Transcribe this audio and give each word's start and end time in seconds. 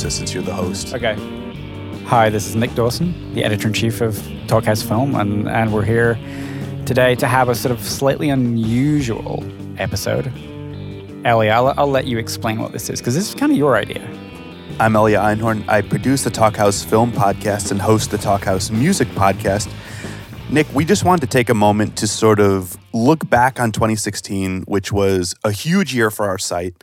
I 0.00 0.08
think 0.08 0.20
you 0.20 0.26
should 0.26 0.34
introduce 0.34 0.34
us 0.34 0.34
since 0.34 0.34
you're 0.34 0.42
the 0.42 0.54
host. 0.54 0.94
Okay. 0.94 2.04
Hi, 2.06 2.30
this 2.30 2.46
is 2.46 2.56
Nick 2.56 2.74
Dawson, 2.74 3.34
the 3.34 3.44
editor 3.44 3.68
in 3.68 3.74
chief 3.74 4.00
of 4.00 4.14
Talkhouse 4.46 4.86
Film, 4.86 5.14
and, 5.14 5.48
and 5.48 5.72
we're 5.72 5.84
here 5.84 6.18
today 6.86 7.14
to 7.16 7.26
have 7.26 7.48
a 7.48 7.54
sort 7.54 7.72
of 7.72 7.82
slightly 7.82 8.30
unusual 8.30 9.44
episode. 9.78 10.32
Ellie, 11.24 11.50
I'll, 11.50 11.74
I'll 11.76 11.90
let 11.90 12.06
you 12.06 12.18
explain 12.18 12.60
what 12.60 12.72
this 12.72 12.88
is 12.88 13.00
because 13.00 13.14
this 13.14 13.28
is 13.28 13.34
kind 13.34 13.52
of 13.52 13.58
your 13.58 13.76
idea. 13.76 14.02
I'm 14.78 14.96
Elia 14.96 15.18
Einhorn. 15.18 15.68
I 15.68 15.82
produce 15.82 16.24
the 16.24 16.30
Talkhouse 16.30 16.82
Film 16.84 17.12
Podcast 17.12 17.70
and 17.70 17.80
host 17.80 18.10
the 18.10 18.16
Talkhouse 18.16 18.70
Music 18.70 19.08
Podcast. 19.08 19.70
Nick, 20.48 20.66
we 20.74 20.86
just 20.86 21.04
wanted 21.04 21.20
to 21.20 21.26
take 21.26 21.50
a 21.50 21.54
moment 21.54 21.96
to 21.98 22.06
sort 22.06 22.40
of 22.40 22.78
look 22.94 23.28
back 23.28 23.60
on 23.60 23.70
2016, 23.70 24.62
which 24.62 24.90
was 24.90 25.34
a 25.44 25.52
huge 25.52 25.94
year 25.94 26.10
for 26.10 26.26
our 26.26 26.38
site, 26.38 26.82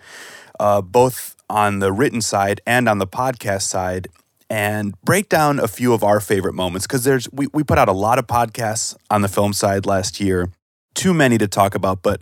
uh, 0.60 0.82
both 0.82 1.37
on 1.50 1.80
the 1.80 1.92
written 1.92 2.22
side 2.22 2.62
and 2.66 2.88
on 2.90 2.98
the 3.00 3.08
podcast 3.08 3.64
side, 3.64 4.08
and 4.50 5.00
break 5.02 5.30
down 5.30 5.60
a 5.60 5.68
few 5.68 5.94
of 5.94 6.04
our 6.04 6.20
favorite 6.20 6.54
moments 6.54 6.88
because 6.88 7.04
there's 7.04 7.28
we, 7.32 7.48
we 7.54 7.64
put 7.64 7.78
out 7.78 7.90
a 7.90 7.94
lot 7.94 8.18
of 8.20 8.28
podcasts 8.28 8.96
on 9.10 9.22
the 9.22 9.28
film 9.28 9.54
side 9.54 9.86
last 9.86 10.20
year, 10.20 10.50
too 10.94 11.14
many 11.14 11.38
to 11.38 11.48
talk 11.48 11.76
about, 11.76 12.02
but 12.02 12.22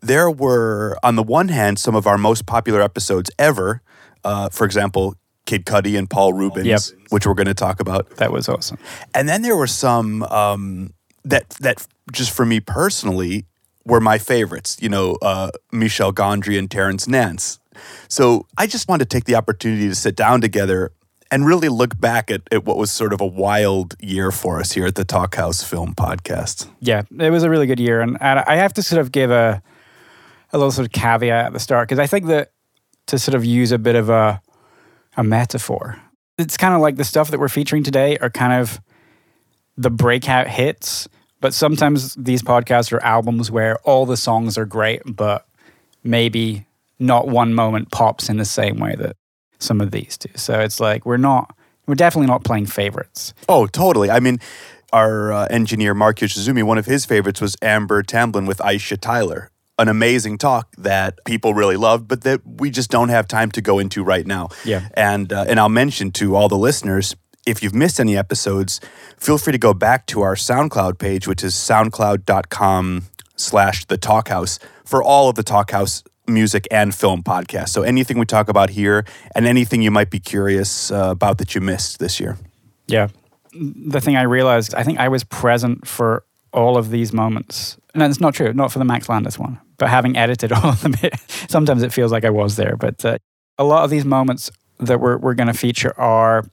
there 0.00 0.30
were 0.30 0.96
on 1.02 1.16
the 1.16 1.22
one 1.22 1.48
hand 1.48 1.78
some 1.78 1.94
of 1.94 2.06
our 2.06 2.16
most 2.18 2.46
popular 2.46 2.80
episodes 2.80 3.30
ever. 3.38 3.82
Uh, 4.24 4.48
for 4.48 4.64
example, 4.64 5.14
Kid 5.46 5.64
Cudi 5.64 5.98
and 5.98 6.08
Paul 6.10 6.32
Reubens 6.34 6.66
Yep. 6.66 6.80
which 7.10 7.26
we're 7.26 7.34
going 7.34 7.46
to 7.46 7.54
talk 7.54 7.80
about. 7.80 8.08
That 8.16 8.32
was 8.32 8.48
awesome. 8.48 8.78
And 9.14 9.28
then 9.28 9.42
there 9.42 9.56
were 9.56 9.66
some 9.66 10.22
um, 10.24 10.92
that 11.24 11.50
that 11.60 11.86
just 12.12 12.30
for 12.32 12.44
me 12.46 12.60
personally 12.60 13.44
were 13.84 14.00
my 14.00 14.18
favorites. 14.18 14.76
You 14.80 14.88
know, 14.88 15.16
uh, 15.22 15.50
Michel 15.72 16.12
Gondry 16.12 16.58
and 16.58 16.70
Terrence 16.70 17.06
Nance. 17.08 17.58
So 18.08 18.46
I 18.56 18.66
just 18.66 18.88
wanted 18.88 19.10
to 19.10 19.16
take 19.16 19.24
the 19.24 19.34
opportunity 19.34 19.88
to 19.88 19.94
sit 19.94 20.16
down 20.16 20.40
together 20.40 20.92
and 21.30 21.46
really 21.46 21.68
look 21.68 21.98
back 22.00 22.30
at, 22.30 22.42
at 22.50 22.64
what 22.64 22.76
was 22.76 22.90
sort 22.90 23.12
of 23.12 23.20
a 23.20 23.26
wild 23.26 23.94
year 24.00 24.30
for 24.30 24.60
us 24.60 24.72
here 24.72 24.86
at 24.86 24.94
the 24.94 25.04
Talkhouse 25.04 25.64
Film 25.64 25.94
Podcast. 25.94 26.68
Yeah, 26.80 27.02
it 27.18 27.30
was 27.30 27.42
a 27.42 27.50
really 27.50 27.66
good 27.66 27.80
year, 27.80 28.00
and, 28.00 28.16
and 28.20 28.40
I 28.40 28.56
have 28.56 28.72
to 28.74 28.82
sort 28.82 29.00
of 29.00 29.12
give 29.12 29.30
a 29.30 29.62
a 30.50 30.56
little 30.56 30.72
sort 30.72 30.86
of 30.86 30.92
caveat 30.92 31.46
at 31.46 31.52
the 31.52 31.60
start 31.60 31.86
because 31.88 31.98
I 31.98 32.06
think 32.06 32.26
that 32.26 32.52
to 33.06 33.18
sort 33.18 33.34
of 33.34 33.44
use 33.44 33.70
a 33.70 33.78
bit 33.78 33.96
of 33.96 34.08
a 34.08 34.40
a 35.16 35.24
metaphor, 35.24 36.00
it's 36.38 36.56
kind 36.56 36.74
of 36.74 36.80
like 36.80 36.96
the 36.96 37.04
stuff 37.04 37.30
that 37.30 37.40
we're 37.40 37.48
featuring 37.48 37.82
today 37.82 38.16
are 38.18 38.30
kind 38.30 38.52
of 38.60 38.80
the 39.76 39.90
breakout 39.90 40.48
hits, 40.48 41.08
but 41.40 41.52
sometimes 41.52 42.14
these 42.14 42.42
podcasts 42.42 42.92
are 42.92 43.02
albums 43.02 43.50
where 43.50 43.78
all 43.80 44.06
the 44.06 44.16
songs 44.16 44.56
are 44.56 44.64
great, 44.64 45.02
but 45.04 45.46
maybe 46.02 46.66
not 46.98 47.28
one 47.28 47.54
moment 47.54 47.90
pops 47.90 48.28
in 48.28 48.36
the 48.36 48.44
same 48.44 48.78
way 48.78 48.94
that 48.96 49.16
some 49.58 49.80
of 49.80 49.90
these 49.90 50.16
do. 50.16 50.28
So 50.36 50.60
it's 50.60 50.80
like 50.80 51.04
we're 51.06 51.16
not 51.16 51.54
we're 51.86 51.94
definitely 51.94 52.28
not 52.28 52.44
playing 52.44 52.66
favorites. 52.66 53.34
Oh, 53.48 53.66
totally. 53.66 54.10
I 54.10 54.20
mean, 54.20 54.38
our 54.92 55.32
uh, 55.32 55.46
engineer 55.50 55.94
Mark 55.94 56.18
Yoshizumi, 56.18 56.62
one 56.62 56.78
of 56.78 56.86
his 56.86 57.04
favorites 57.04 57.40
was 57.40 57.56
Amber 57.62 58.02
Tamblyn 58.02 58.46
with 58.46 58.58
Aisha 58.58 58.98
Tyler. 59.00 59.50
An 59.80 59.88
amazing 59.88 60.38
talk 60.38 60.74
that 60.76 61.24
people 61.24 61.54
really 61.54 61.76
loved, 61.76 62.08
but 62.08 62.22
that 62.22 62.40
we 62.44 62.68
just 62.68 62.90
don't 62.90 63.10
have 63.10 63.28
time 63.28 63.52
to 63.52 63.62
go 63.62 63.78
into 63.78 64.02
right 64.02 64.26
now. 64.26 64.48
Yeah. 64.64 64.88
And 64.94 65.32
uh, 65.32 65.44
and 65.48 65.60
I'll 65.60 65.68
mention 65.68 66.10
to 66.12 66.34
all 66.34 66.48
the 66.48 66.58
listeners, 66.58 67.14
if 67.46 67.62
you've 67.62 67.74
missed 67.74 68.00
any 68.00 68.16
episodes, 68.16 68.80
feel 69.16 69.38
free 69.38 69.52
to 69.52 69.58
go 69.58 69.72
back 69.72 70.06
to 70.06 70.22
our 70.22 70.34
SoundCloud 70.34 70.98
page, 70.98 71.28
which 71.28 71.44
is 71.44 71.54
soundcloud.com 71.54 73.04
slash 73.36 73.84
the 73.84 73.96
talkhouse 73.96 74.58
for 74.84 75.00
all 75.00 75.28
of 75.28 75.36
the 75.36 75.44
talkhouse 75.44 76.02
music 76.28 76.66
and 76.70 76.94
film 76.94 77.22
podcast. 77.22 77.70
So 77.70 77.82
anything 77.82 78.18
we 78.18 78.26
talk 78.26 78.48
about 78.48 78.70
here 78.70 79.04
and 79.34 79.46
anything 79.46 79.82
you 79.82 79.90
might 79.90 80.10
be 80.10 80.20
curious 80.20 80.90
uh, 80.90 81.08
about 81.10 81.38
that 81.38 81.54
you 81.54 81.60
missed 81.60 81.98
this 81.98 82.20
year. 82.20 82.36
Yeah. 82.86 83.08
The 83.52 84.00
thing 84.00 84.16
I 84.16 84.22
realized, 84.22 84.74
I 84.74 84.82
think 84.82 84.98
I 84.98 85.08
was 85.08 85.24
present 85.24 85.86
for 85.86 86.24
all 86.52 86.76
of 86.76 86.90
these 86.90 87.12
moments. 87.12 87.78
No, 87.94 88.06
it's 88.06 88.20
not 88.20 88.34
true. 88.34 88.52
Not 88.52 88.72
for 88.72 88.78
the 88.78 88.84
Max 88.84 89.08
Landis 89.08 89.38
one, 89.38 89.58
but 89.76 89.88
having 89.88 90.16
edited 90.16 90.52
all 90.52 90.70
of 90.70 90.82
them, 90.82 90.94
sometimes 91.48 91.82
it 91.82 91.92
feels 91.92 92.12
like 92.12 92.24
I 92.24 92.30
was 92.30 92.56
there. 92.56 92.76
But 92.76 93.04
uh, 93.04 93.18
a 93.58 93.64
lot 93.64 93.84
of 93.84 93.90
these 93.90 94.04
moments 94.04 94.50
that 94.78 95.00
we're, 95.00 95.16
we're 95.18 95.34
going 95.34 95.48
to 95.48 95.58
feature 95.58 95.98
are, 95.98 96.44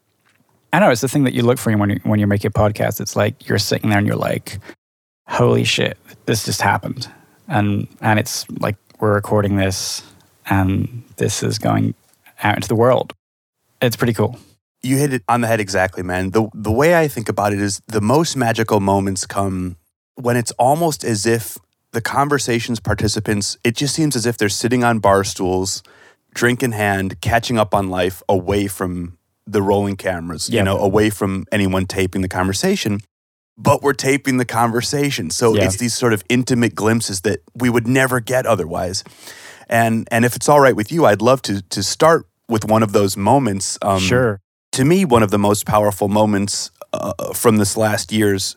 I 0.74 0.80
know 0.80 0.90
it's 0.90 1.02
the 1.02 1.08
thing 1.08 1.24
that 1.24 1.34
you 1.34 1.44
look 1.44 1.58
for 1.58 1.75
when 1.78 1.90
you, 1.91 2.00
when 2.03 2.19
you 2.19 2.28
make 2.28 2.44
a 2.44 2.50
podcast. 2.50 3.00
It's 3.00 3.16
like 3.16 3.47
you're 3.47 3.59
sitting 3.59 3.90
there 3.90 4.00
and 4.00 4.08
you're 4.08 4.16
like, 4.16 4.59
holy 5.28 5.64
shit, 5.64 5.97
this 6.25 6.46
just 6.46 6.62
happened. 6.62 7.09
And, 7.47 7.88
and 8.02 8.19
it's 8.19 8.50
like 8.59 8.75
we're 9.00 9.14
recording 9.14 9.58
this 9.58 10.04
and 10.48 11.04
this 11.18 11.44
is 11.44 11.60
going 11.60 11.96
out 12.44 12.56
into 12.56 12.68
the 12.68 12.76
world. 12.76 13.14
It's 13.82 13.96
pretty 13.96 14.14
cool. 14.14 14.38
You 14.82 14.98
hit 14.98 15.14
it 15.14 15.24
on 15.28 15.42
the 15.42 15.48
head 15.48 15.60
exactly, 15.60 16.04
man. 16.04 16.32
The 16.32 16.48
the 16.54 16.72
way 16.72 17.00
I 17.00 17.08
think 17.08 17.28
about 17.30 17.54
it 17.54 17.60
is 17.60 17.82
the 17.88 18.02
most 18.02 18.36
magical 18.36 18.80
moments 18.80 19.26
come 19.26 19.78
when 20.16 20.38
it's 20.38 20.52
almost 20.52 21.04
as 21.04 21.26
if 21.26 21.58
the 21.92 22.02
conversations 22.02 22.80
participants, 22.80 23.58
it 23.64 23.76
just 23.76 23.96
seems 23.96 24.16
as 24.16 24.26
if 24.26 24.38
they're 24.38 24.50
sitting 24.50 24.84
on 24.84 25.00
bar 25.00 25.24
stools, 25.24 25.82
drink 26.34 26.62
in 26.62 26.74
hand, 26.74 27.22
catching 27.22 27.58
up 27.58 27.74
on 27.74 27.90
life 27.90 28.22
away 28.30 28.68
from 28.68 29.18
the 29.48 29.62
rolling 29.62 29.96
cameras, 29.96 30.50
you 30.50 30.62
know, 30.64 30.78
away 30.78 31.10
from 31.10 31.46
anyone 31.52 31.86
taping 31.86 32.22
the 32.22 32.28
conversation. 32.28 33.00
But 33.58 33.82
we're 33.82 33.94
taping 33.94 34.38
the 34.38 34.46
conversation. 34.46 35.30
So 35.30 35.56
Yeah. 35.56 35.64
it's 35.66 35.78
these 35.78 35.96
sort 35.96 36.14
of 36.14 36.24
intimate 36.30 36.76
glimpses 36.76 37.22
that 37.22 37.40
we 37.56 37.70
would 37.70 37.88
never 37.88 38.20
get 38.20 38.46
otherwise. 38.46 39.04
And 39.70 40.08
and 40.12 40.26
if 40.26 40.36
it's 40.36 40.50
all 40.50 40.60
right 40.60 40.76
with 40.76 40.92
you, 40.92 41.06
I'd 41.06 41.22
love 41.22 41.42
to 41.44 41.62
to 41.62 41.82
start 41.84 42.28
with 42.50 42.66
one 42.66 42.84
of 42.84 42.92
those 42.92 43.18
moments. 43.18 43.78
Um, 43.82 44.00
sure. 44.00 44.40
to 44.74 44.84
me, 44.86 45.06
one 45.06 45.24
of 45.24 45.32
the 45.32 45.40
most 45.40 45.66
powerful 45.66 46.08
moments 46.10 46.70
uh, 46.94 47.14
from 47.34 47.58
this 47.58 47.78
last 47.78 48.12
year's 48.12 48.56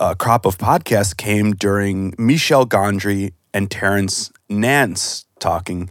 uh, 0.00 0.14
crop 0.14 0.46
of 0.46 0.56
podcasts 0.58 1.14
came 1.16 1.52
during 1.54 2.14
Michel 2.18 2.66
Gondry 2.66 3.32
and 3.54 3.70
Terrence 3.70 4.32
Nance 4.48 5.26
talking. 5.38 5.90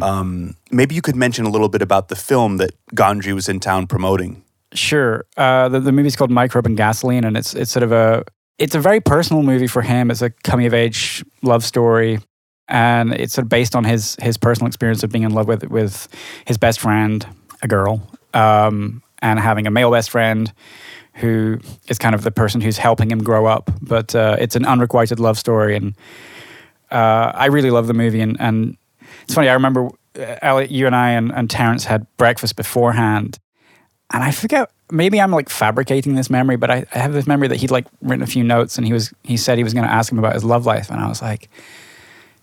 Um, 0.00 0.56
maybe 0.70 0.94
you 0.94 1.02
could 1.02 1.16
mention 1.16 1.44
a 1.44 1.50
little 1.50 1.68
bit 1.68 1.82
about 1.82 2.08
the 2.08 2.16
film 2.16 2.56
that 2.56 2.70
Gondry 2.94 3.32
was 3.34 3.48
in 3.48 3.60
town 3.60 3.86
promoting. 3.86 4.42
Sure. 4.74 5.24
Uh, 5.36 5.68
the, 5.68 5.80
the 5.80 5.92
movie's 5.92 6.16
called 6.16 6.30
Microbe 6.30 6.66
and 6.66 6.76
Gasoline, 6.76 7.24
and 7.24 7.36
it's 7.36 7.54
it's 7.54 7.70
sort 7.70 7.82
of 7.82 7.92
a 7.92 8.24
it's 8.58 8.74
a 8.74 8.80
very 8.80 9.00
personal 9.00 9.42
movie 9.42 9.66
for 9.66 9.82
him. 9.82 10.10
It's 10.10 10.22
a 10.22 10.30
coming 10.30 10.66
of 10.66 10.74
age 10.74 11.24
love 11.42 11.64
story, 11.64 12.20
and 12.68 13.12
it's 13.12 13.34
sort 13.34 13.44
of 13.44 13.48
based 13.48 13.74
on 13.76 13.84
his 13.84 14.16
his 14.22 14.36
personal 14.36 14.66
experience 14.66 15.02
of 15.02 15.10
being 15.10 15.24
in 15.24 15.32
love 15.32 15.46
with 15.46 15.64
with 15.68 16.08
his 16.46 16.58
best 16.58 16.80
friend, 16.80 17.26
a 17.62 17.68
girl, 17.68 18.08
um, 18.34 19.02
and 19.20 19.38
having 19.38 19.66
a 19.66 19.70
male 19.70 19.90
best 19.90 20.10
friend 20.10 20.52
who 21.14 21.58
is 21.88 21.98
kind 21.98 22.14
of 22.14 22.22
the 22.22 22.30
person 22.30 22.60
who's 22.60 22.78
helping 22.78 23.10
him 23.10 23.22
grow 23.22 23.46
up. 23.46 23.70
But 23.82 24.14
uh, 24.14 24.36
it's 24.38 24.56
an 24.56 24.64
unrequited 24.64 25.20
love 25.20 25.38
story, 25.38 25.76
and 25.76 25.94
uh, 26.90 27.32
I 27.34 27.46
really 27.46 27.70
love 27.70 27.86
the 27.86 27.94
movie. 27.94 28.20
And, 28.20 28.40
and 28.40 28.76
it's 29.24 29.34
funny. 29.34 29.48
I 29.48 29.54
remember 29.54 29.88
uh, 30.18 30.36
Elliot, 30.42 30.70
you 30.70 30.86
and 30.86 30.96
I 30.96 31.10
and, 31.10 31.32
and 31.32 31.50
Terrence 31.50 31.84
had 31.84 32.06
breakfast 32.16 32.56
beforehand, 32.56 33.38
and 34.12 34.22
I 34.22 34.30
forget. 34.30 34.70
Maybe 34.90 35.18
I'm 35.22 35.30
like 35.30 35.48
fabricating 35.48 36.16
this 36.16 36.28
memory, 36.28 36.56
but 36.56 36.70
I, 36.70 36.84
I 36.94 36.98
have 36.98 37.14
this 37.14 37.26
memory 37.26 37.48
that 37.48 37.56
he'd 37.56 37.70
like 37.70 37.86
written 38.02 38.22
a 38.22 38.26
few 38.26 38.44
notes, 38.44 38.76
and 38.76 38.86
he 38.86 38.92
was 38.92 39.12
he 39.22 39.36
said 39.36 39.56
he 39.56 39.64
was 39.64 39.72
going 39.72 39.86
to 39.86 39.92
ask 39.92 40.12
him 40.12 40.18
about 40.18 40.34
his 40.34 40.44
love 40.44 40.66
life, 40.66 40.90
and 40.90 41.00
I 41.00 41.08
was 41.08 41.22
like, 41.22 41.48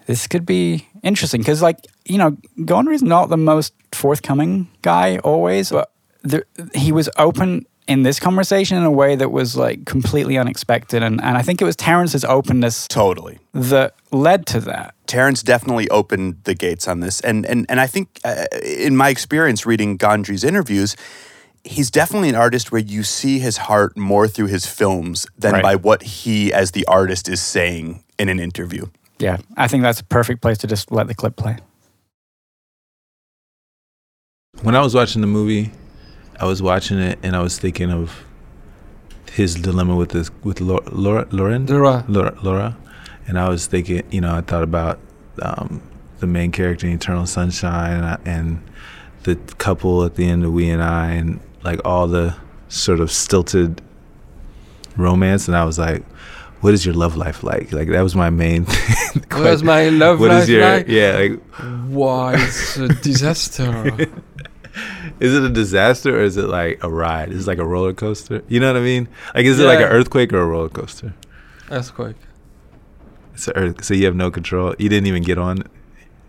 this 0.07 0.25
could 0.25 0.45
be 0.45 0.87
interesting 1.03 1.41
because 1.41 1.61
like 1.61 1.85
you 2.05 2.17
know, 2.17 2.31
Gondry's 2.61 3.03
not 3.03 3.29
the 3.29 3.37
most 3.37 3.73
forthcoming 3.91 4.67
guy 4.81 5.19
always, 5.19 5.69
but 5.69 5.91
there, 6.23 6.45
he 6.73 6.91
was 6.91 7.07
open 7.17 7.65
in 7.87 8.03
this 8.03 8.19
conversation 8.19 8.77
in 8.77 8.83
a 8.83 8.91
way 8.91 9.15
that 9.15 9.31
was 9.31 9.55
like 9.57 9.85
completely 9.85 10.37
unexpected, 10.37 11.03
and 11.03 11.21
and 11.21 11.37
I 11.37 11.41
think 11.41 11.61
it 11.61 11.65
was 11.65 11.75
Terrence's 11.75 12.25
openness 12.25 12.87
Totally. 12.87 13.39
that 13.53 13.95
led 14.11 14.45
to 14.47 14.59
that. 14.61 14.95
Terrence 15.07 15.41
definitely 15.43 15.89
opened 15.89 16.37
the 16.43 16.53
gates 16.53 16.87
on 16.87 16.99
this, 16.99 17.19
and 17.21 17.45
and 17.45 17.65
and 17.69 17.79
I 17.79 17.87
think, 17.87 18.19
uh, 18.23 18.45
in 18.63 18.95
my 18.95 19.09
experience 19.09 19.65
reading 19.65 19.97
Gondry's 19.97 20.43
interviews, 20.43 20.95
he's 21.63 21.91
definitely 21.91 22.29
an 22.29 22.35
artist 22.35 22.71
where 22.71 22.81
you 22.81 23.03
see 23.03 23.39
his 23.39 23.57
heart 23.57 23.97
more 23.97 24.27
through 24.27 24.47
his 24.47 24.65
films 24.65 25.27
than 25.37 25.53
Right. 25.53 25.63
by 25.63 25.75
what 25.75 26.03
he, 26.03 26.51
as 26.53 26.71
the 26.71 26.85
artist, 26.85 27.27
is 27.29 27.41
saying 27.41 28.03
in 28.17 28.29
an 28.29 28.39
interview. 28.39 28.85
Yeah, 29.19 29.37
I 29.57 29.67
think 29.67 29.83
that's 29.83 29.99
a 29.99 30.05
perfect 30.05 30.41
place 30.41 30.57
to 30.59 30.67
just 30.67 30.91
let 30.91 31.07
the 31.07 31.13
clip 31.15 31.35
play. 31.35 31.57
When 34.61 34.75
I 34.75 34.81
was 34.81 34.93
watching 34.95 35.21
the 35.21 35.27
movie, 35.27 35.71
I 36.39 36.45
was 36.45 36.61
watching 36.61 36.99
it 36.99 37.19
and 37.23 37.35
I 37.35 37.41
was 37.41 37.57
thinking 37.59 37.91
of 37.91 38.23
his 39.31 39.55
dilemma 39.55 39.95
with 39.95 40.09
this 40.09 40.31
with 40.43 40.59
Laura, 40.59 40.83
Laura, 40.91 41.27
Lauren, 41.31 41.65
Laura. 41.65 42.03
Laura, 42.07 42.37
Laura, 42.41 42.77
and 43.27 43.37
I 43.39 43.47
was 43.49 43.67
thinking, 43.67 44.03
you 44.11 44.21
know, 44.21 44.35
I 44.35 44.41
thought 44.41 44.63
about 44.63 44.99
um, 45.41 45.81
the 46.19 46.27
main 46.27 46.51
character 46.51 46.87
in 46.87 46.93
Eternal 46.93 47.25
Sunshine 47.25 48.03
and, 48.03 48.27
and 48.27 48.61
the 49.23 49.35
couple 49.57 50.03
at 50.03 50.15
the 50.15 50.27
end 50.27 50.43
of 50.43 50.51
We 50.51 50.69
and 50.69 50.81
I, 50.81 51.11
and 51.11 51.39
like 51.63 51.79
all 51.85 52.07
the 52.07 52.35
sort 52.67 52.99
of 52.99 53.11
stilted 53.11 53.81
romance, 54.97 55.47
and 55.47 55.55
I 55.57 55.63
was 55.65 55.79
like, 55.79 56.03
what 56.61 56.73
is 56.73 56.85
your 56.85 56.93
love 56.95 57.15
life 57.15 57.43
like? 57.43 57.71
Like 57.71 57.89
that 57.89 58.01
was 58.01 58.15
my 58.15 58.29
main. 58.29 58.65
Thing. 58.65 59.23
what 59.41 59.53
is 59.53 59.63
my 59.63 59.89
love 59.89 60.19
What 60.19 60.29
life 60.29 60.43
is 60.43 60.49
your 60.49 60.61
like? 60.61 60.87
yeah? 60.87 61.17
Like 61.17 61.39
Why, 61.87 62.35
it's 62.37 62.77
a 62.77 62.87
disaster. 63.01 64.07
Is 65.19 65.33
it 65.33 65.43
a 65.43 65.49
disaster 65.49 66.17
or 66.17 66.21
is 66.21 66.37
it 66.37 66.47
like 66.47 66.83
a 66.83 66.89
ride? 66.89 67.31
Is 67.31 67.47
it 67.47 67.49
like 67.49 67.57
a 67.57 67.65
roller 67.65 67.93
coaster? 67.93 68.43
You 68.47 68.59
know 68.59 68.71
what 68.71 68.79
I 68.79 68.83
mean? 68.83 69.07
Like, 69.35 69.45
is 69.45 69.59
it 69.59 69.65
like 69.65 69.79
an 69.79 69.85
earthquake 69.85 70.31
or 70.31 70.39
a 70.39 70.45
roller 70.45 70.69
coaster? 70.69 71.13
Earthquake. 71.71 72.15
It's 73.33 73.47
a 73.47 73.55
earth, 73.57 73.83
so 73.83 73.93
you 73.93 74.05
have 74.05 74.15
no 74.15 74.31
control. 74.31 74.75
You 74.79 74.89
didn't 74.89 75.07
even 75.07 75.23
get 75.23 75.37
on. 75.37 75.63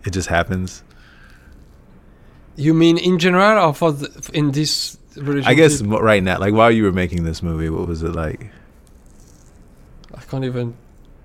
It 0.05 0.11
just 0.11 0.27
happens. 0.29 0.83
You 2.55 2.73
mean 2.73 2.97
in 2.97 3.19
general 3.19 3.65
or 3.69 3.73
for 3.73 3.91
the, 3.91 4.29
in 4.33 4.51
this? 4.51 4.97
I 5.17 5.53
guess 5.53 5.81
right 5.81 6.23
now, 6.23 6.39
like 6.39 6.53
while 6.53 6.71
you 6.71 6.83
were 6.83 6.91
making 6.91 7.23
this 7.23 7.43
movie, 7.43 7.69
what 7.69 7.87
was 7.87 8.01
it 8.01 8.13
like? 8.13 8.49
I 10.13 10.21
can't 10.21 10.45
even 10.45 10.75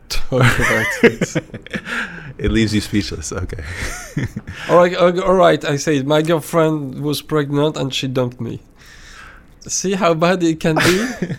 talk 0.08 0.42
about 0.42 0.86
it. 1.02 1.44
It 2.38 2.50
leaves 2.50 2.74
you 2.74 2.80
speechless. 2.82 3.32
Okay. 3.32 3.64
all 4.68 4.76
right, 4.76 4.94
uh, 4.94 5.22
all 5.22 5.34
right. 5.34 5.64
I 5.64 5.76
say 5.76 6.02
my 6.02 6.20
girlfriend 6.20 7.00
was 7.02 7.22
pregnant 7.22 7.76
and 7.76 7.94
she 7.94 8.08
dumped 8.08 8.40
me. 8.40 8.60
See 9.60 9.94
how 9.94 10.12
bad 10.14 10.42
it 10.42 10.60
can 10.60 10.76
be. 10.76 10.82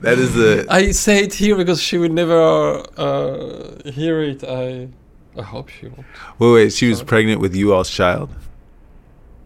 that 0.00 0.18
is 0.18 0.34
the. 0.34 0.66
I 0.70 0.92
say 0.92 1.24
it 1.24 1.34
here 1.34 1.56
because 1.56 1.82
she 1.82 1.98
would 1.98 2.12
never 2.12 2.82
uh, 2.96 3.90
hear 3.90 4.22
it. 4.22 4.42
I, 4.42 4.88
I 5.38 5.42
hope 5.42 5.68
she 5.68 5.88
won't. 5.88 6.06
Wait, 6.38 6.52
wait. 6.52 6.72
She 6.72 6.88
was 6.88 6.98
Sorry. 6.98 7.08
pregnant 7.08 7.40
with 7.40 7.54
you 7.54 7.74
all's 7.74 7.90
child. 7.90 8.30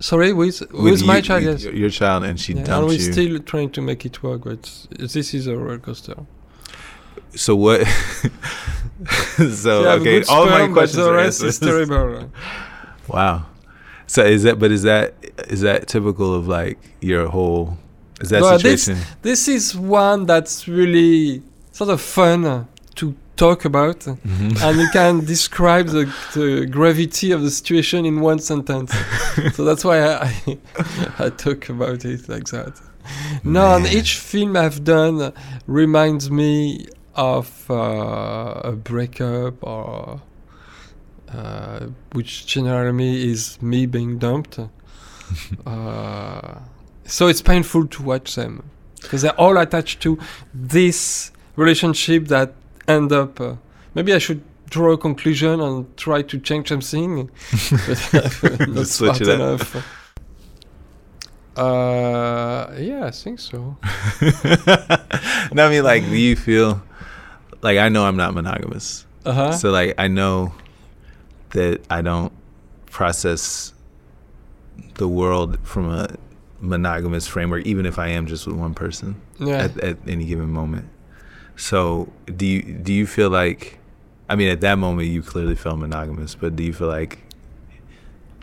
Sorry, 0.01 0.33
with 0.33 0.61
With 0.61 0.71
with 0.83 1.05
my 1.07 1.17
you- 1.17 1.23
child, 1.23 1.43
yes. 1.45 1.65
Your 1.65 1.91
child, 1.91 2.25
and 2.25 2.39
she 2.39 2.53
Yeah, 2.55 2.77
and 2.79 2.87
we're 2.87 2.93
you. 2.95 3.13
still 3.13 3.39
trying 3.41 3.71
to 3.71 3.81
make 3.83 4.07
it 4.07 4.23
work, 4.23 4.45
but 4.45 4.63
this 4.91 5.35
is 5.35 5.47
a 5.49 5.57
roller 5.57 5.79
coaster. 5.79 6.15
so 7.35 7.57
what? 7.57 7.81
so 9.37 9.83
She 9.83 10.01
okay, 10.01 10.23
all 10.29 10.47
my 10.47 10.59
sperm, 10.59 10.73
questions 10.73 11.05
the 11.05 11.11
are 11.11 11.15
rest 11.15 11.43
is 11.43 11.61
answered. 11.63 11.89
terrible. 11.89 12.31
Wow. 13.09 13.47
So 14.07 14.23
is 14.25 14.43
that? 14.43 14.59
But 14.59 14.71
is 14.71 14.83
that 14.83 15.15
is 15.49 15.63
that 15.63 15.89
typical 15.89 16.35
of 16.35 16.47
like 16.47 16.79
your 17.01 17.27
whole? 17.29 17.79
Is 18.21 18.29
that 18.31 18.43
Well, 18.43 18.59
this- 18.59 18.85
situation? 18.85 19.05
This 19.23 19.49
is 19.49 19.75
one 19.75 20.27
that's 20.27 20.69
really 20.69 21.43
sort 21.73 21.89
of 21.91 22.01
fun 22.03 22.67
talk 23.39 23.65
about, 23.65 24.01
Mhm. 24.01 24.61
and 24.65 24.75
you 24.83 24.89
can 24.93 25.25
describe 25.25 25.87
the, 25.97 26.05
the 26.35 26.67
gravity 26.67 27.33
of 27.33 27.41
the 27.43 27.51
situation 27.51 28.05
in 28.05 28.21
one 28.21 28.39
sentence. 28.41 28.93
so 29.55 29.65
that's 29.65 29.85
why 29.85 29.99
I, 30.01 30.13
I, 30.25 30.59
I 31.27 31.31
talk 31.31 31.69
about 31.71 32.05
it 32.05 32.29
like 32.29 32.47
that. 32.57 32.73
No, 33.43 33.75
and 33.77 33.87
each 33.87 34.13
film 34.19 34.57
I've 34.57 34.81
done 34.85 35.33
reminds 35.67 36.31
me 36.31 36.87
of 37.15 37.49
uh, 37.71 38.61
a 38.73 38.73
breakup 38.73 39.55
or. 39.63 40.21
Uh, 41.31 41.89
which 42.13 42.47
generally 42.47 43.31
is 43.31 43.61
me 43.61 43.85
being 43.85 44.17
dumped. 44.19 44.59
uh, 45.67 46.55
so 47.05 47.27
it's 47.29 47.43
painful 47.43 47.87
to 47.87 48.03
watch 48.03 48.35
them 48.35 48.63
because 49.03 49.21
they're 49.23 49.39
all 49.41 49.59
attached 49.59 50.01
to 50.01 50.19
this 50.55 51.31
relationship 51.57 52.29
that 52.29 52.55
end 52.89 53.13
up. 53.13 53.41
Uh, 53.41 53.55
maybe 53.95 54.13
I 54.13 54.19
should 54.19 54.43
draw 54.71 54.93
a 54.93 54.99
conclusion 54.99 55.61
and 55.61 55.97
try 55.97 56.23
to 56.23 56.39
change 56.39 56.69
something, 56.69 57.31
but 57.87 58.69
not 58.69 58.87
smart 58.87 59.21
enough. 59.21 59.77
Uh, 61.57 62.73
yeah, 62.79 63.07
I 63.07 63.11
think 63.11 63.41
so. 63.41 63.77
no, 65.53 65.67
I 65.67 65.71
mean, 65.71 65.83
like, 65.83 66.05
do 66.05 66.17
you 66.17 66.37
feel 66.37 66.83
like 67.63 67.79
I 67.79 67.89
know 67.89 68.05
I'm 68.05 68.17
not 68.17 68.35
monogamous, 68.35 69.07
Uh 69.25 69.33
huh. 69.33 69.53
so 69.53 69.71
like 69.71 69.95
I 69.99 70.07
know 70.09 70.55
that 71.51 71.85
I 71.91 72.03
don't 72.03 72.33
process 72.87 73.73
the 74.95 75.09
world 75.09 75.59
from 75.65 75.91
a 75.91 76.09
monogamous 76.61 77.27
framework, 77.27 77.67
even 77.67 77.87
if 77.87 77.99
I 77.99 78.09
am 78.09 78.27
just 78.27 78.47
with 78.47 78.57
one 78.57 78.75
person 78.75 79.21
yeah. 79.39 79.65
at, 79.65 79.79
at 79.79 79.97
any 80.07 80.27
given 80.27 80.51
moment. 80.51 80.89
So, 81.59 82.09
do 82.37 82.47
you 82.47 82.63
do 82.63 82.93
you 82.93 83.07
feel 83.07 83.31
like? 83.31 83.79
I 84.31 84.37
mean, 84.37 84.49
at 84.49 84.61
that 84.61 84.77
moment, 84.79 85.09
you 85.09 85.23
clearly 85.23 85.57
felt 85.57 85.79
monogamous, 85.79 86.35
but 86.35 86.55
do 86.55 86.63
you 86.63 86.73
feel 86.73 86.87
like 86.89 87.19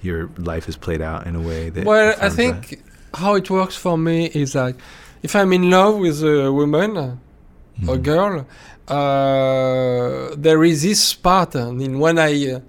your 0.03 0.29
life 0.37 0.67
is 0.67 0.75
played 0.75 1.01
out 1.01 1.25
in 1.27 1.35
a 1.35 1.41
way 1.41 1.69
that? 1.69 1.85
Well, 1.85 2.13
I 2.21 2.29
think 2.29 2.69
that? 2.69 2.79
how 3.19 3.35
it 3.35 3.49
works 3.49 3.75
for 3.77 3.97
me 3.97 4.25
is 4.27 4.53
like 4.55 4.75
if 5.23 5.35
I'm 5.35 5.53
in 5.53 5.69
love 5.69 5.97
with 5.97 6.21
a 6.23 6.51
woman 6.51 6.97
or 6.97 7.17
Mhm. 7.97 8.03
girl, 8.03 8.35
uh, 8.87 10.35
there 10.37 10.63
is 10.63 10.81
this 10.83 11.13
pattern 11.13 11.79
in 11.81 11.99
when 11.99 12.17
I 12.19 12.31
uh, 12.53 12.59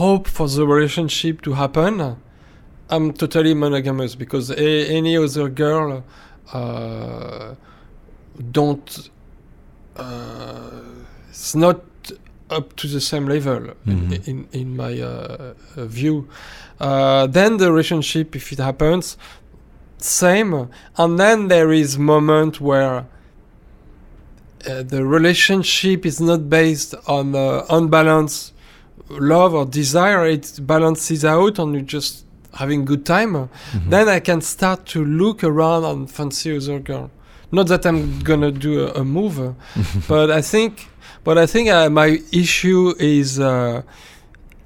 hope 0.00 0.26
for 0.26 0.48
the 0.48 0.66
relationship 0.66 1.42
to 1.42 1.52
happen. 1.52 2.16
I'm 2.90 3.12
totally 3.12 3.54
monogamous 3.54 4.14
because 4.14 4.50
a- 4.50 4.86
any 4.98 5.16
other 5.18 5.48
girl 5.50 6.02
uh, 6.52 7.54
don't. 8.52 9.10
Uh, 9.98 10.70
it's 11.30 11.54
not 11.54 11.80
up 12.50 12.74
to 12.76 12.86
the 12.86 13.00
same 13.00 13.26
level 13.26 13.60
Mhm. 13.86 14.12
in, 14.12 14.22
in 14.30 14.48
in 14.52 14.76
my 14.76 15.00
uh, 15.00 15.52
uh, 15.76 15.84
view. 15.86 16.26
Uh, 16.80 17.26
then 17.26 17.58
the 17.58 17.70
relationship, 17.70 18.34
if 18.36 18.52
it 18.52 18.58
happens, 18.58 19.16
same. 19.98 20.68
And 20.96 21.18
then 21.18 21.48
there 21.48 21.72
is 21.72 21.98
moment 21.98 22.60
where 22.60 23.04
uh, 24.68 24.82
the 24.82 25.04
relationship 25.04 26.06
is 26.06 26.20
not 26.20 26.48
based 26.48 26.94
on 27.06 27.34
uh, 27.34 27.64
unbalanced 27.68 28.52
love 29.10 29.52
or 29.54 29.66
desire. 29.66 30.26
It 30.26 30.60
balances 30.66 31.24
out, 31.24 31.58
and 31.58 31.74
you 31.74 31.82
just 31.82 32.24
having 32.54 32.84
good 32.84 33.04
time. 33.04 33.32
Mhm. 33.34 33.90
Then 33.90 34.08
I 34.08 34.20
can 34.20 34.40
start 34.40 34.86
to 34.86 35.04
look 35.04 35.44
around 35.44 35.84
and 35.84 36.10
fancy 36.10 36.56
other 36.56 36.78
girl. 36.80 37.10
Not 37.50 37.66
that 37.68 37.86
I'm 37.86 38.20
gonna 38.20 38.50
do 38.50 38.86
a, 38.86 39.00
a 39.00 39.04
move, 39.04 39.54
but 40.08 40.30
I 40.30 40.42
think, 40.42 40.88
but 41.24 41.38
I 41.38 41.46
think 41.46 41.68
uh, 41.70 41.88
my 41.90 42.20
issue 42.32 42.94
is, 42.98 43.40
uh, 43.40 43.82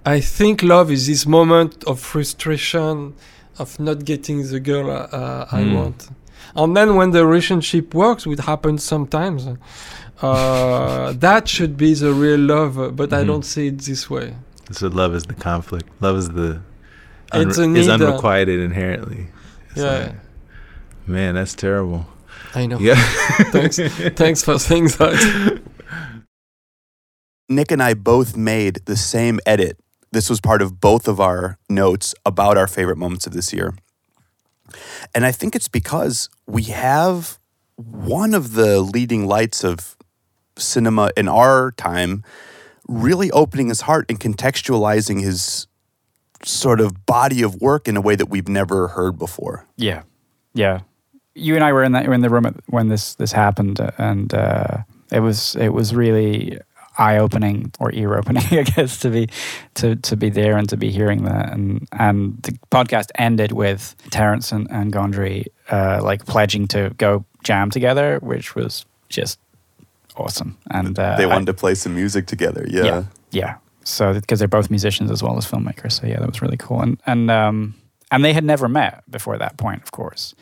I 0.05 0.21
think 0.21 0.63
love 0.63 0.91
is 0.91 1.07
this 1.07 1.25
moment 1.27 1.85
of 1.85 2.01
frustration 2.01 3.15
of 3.59 3.79
not 3.79 4.05
getting 4.05 4.43
the 4.49 4.59
girl 4.61 4.91
uh, 4.91 5.47
I 5.53 5.63
Mm. 5.63 5.75
want, 5.75 6.09
and 6.57 6.77
then 6.77 6.97
when 6.97 7.11
the 7.13 7.25
relationship 7.25 7.95
works, 7.95 8.27
which 8.27 8.41
happens 8.41 8.83
sometimes, 8.83 9.47
uh, 10.23 11.13
that 11.27 11.49
should 11.49 11.77
be 11.77 11.95
the 11.95 12.13
real 12.13 12.41
love. 12.41 12.97
But 12.97 13.13
I 13.13 13.23
Mhm. 13.23 13.27
don't 13.27 13.45
see 13.45 13.69
it 13.69 13.79
this 13.79 14.11
way. 14.11 14.35
So 14.73 14.89
love 14.89 15.15
is 15.15 15.25
the 15.25 15.35
conflict. 15.35 15.89
Love 16.01 16.17
is 16.17 16.31
the 16.31 16.61
It's 17.35 17.59
a 17.59 17.63
is 17.75 17.89
uh, 17.89 17.93
unrequited 17.95 18.59
inherently. 18.61 19.29
It's 19.71 19.81
Yeah. 19.83 19.99
like, 19.99 20.15
man, 21.07 21.35
that's 21.35 21.55
terrible. 21.55 22.07
I 22.55 22.67
know. 22.67 22.79
Yeah. 22.79 22.95
Thanks. 23.51 23.79
Thanks 23.79 24.43
for 24.43 24.59
saying 24.59 24.89
that. 24.99 25.63
Nick 27.49 27.71
and 27.71 27.83
I 27.83 27.95
both 27.95 28.37
made 28.37 28.81
the 28.87 28.97
same 28.97 29.41
edit. 29.47 29.79
This 30.11 30.29
was 30.29 30.41
part 30.41 30.63
of 30.63 30.81
both 30.81 31.09
of 31.09 31.21
our 31.21 31.59
notes 31.69 32.15
about 32.25 32.59
our 32.59 32.67
favorite 32.67 32.99
moments 32.99 33.27
of 33.27 33.33
this 33.33 33.53
year. 33.53 33.75
And 35.15 35.25
I 35.25 35.33
think 35.33 35.55
it's 35.55 35.69
because 35.69 36.29
we 36.47 36.65
have 36.65 37.39
one 37.77 38.35
of 38.35 38.53
the 38.53 38.81
leading 38.81 39.27
lights 39.27 39.65
of 39.65 39.97
cinema 40.57 41.11
in 41.17 41.29
our 41.29 41.73
time 41.73 42.23
really 42.89 43.31
opening 43.31 43.69
his 43.69 43.83
heart 43.83 44.07
and 44.09 44.21
contextualizing 44.21 45.23
his 45.23 45.67
sort 46.45 46.81
of 46.81 47.07
body 47.07 47.43
of 47.43 47.61
work 47.61 47.89
in 47.89 47.97
a 47.97 48.01
way 48.01 48.17
that 48.17 48.27
we've 48.27 48.49
never 48.49 48.89
heard 48.89 49.19
before. 49.19 49.67
Yeah, 49.77 50.03
yeah. 50.55 50.81
You 51.35 51.55
and 51.55 51.65
I 51.65 51.73
were 51.73 51.83
in 51.85 51.93
that 51.93 52.07
were 52.07 52.15
in 52.15 52.21
the 52.21 52.31
room 52.31 52.47
at- 52.47 52.57
when 52.67 52.89
this 52.89 53.15
this 53.15 53.33
happened, 53.33 53.81
and 53.99 54.33
uh, 54.35 54.79
it 55.11 55.21
was 55.21 55.57
it 55.57 55.71
was 55.71 55.95
really 55.95 56.59
eye 56.99 57.17
opening 57.17 57.73
or 57.81 57.91
ear 57.95 58.15
opening, 58.19 58.45
I 58.51 58.63
guess, 58.65 58.99
to 59.01 59.09
be 59.11 59.29
to 59.75 59.97
to 59.97 60.17
be 60.17 60.29
there 60.31 60.57
and 60.59 60.69
to 60.69 60.77
be 60.77 60.91
hearing 60.91 61.25
that. 61.25 61.53
And 61.53 61.89
and 61.93 62.43
the 62.43 62.53
podcast 62.71 63.07
ended 63.15 63.53
with 63.53 63.95
Terrence 64.11 64.53
and, 64.53 64.71
and 64.71 64.93
Gondry 64.93 65.47
uh, 65.71 66.01
like 66.03 66.27
pledging 66.27 66.69
to 66.69 66.91
go 66.99 67.25
jam 67.45 67.71
together, 67.71 68.19
which 68.23 68.55
was 68.55 68.85
just 69.09 69.39
awesome. 70.17 70.59
And 70.71 70.99
uh, 70.99 71.17
they 71.17 71.25
I- 71.25 71.27
wanted 71.27 71.47
to 71.47 71.55
play 71.55 71.75
some 71.75 71.95
music 71.95 72.27
together. 72.27 72.67
Yeah. 72.69 72.85
yeah. 72.85 73.05
Yeah. 73.31 73.55
So 73.85 74.13
because 74.15 74.39
they're 74.39 74.49
both 74.49 74.71
musicians 74.71 75.11
as 75.11 75.23
well 75.23 75.37
as 75.39 75.47
filmmakers. 75.51 75.93
So 75.93 76.07
yeah, 76.07 76.19
that 76.21 76.29
was 76.29 76.43
really 76.43 76.57
cool. 76.59 76.81
And 76.83 77.01
and 77.07 77.31
um 77.31 77.75
and 78.11 78.23
they 78.23 78.35
had 78.35 78.45
never 78.45 78.69
met 78.69 79.03
before 79.11 79.39
that 79.39 79.57
point, 79.57 79.83
of 79.83 79.91
course. 79.93 80.35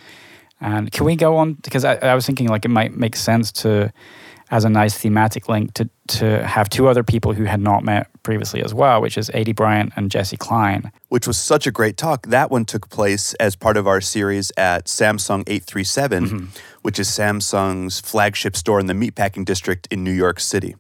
And 0.61 0.93
can 0.93 1.07
we 1.07 1.17
go 1.17 1.37
on 1.37 1.55
because 1.55 1.85
I, 1.85 1.95
I 1.97 2.15
was 2.15 2.27
thinking 2.27 2.49
like 2.49 2.65
it 2.65 2.71
might 2.71 2.95
make 2.97 3.17
sense 3.17 3.51
to 3.53 3.93
as 4.51 4.65
a 4.65 4.69
nice 4.69 4.99
thematic 4.99 5.49
link 5.49 5.75
to 5.75 5.89
to 6.09 6.45
have 6.45 6.69
two 6.69 6.89
other 6.89 7.05
people 7.05 7.33
who 7.33 7.45
had 7.45 7.61
not 7.61 7.85
met 7.85 8.09
previously 8.23 8.63
as 8.63 8.75
well, 8.75 9.01
which 9.01 9.17
is 9.17 9.31
Aidy 9.31 9.55
Bryant 9.55 9.93
and 9.97 10.11
Jessi 10.11 10.39
Klein. 10.39 10.91
which 11.09 11.27
was 11.27 11.39
such 11.39 11.67
a 11.67 11.71
great 11.71 11.97
talk. 11.97 12.27
That 12.27 12.51
one 12.51 12.65
took 12.65 12.91
place 12.91 13.33
as 13.35 13.55
part 13.57 13.77
of 13.77 13.87
our 13.87 14.01
series 14.01 14.53
at 14.57 14.87
Samsung 14.87 15.43
837, 15.47 16.51
which 16.83 16.99
is 16.99 17.09
Samsung's 17.09 18.01
flagship 18.01 18.57
store 18.57 18.81
in 18.81 18.87
the 18.87 18.95
meatpacking 18.95 19.45
district 19.45 19.87
in 19.91 20.03
New 20.03 20.13
York 20.13 20.41
City. 20.41 20.75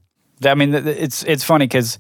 I 0.45 0.55
mean, 0.55 0.75
it's 0.75 1.23
it's 1.25 1.45
funny 1.45 1.67
because 1.67 1.99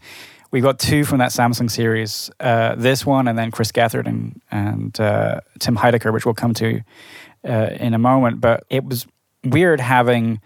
we've 0.50 0.62
got 0.62 0.78
two 0.78 1.04
from 1.04 1.18
that 1.18 1.30
Samsung 1.30 1.70
series. 1.70 2.30
Uh, 2.40 2.74
this 2.74 3.06
one, 3.06 3.28
and 3.28 3.38
then 3.38 3.50
Chris 3.50 3.70
Gethard 3.70 4.06
and 4.06 4.40
and 4.50 4.98
uh, 4.98 5.40
Tim 5.60 5.76
Heidecker, 5.76 6.12
which 6.12 6.24
we'll 6.24 6.34
come 6.34 6.54
to 6.54 6.80
uh, 7.44 7.70
in 7.78 7.94
a 7.94 7.98
moment. 7.98 8.40
But 8.40 8.64
it 8.70 8.84
was 8.84 9.06
weird 9.44 9.80
having 9.80 10.40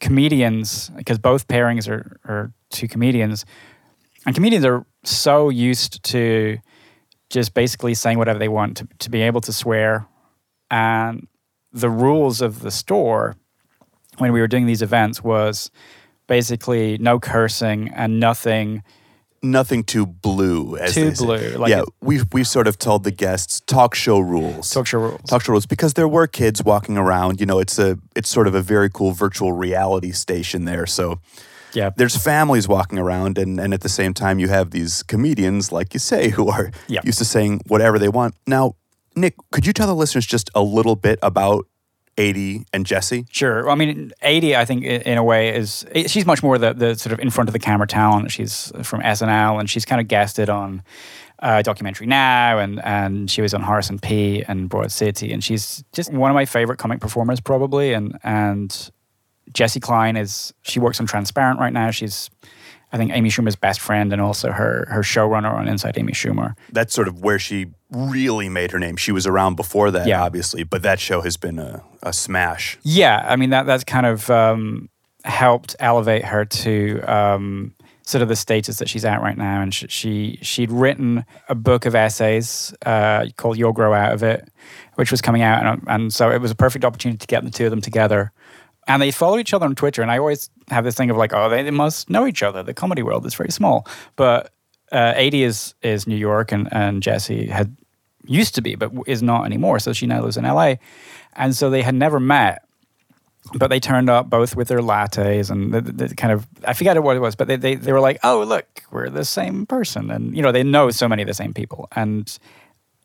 comedians 0.00 0.90
because 0.96 1.18
both 1.18 1.48
pairings 1.48 1.88
are, 1.88 2.18
are 2.24 2.52
two 2.70 2.88
comedians, 2.88 3.44
and 4.26 4.34
comedians 4.34 4.64
are 4.64 4.84
so 5.04 5.48
used 5.48 6.02
to 6.04 6.58
just 7.30 7.54
basically 7.54 7.94
saying 7.94 8.18
whatever 8.18 8.38
they 8.38 8.48
want 8.48 8.76
to, 8.78 8.88
to 8.98 9.10
be 9.10 9.22
able 9.22 9.40
to 9.40 9.52
swear 9.52 10.06
and 10.70 11.26
the 11.72 11.90
rules 11.90 12.40
of 12.40 12.60
the 12.60 12.70
store 12.70 13.36
when 14.18 14.32
we 14.32 14.40
were 14.40 14.48
doing 14.48 14.66
these 14.66 14.82
events 14.82 15.22
was 15.22 15.70
basically 16.26 16.98
no 16.98 17.18
cursing 17.18 17.88
and 17.90 18.20
nothing 18.20 18.82
Nothing 19.42 19.84
too 19.84 20.04
blue, 20.06 20.76
as 20.76 20.94
too 20.94 21.12
blue. 21.12 21.50
Like 21.56 21.70
yeah, 21.70 21.82
we've 22.00 22.26
we've 22.32 22.46
sort 22.48 22.66
of 22.66 22.78
told 22.78 23.04
the 23.04 23.10
guests 23.12 23.60
talk 23.60 23.94
show 23.94 24.18
rules. 24.18 24.70
talk 24.70 24.86
show 24.86 24.98
rules. 24.98 25.20
talk 25.22 25.42
show 25.42 25.52
rules 25.52 25.66
because 25.66 25.94
there 25.94 26.08
were 26.08 26.26
kids 26.26 26.64
walking 26.64 26.96
around. 26.98 27.38
You 27.40 27.46
know, 27.46 27.58
it's 27.60 27.78
a 27.78 27.98
it's 28.16 28.28
sort 28.28 28.46
of 28.48 28.54
a 28.54 28.62
very 28.62 28.90
cool 28.90 29.12
virtual 29.12 29.52
reality 29.52 30.10
station 30.10 30.64
there. 30.64 30.86
So 30.86 31.20
yeah. 31.72 31.90
there's 31.96 32.16
families 32.16 32.66
walking 32.66 32.98
around, 32.98 33.38
and 33.38 33.60
and 33.60 33.72
at 33.72 33.82
the 33.82 33.88
same 33.88 34.12
time 34.12 34.38
you 34.40 34.48
have 34.48 34.70
these 34.72 35.02
comedians, 35.04 35.70
like 35.70 35.94
you 35.94 36.00
say, 36.00 36.30
who 36.36 36.48
are 36.48 36.72
Yeah. 36.88 37.00
used 37.04 37.18
to 37.18 37.24
saying 37.24 37.60
whatever 37.68 37.98
they 37.98 38.08
want. 38.08 38.34
Now, 38.46 38.74
Nick, 39.14 39.34
could 39.52 39.66
you 39.66 39.72
tell 39.72 39.86
the 39.86 39.94
listeners 39.94 40.26
just 40.26 40.50
a 40.54 40.62
little 40.62 40.96
bit 40.96 41.18
about 41.22 41.66
Aidy 42.18 42.66
and 42.72 42.84
Jessi? 42.84 43.26
Sure. 43.30 43.62
Well, 43.64 43.72
I 43.72 43.76
mean, 43.76 44.12
Aidy, 44.22 44.54
I 44.54 44.64
think, 44.64 44.84
in 44.84 45.16
a 45.16 45.24
way, 45.24 45.54
is 45.54 45.86
she's 46.06 46.26
much 46.26 46.42
more 46.42 46.58
the, 46.58 46.74
the 46.74 46.94
sort 46.96 47.12
of 47.12 47.20
in 47.20 47.30
front 47.30 47.48
of 47.48 47.52
the 47.52 47.58
camera 47.58 47.86
talent. 47.86 48.32
She's 48.32 48.72
from 48.82 49.00
SNL, 49.00 49.60
and 49.60 49.70
she's 49.70 49.84
kind 49.84 50.00
of 50.00 50.08
guested 50.08 50.50
on 50.50 50.82
uh, 51.40 51.62
documentary 51.62 52.06
now, 52.06 52.58
and 52.58 52.84
and 52.84 53.30
she 53.30 53.40
was 53.40 53.54
on 53.54 53.62
and 53.62 54.02
P 54.02 54.44
and 54.48 54.68
Broad 54.68 54.90
City, 54.90 55.32
and 55.32 55.42
she's 55.42 55.84
just 55.92 56.12
one 56.12 56.30
of 56.30 56.34
my 56.34 56.44
favorite 56.44 56.78
comic 56.78 57.00
performers, 57.00 57.40
probably. 57.40 57.92
And 57.92 58.18
and 58.24 58.90
Jessi 59.52 59.80
Klein 59.80 60.16
is 60.16 60.52
she 60.62 60.80
works 60.80 61.00
on 61.00 61.06
Transparent 61.06 61.60
right 61.60 61.72
now. 61.72 61.90
She's 61.90 62.28
I 62.92 62.96
think 62.96 63.12
Amy 63.12 63.28
Schumer's 63.28 63.56
best 63.56 63.80
friend, 63.80 64.12
and 64.12 64.22
also 64.22 64.50
her 64.50 64.86
her 64.88 65.02
showrunner 65.02 65.52
on 65.52 65.68
Inside 65.68 65.98
Amy 65.98 66.12
Schumer. 66.12 66.54
That's 66.72 66.94
sort 66.94 67.08
of 67.08 67.22
where 67.22 67.38
she 67.38 67.66
really 67.90 68.48
made 68.48 68.70
her 68.70 68.78
name. 68.78 68.96
She 68.96 69.12
was 69.12 69.26
around 69.26 69.56
before 69.56 69.90
that, 69.90 70.06
Yeah. 70.06 70.22
obviously, 70.22 70.62
but 70.62 70.82
that 70.82 71.00
show 71.00 71.20
has 71.22 71.36
been 71.36 71.58
a, 71.58 71.82
a 72.02 72.12
smash. 72.12 72.78
Yeah, 72.82 73.24
I 73.28 73.36
mean 73.36 73.50
that 73.50 73.66
that's 73.66 73.84
kind 73.84 74.06
of 74.06 74.28
um, 74.30 74.88
helped 75.24 75.76
elevate 75.80 76.24
her 76.24 76.44
to 76.44 77.00
um, 77.02 77.74
sort 78.02 78.22
of 78.22 78.28
the 78.28 78.36
status 78.36 78.78
that 78.78 78.88
she's 78.88 79.04
at 79.04 79.20
right 79.20 79.36
now. 79.36 79.60
And 79.60 79.74
she, 79.74 79.86
she 79.88 80.38
she'd 80.42 80.70
written 80.70 81.24
a 81.48 81.54
book 81.54 81.84
of 81.86 81.94
essays 81.94 82.72
uh, 82.86 83.26
called 83.36 83.58
"You'll 83.58 83.72
Grow 83.72 83.92
Out 83.92 84.12
of 84.12 84.22
It," 84.22 84.48
which 84.94 85.10
was 85.10 85.20
coming 85.20 85.42
out, 85.42 85.64
and, 85.64 85.82
and 85.88 86.14
so 86.14 86.30
it 86.30 86.40
was 86.40 86.50
a 86.50 86.54
perfect 86.56 86.84
opportunity 86.86 87.18
to 87.18 87.26
get 87.26 87.44
the 87.44 87.50
two 87.50 87.64
of 87.66 87.70
them 87.70 87.80
together. 87.82 88.32
And 88.88 89.00
they 89.02 89.10
follow 89.10 89.38
each 89.38 89.52
other 89.52 89.66
on 89.66 89.74
Twitter, 89.74 90.02
and 90.02 90.10
I 90.10 90.18
always 90.18 90.50
have 90.68 90.82
this 90.82 90.96
thing 90.96 91.10
of 91.10 91.16
like, 91.16 91.32
oh, 91.34 91.48
they, 91.48 91.62
they 91.62 91.70
must 91.70 92.08
know 92.08 92.26
each 92.26 92.42
other. 92.42 92.62
The 92.62 92.74
comedy 92.74 93.02
world 93.02 93.26
is 93.26 93.34
very 93.34 93.50
small, 93.50 93.86
but 94.16 94.50
uh, 94.90 95.12
Aidy 95.12 95.44
is 95.44 95.74
is 95.82 96.06
New 96.06 96.16
York, 96.16 96.52
and 96.52 96.68
and 96.72 97.02
Jessi 97.02 97.48
had 97.48 97.76
used 98.24 98.54
to 98.54 98.62
be, 98.62 98.74
but 98.74 98.90
is 99.06 99.22
not 99.22 99.44
anymore. 99.44 99.78
So 99.78 99.92
she 99.92 100.06
now 100.06 100.22
lives 100.22 100.36
in 100.36 100.44
LA, 100.44 100.76
and 101.34 101.54
so 101.54 101.70
they 101.70 101.82
had 101.82 101.94
never 101.94 102.18
met 102.18 102.64
but 103.54 103.68
they 103.68 103.80
turned 103.80 104.10
up 104.10 104.28
both 104.28 104.56
with 104.56 104.68
their 104.68 104.80
lattes 104.80 105.50
and 105.50 105.72
the, 105.72 105.80
the, 105.80 106.08
the 106.08 106.14
kind 106.14 106.32
of 106.32 106.46
I 106.64 106.74
forget 106.74 107.02
what 107.02 107.16
it 107.16 107.20
was, 107.20 107.34
but 107.34 107.48
they, 107.48 107.56
they 107.56 107.74
they 107.74 107.92
were 107.92 108.00
like, 108.00 108.18
oh 108.22 108.42
look, 108.42 108.66
we're 108.90 109.08
the 109.08 109.24
same 109.24 109.66
person, 109.66 110.10
and 110.10 110.36
you 110.36 110.42
know 110.42 110.52
they 110.52 110.62
know 110.62 110.90
so 110.90 111.08
many 111.08 111.22
of 111.22 111.28
the 111.28 111.34
same 111.34 111.54
people. 111.54 111.88
And 111.92 112.38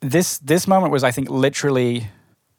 this 0.01 0.39
this 0.39 0.67
moment 0.67 0.91
was, 0.91 1.03
I 1.03 1.11
think, 1.11 1.29
literally 1.29 2.07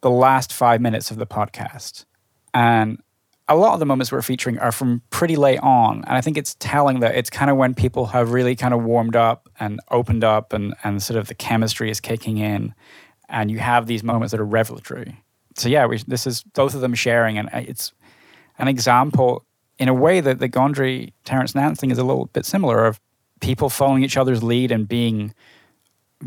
the 0.01 0.09
last 0.09 0.51
five 0.51 0.81
minutes 0.81 1.11
of 1.11 1.17
the 1.17 1.27
podcast, 1.27 2.05
and 2.53 2.99
a 3.47 3.55
lot 3.55 3.73
of 3.73 3.79
the 3.79 3.85
moments 3.85 4.11
we're 4.11 4.21
featuring 4.21 4.57
are 4.59 4.71
from 4.71 5.01
pretty 5.09 5.35
late 5.35 5.59
on, 5.59 6.03
and 6.07 6.17
I 6.17 6.21
think 6.21 6.37
it's 6.37 6.55
telling 6.59 6.99
that 7.01 7.15
it's 7.15 7.29
kind 7.29 7.51
of 7.51 7.57
when 7.57 7.73
people 7.73 8.07
have 8.07 8.31
really 8.31 8.55
kind 8.55 8.73
of 8.73 8.83
warmed 8.83 9.15
up 9.15 9.49
and 9.59 9.79
opened 9.91 10.23
up, 10.23 10.53
and 10.53 10.73
and 10.83 11.01
sort 11.01 11.19
of 11.19 11.27
the 11.27 11.35
chemistry 11.35 11.89
is 11.89 11.99
kicking 11.99 12.37
in, 12.37 12.73
and 13.29 13.51
you 13.51 13.59
have 13.59 13.85
these 13.85 14.03
moments 14.03 14.31
that 14.31 14.39
are 14.39 14.45
revelatory. 14.45 15.21
So 15.55 15.69
yeah, 15.69 15.85
we, 15.85 15.97
this 16.07 16.25
is 16.27 16.43
both 16.43 16.73
of 16.73 16.81
them 16.81 16.95
sharing, 16.95 17.37
and 17.37 17.49
uh, 17.53 17.63
it's 17.67 17.93
an 18.57 18.67
example 18.67 19.45
in 19.77 19.89
a 19.89 19.93
way 19.93 20.21
that 20.21 20.39
the 20.39 20.49
Gondry 20.49 21.13
Terrence 21.23 21.53
Nance 21.53 21.79
thing 21.79 21.91
is 21.91 21.97
a 21.97 22.03
little 22.03 22.25
bit 22.27 22.45
similar 22.45 22.85
of 22.85 22.99
people 23.41 23.69
following 23.69 24.03
each 24.03 24.17
other's 24.17 24.41
lead 24.41 24.71
and 24.71 24.87
being 24.87 25.33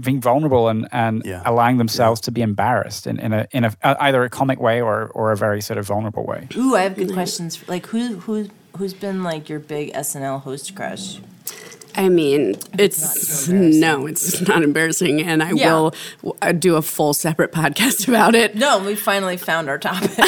being 0.01 0.21
vulnerable 0.21 0.69
and, 0.69 0.87
and 0.93 1.23
Yeah. 1.25 1.43
allowing 1.45 1.79
themselves 1.79 2.21
to 2.23 2.31
be 2.31 2.41
embarrassed 2.43 3.07
in, 3.07 3.19
in 3.19 3.33
a 3.33 3.47
in 3.53 3.65
a 3.65 3.73
uh, 3.83 3.95
either 4.01 4.23
a 4.25 4.31
comic 4.31 4.61
way 4.61 4.81
or 4.81 5.07
or 5.15 5.33
a 5.33 5.37
very 5.37 5.61
sort 5.61 5.79
of 5.79 5.87
vulnerable 5.87 6.25
way. 6.25 6.49
Ooh, 6.57 6.75
I 6.77 6.83
have 6.83 6.95
good 6.97 7.13
questions. 7.13 7.67
Like 7.69 7.87
who 7.87 8.19
who 8.21 8.49
who's 8.77 8.95
been 8.95 9.23
like 9.25 9.49
your 9.49 9.59
big 9.61 9.93
SNL 9.95 10.43
host 10.43 10.75
crush? 10.75 11.19
I 11.99 12.09
mean, 12.09 12.55
it's 12.79 13.47
too 13.47 13.53
no, 13.81 14.07
it's 14.07 14.41
not 14.47 14.63
embarrassing, 14.63 15.21
and 15.21 15.43
I 15.43 15.51
Yeah. 15.53 15.73
will 15.73 15.95
uh, 16.41 16.53
do 16.53 16.77
a 16.77 16.83
full 16.83 17.13
separate 17.13 17.53
podcast 17.61 18.07
about 18.09 18.35
it. 18.35 18.55
No, 18.55 18.79
we 18.79 18.95
finally 18.95 19.37
found 19.37 19.69
our 19.69 19.79
topic. 19.79 20.13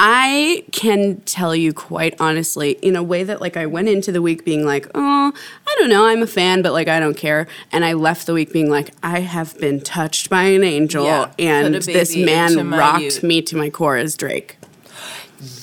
I 0.00 0.64
can 0.70 1.20
tell 1.22 1.56
you 1.56 1.72
quite 1.72 2.14
honestly, 2.20 2.72
in 2.82 2.94
a 2.94 3.02
way 3.02 3.24
that 3.24 3.40
like 3.40 3.56
I 3.56 3.66
went 3.66 3.88
into 3.88 4.12
the 4.12 4.22
week 4.22 4.44
being 4.44 4.64
like, 4.64 4.86
oh, 4.94 5.32
I 5.66 5.76
don't 5.78 5.90
know, 5.90 6.06
I'm 6.06 6.22
a 6.22 6.26
fan, 6.26 6.62
but 6.62 6.72
like 6.72 6.86
I 6.88 7.00
don't 7.00 7.16
care, 7.16 7.46
and 7.72 7.84
I 7.84 7.94
left 7.94 8.26
the 8.26 8.32
week 8.34 8.52
being 8.52 8.70
like, 8.70 8.92
I 9.02 9.20
have 9.20 9.58
been 9.58 9.80
touched 9.80 10.30
by 10.30 10.42
an 10.44 10.62
angel, 10.62 11.04
Yeah, 11.04 11.32
and 11.38 11.74
this 11.74 12.16
man 12.16 12.70
rocked 12.70 13.22
me 13.24 13.42
to 13.42 13.56
my 13.56 13.70
core 13.70 13.96
as 13.96 14.16
Drake. 14.16 14.57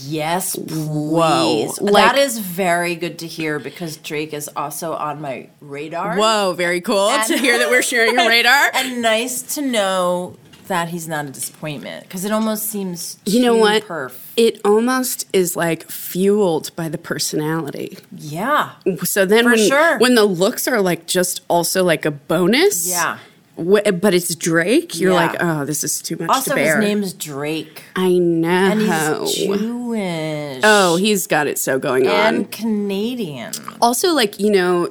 Yes, 0.04 0.56
please. 0.56 0.68
Whoa, 0.88 1.68
like- 1.82 2.18
is 2.18 2.40
very 2.40 2.96
good 2.96 3.20
to 3.20 3.28
hear 3.28 3.60
because 3.60 3.98
Drake 3.98 4.34
is 4.34 4.50
also 4.56 4.94
on 4.94 5.22
my 5.22 5.50
radar. 5.62 6.18
Whoa, 6.18 6.54
very 6.54 6.82
cool 6.82 7.10
to 7.28 7.38
hear 7.38 7.58
that 7.58 7.70
we're 7.70 7.82
sharing 7.82 8.18
a 8.18 8.28
radar. 8.28 8.72
And 8.74 9.02
nice 9.02 9.42
to 9.56 9.62
know 9.62 10.38
that 10.68 10.90
he's 10.90 11.08
not 11.08 11.26
a 11.26 11.30
disappointment 11.30 12.04
because 12.04 12.26
it 12.26 12.32
almost 12.32 12.66
seems 12.68 13.18
you 13.26 13.42
know 13.42 13.56
what? 13.56 13.84
perf. 13.84 14.14
It 14.36 14.60
almost 14.66 15.28
is 15.32 15.56
like 15.56 15.90
fueled 15.90 16.76
by 16.76 16.90
the 16.90 16.98
personality. 16.98 18.00
Yeah. 18.12 18.72
So 19.04 19.26
then 19.26 19.44
For 19.44 19.52
when 19.52 19.60
sure. 19.70 20.00
when 20.00 20.16
the 20.16 20.26
looks 20.26 20.68
are 20.68 20.82
like 20.82 21.06
just 21.06 21.42
also 21.48 21.84
like 21.84 22.06
a 22.06 22.12
bonus. 22.12 22.88
Yeah. 22.90 23.20
Wh- 23.58 23.92
but 24.02 24.14
it's 24.14 24.34
Drake. 24.36 25.00
You're 25.00 25.12
Yeah. 25.12 25.28
like, 25.28 25.36
oh, 25.40 25.66
this 25.66 25.84
is 25.84 26.02
too 26.02 26.18
much 26.20 26.30
Also, 26.30 26.54
to 26.54 26.60
his 26.60 26.68
bear. 26.74 26.80
name's 26.82 27.14
Drake, 27.14 27.84
I 27.96 28.18
know. 28.18 28.48
and 28.48 28.82
he's 29.28 29.36
Jewish. 29.46 30.62
oh, 30.64 30.98
he's 30.98 31.28
got 31.28 31.48
it 31.48 31.58
so 31.60 31.80
going 31.80 32.08
on. 32.08 32.14
and 32.14 32.52
Canadian. 32.52 33.54
also 33.82 34.14
like 34.14 34.40
you 34.40 34.52
know 34.52 34.90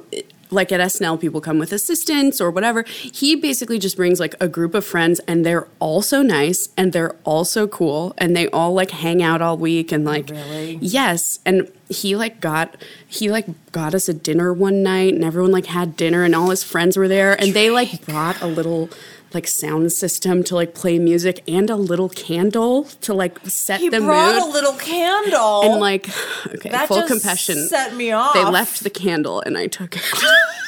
like 0.51 0.71
at 0.71 0.79
SNL 0.79 1.19
people 1.19 1.41
come 1.41 1.57
with 1.59 1.71
assistants 1.73 2.39
or 2.39 2.51
whatever 2.51 2.83
he 2.87 3.35
basically 3.35 3.79
just 3.79 3.95
brings 3.97 4.19
like 4.19 4.35
a 4.39 4.47
group 4.47 4.73
of 4.75 4.85
friends 4.85 5.19
and 5.27 5.45
they're 5.45 5.67
all 5.79 6.01
so 6.01 6.21
nice 6.21 6.69
and 6.77 6.93
they're 6.93 7.15
all 7.23 7.43
so 7.45 7.67
cool 7.67 8.13
and 8.17 8.35
they 8.35 8.47
all 8.49 8.73
like 8.73 8.91
hang 8.91 9.23
out 9.23 9.41
all 9.41 9.57
week 9.57 9.91
and 9.91 10.05
like 10.05 10.29
Really? 10.29 10.77
yes 10.81 11.39
and 11.45 11.71
he 11.89 12.15
like 12.15 12.39
got 12.41 12.75
he 13.07 13.29
like 13.29 13.45
got 13.71 13.93
us 13.93 14.07
a 14.09 14.13
dinner 14.13 14.51
one 14.53 14.81
night 14.83 15.13
and 15.13 15.23
everyone 15.23 15.51
like 15.51 15.67
had 15.67 15.95
dinner 15.95 16.23
and 16.23 16.33
all 16.35 16.49
his 16.49 16.63
friends 16.63 16.97
were 16.97 17.07
there 17.07 17.39
and 17.41 17.53
they 17.53 17.69
like 17.69 18.05
brought 18.05 18.41
a 18.41 18.47
little 18.47 18.89
like 19.33 19.47
sound 19.47 19.91
system 19.91 20.43
to 20.45 20.55
like 20.55 20.73
play 20.73 20.97
music 20.99 21.43
and 21.47 21.69
a 21.69 21.75
little 21.75 22.09
candle 22.09 22.85
to 23.01 23.13
like 23.13 23.39
set 23.45 23.79
He 23.81 23.89
the 23.89 23.99
brought 24.01 24.35
mood 24.35 24.43
a 24.43 24.45
little 24.45 24.73
candle. 24.73 25.61
and 25.63 25.79
like 25.81 26.07
okay 26.47 26.69
that 26.69 26.87
full 26.87 26.97
just 26.97 27.11
compassion 27.11 27.67
set 27.67 27.95
me 27.95 28.11
off. 28.11 28.33
they 28.33 28.45
left 28.45 28.83
the 28.83 28.89
candle 28.89 29.41
and 29.41 29.57
I 29.57 29.67
took 29.67 29.95
it. 29.97 30.03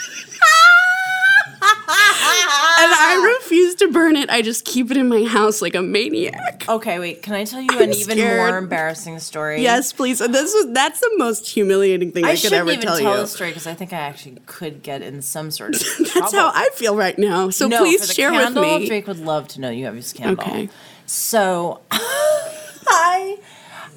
and 2.29 2.93
I 2.93 3.37
refuse 3.39 3.75
to 3.75 3.91
burn 3.91 4.15
it. 4.15 4.29
I 4.29 4.41
just 4.41 4.65
keep 4.65 4.91
it 4.91 4.97
in 4.97 5.07
my 5.07 5.23
house 5.23 5.61
like 5.61 5.75
a 5.75 5.81
maniac. 5.81 6.65
Okay, 6.67 6.99
wait. 6.99 7.21
Can 7.21 7.33
I 7.33 7.43
tell 7.45 7.61
you 7.61 7.69
an 7.71 7.93
even 7.93 8.17
scared. 8.17 8.37
more 8.37 8.57
embarrassing 8.57 9.19
story? 9.19 9.61
Yes, 9.61 9.93
please. 9.93 10.21
And 10.21 10.33
this 10.33 10.53
was 10.53 10.73
that's 10.73 10.99
the 10.99 11.11
most 11.17 11.47
humiliating 11.47 12.11
thing 12.11 12.25
I, 12.25 12.31
I 12.31 12.35
could 12.37 12.53
ever 12.53 12.71
even 12.71 12.81
tell, 12.81 12.97
tell, 12.97 13.15
you. 13.15 13.21
the 13.21 13.27
story 13.27 13.51
because 13.51 13.67
I 13.67 13.73
think 13.73 13.93
I 13.93 13.97
actually 13.97 14.37
could 14.45 14.83
get 14.83 15.01
in 15.01 15.21
some 15.21 15.51
sort 15.51 15.75
of 15.75 15.81
That's 15.99 16.11
trouble. 16.11 16.31
how 16.31 16.51
I 16.53 16.69
feel 16.73 16.95
right 16.95 17.17
now. 17.17 17.49
So 17.49 17.67
no, 17.67 17.79
please 17.79 18.13
share 18.13 18.31
candle, 18.31 18.63
with 18.63 18.81
me. 18.81 18.87
Drake 18.87 19.07
would 19.07 19.19
love 19.19 19.47
to 19.49 19.61
know 19.61 19.69
you 19.69 19.85
have 19.85 19.95
his 19.95 20.13
candle. 20.13 20.43
Okay. 20.45 20.69
So, 21.05 21.81
I, 21.91 23.37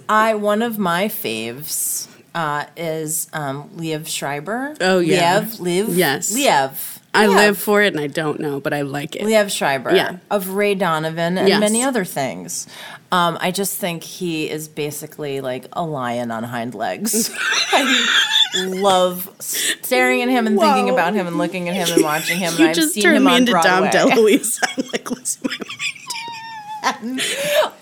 I 0.09 0.35
one 0.35 0.63
of 0.63 0.79
my 0.79 1.07
faves 1.09 2.09
uh, 2.35 2.67
is 2.77 3.29
um, 3.33 3.69
Liev 3.71 4.07
Schreiber. 4.07 4.77
Oh, 4.81 4.99
yeah. 5.01 5.41
Liev, 5.43 5.61
Liv, 5.61 5.89
Yes. 5.97 6.33
Liev. 6.33 7.00
I 7.13 7.27
Liev. 7.27 7.35
live 7.35 7.59
for 7.59 7.83
it 7.83 7.93
and 7.93 8.01
I 8.01 8.07
don't 8.07 8.39
know, 8.39 8.61
but 8.61 8.73
I 8.73 8.83
like 8.83 9.17
it. 9.17 9.23
Liev 9.23 9.51
Schreiber 9.51 9.95
Yeah. 9.95 10.17
of 10.31 10.51
Ray 10.51 10.75
Donovan 10.77 11.39
and 11.39 11.49
Yes. 11.49 11.59
many 11.61 11.83
other 11.83 12.05
things. 12.05 12.67
Um, 13.11 13.37
I 13.41 13.51
just 13.51 13.77
think 13.77 14.05
he 14.05 14.49
is 14.49 14.69
basically 14.69 15.41
like 15.41 15.67
a 15.73 15.83
lion 15.83 16.31
on 16.31 16.45
hind 16.45 16.75
legs. 16.75 17.31
I- 17.73 18.27
love 18.67 19.31
staring 19.39 20.23
at 20.23 20.29
him 20.29 20.47
and 20.47 20.59
thinking 20.59 20.91
about 20.91 21.15
him 21.15 21.27
and 21.29 21.39
looking 21.39 21.69
at 21.69 21.75
him 21.77 21.89
and 21.95 22.03
watching 22.03 22.39
him. 22.39 22.53
You 22.59 22.65
and 22.65 22.69
I've 22.71 22.75
just 22.77 22.95
seen 22.95 23.03
turned 23.05 23.17
him 23.19 23.25
me 23.25 23.37
into 23.37 23.53
Dom 23.53 23.85
DeLuise. 23.91 24.59
I'm 24.77 24.85
like, 24.93 25.09
listen, 25.11 25.49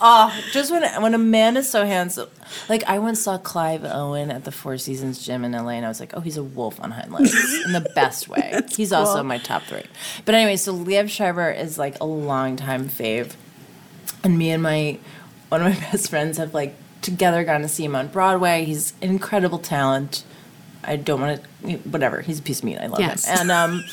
Oh, 0.01 0.33
just 0.53 0.71
when 0.71 0.83
when 1.03 1.15
a 1.15 1.19
man 1.19 1.57
is 1.57 1.69
so 1.69 1.85
handsome. 1.85 2.29
Like 2.69 2.85
I 2.85 2.99
once 3.01 3.21
saw 3.21 3.37
Clive 3.37 3.85
Owen 3.85 4.31
at 4.31 4.45
the 4.45 4.53
Four 4.53 4.79
Seasons 4.79 5.25
gym 5.25 5.45
in 5.45 5.53
LA, 5.53 5.71
and 5.71 5.85
I 5.85 5.89
was 5.89 5.99
like, 5.99 6.13
oh, 6.17 6.21
he's 6.21 6.37
a 6.37 6.43
wolf 6.43 6.81
on 6.81 6.93
hind 6.93 7.13
legs 7.13 7.35
in 7.65 7.73
the 7.73 7.81
best 7.97 8.29
way. 8.29 8.61
he's 8.77 8.93
also 8.93 9.23
my 9.25 9.39
top 9.39 9.65
three. 9.65 9.83
But 10.25 10.35
anyway, 10.37 10.57
so 10.57 10.73
Liev 10.75 11.09
Schreiber 11.11 11.51
is 11.51 11.79
like 11.79 11.99
a 12.01 12.05
longtime 12.05 12.89
fave, 12.89 13.35
and 14.23 14.39
me 14.39 14.51
and 14.51 14.63
my 14.63 14.99
one 15.49 15.63
of 15.63 15.73
my 15.73 15.81
best 15.91 16.11
friends 16.11 16.39
have 16.39 16.55
like 16.55 16.77
together 17.03 17.43
gone 17.45 17.63
to 17.63 17.69
see 17.69 17.85
him 17.85 17.97
on 17.97 18.07
Broadway. 18.09 18.65
He's 18.65 18.93
an 19.03 19.09
incredible 19.11 19.59
talent. 19.59 20.23
I 20.85 20.95
don't 20.97 21.21
want 21.21 21.43
to, 21.65 21.77
whatever. 21.91 22.21
He's 22.21 22.39
a 22.39 22.43
piece 22.43 22.59
of 22.61 22.65
meat. 22.65 22.79
I 22.79 22.87
love 22.87 23.01
Yes. 23.01 23.27
him. 23.27 23.37
And 23.41 23.51
um, 23.51 23.85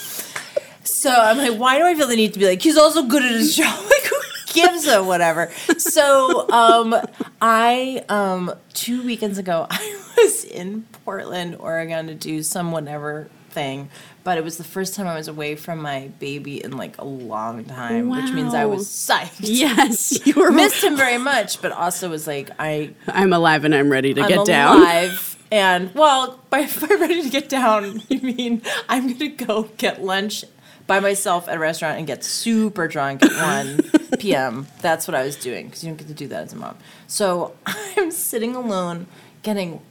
so 0.83 1.09
I'm 1.09 1.37
like, 1.37 1.59
why 1.59 1.77
do 1.79 1.83
I 1.85 1.95
feel 1.95 2.07
the 2.07 2.15
need 2.15 2.33
to 2.33 2.39
be 2.39 2.45
like, 2.47 2.61
he's 2.61 2.77
also 2.77 3.03
good 3.07 3.23
at 3.23 3.31
his 3.31 3.55
job? 3.55 3.83
Like, 3.83 4.11
gives 4.55 4.87
a 4.87 5.03
whatever? 5.03 5.51
So 5.77 6.49
um, 6.49 6.95
I, 7.41 8.03
um, 8.09 8.53
two 8.73 9.03
weekends 9.03 9.37
ago, 9.37 9.67
I 9.69 10.01
was 10.17 10.43
in 10.43 10.83
Portland, 11.03 11.55
Oregon 11.59 12.07
to 12.07 12.15
do 12.15 12.41
some 12.43 12.71
whatever 12.71 13.29
thing. 13.49 13.89
But 14.23 14.37
it 14.39 14.43
was 14.43 14.57
the 14.57 14.63
first 14.63 14.95
time 14.95 15.05
I 15.07 15.15
was 15.15 15.27
away 15.27 15.55
from 15.55 15.81
my 15.81 16.09
baby 16.19 16.63
in 16.63 16.77
like 16.77 16.97
a 16.97 17.05
long 17.05 17.63
time, 17.65 18.09
which 18.09 18.31
means 18.31 18.55
I 18.55 18.65
was 18.65 18.87
psyched. 18.87 19.37
yes, 19.41 20.19
you 20.25 20.33
were. 20.33 20.51
Missed 20.51 20.83
him 20.83 20.97
very 20.97 21.19
much, 21.19 21.61
but 21.61 21.71
also 21.71 22.09
was 22.09 22.25
like, 22.25 22.49
I 22.57 22.95
I'm 23.07 23.33
alive 23.33 23.65
and 23.65 23.75
I'm 23.75 23.91
ready 23.91 24.15
to 24.15 24.21
I'm 24.21 24.27
get 24.27 24.45
down. 24.47 24.81
alive. 24.81 25.31
And 25.51 25.93
well, 25.93 26.39
by, 26.49 26.67
by 26.81 26.87
ready 26.87 27.21
to 27.21 27.29
get 27.29 27.49
down, 27.49 28.01
you 28.09 28.19
mean 28.21 28.63
I'm 28.89 29.13
gonna 29.13 29.29
go 29.29 29.69
get 29.77 30.03
lunch 30.03 30.43
by 30.87 30.99
myself 30.99 31.47
at 31.47 31.55
a 31.55 31.59
restaurant 31.59 31.97
and 31.97 32.07
get 32.07 32.23
super 32.23 32.87
drunk 32.87 33.23
at 33.23 33.31
1 33.65 33.79
p.m. 34.19 34.67
That's 34.81 35.07
what 35.07 35.15
I 35.15 35.23
was 35.23 35.35
doing 35.35 35.65
because 35.67 35.83
you 35.83 35.89
don't 35.89 35.97
get 35.97 36.07
to 36.07 36.13
do 36.13 36.27
that 36.27 36.43
as 36.43 36.53
a 36.53 36.55
mom. 36.55 36.77
So 37.07 37.55
I'm 37.65 38.11
sitting 38.11 38.55
alone, 38.55 39.07
getting 39.43 39.81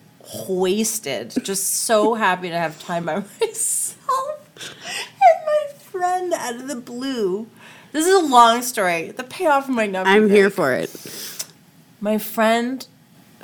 wasted, 0.49 1.35
just 1.43 1.67
so 1.83 2.15
happy 2.15 2.49
to 2.49 2.57
have 2.59 2.81
time 2.83 3.07
by 3.07 3.15
myself. 3.41 4.75
And 4.97 5.47
my 5.47 5.73
friend 5.79 6.33
out 6.33 6.57
of 6.57 6.69
the 6.69 6.77
blue. 6.77 7.49
This 7.93 8.07
is 8.07 8.15
a 8.15 8.27
long 8.27 8.63
story. 8.63 9.11
The 9.11 9.23
payoff 9.25 9.69
might 9.69 9.91
not 9.91 10.05
be 10.05 10.11
I'm 10.11 10.29
here 10.29 10.51
for 10.51 10.73
it. 10.73 10.91
my 12.01 12.19
friend 12.19 12.87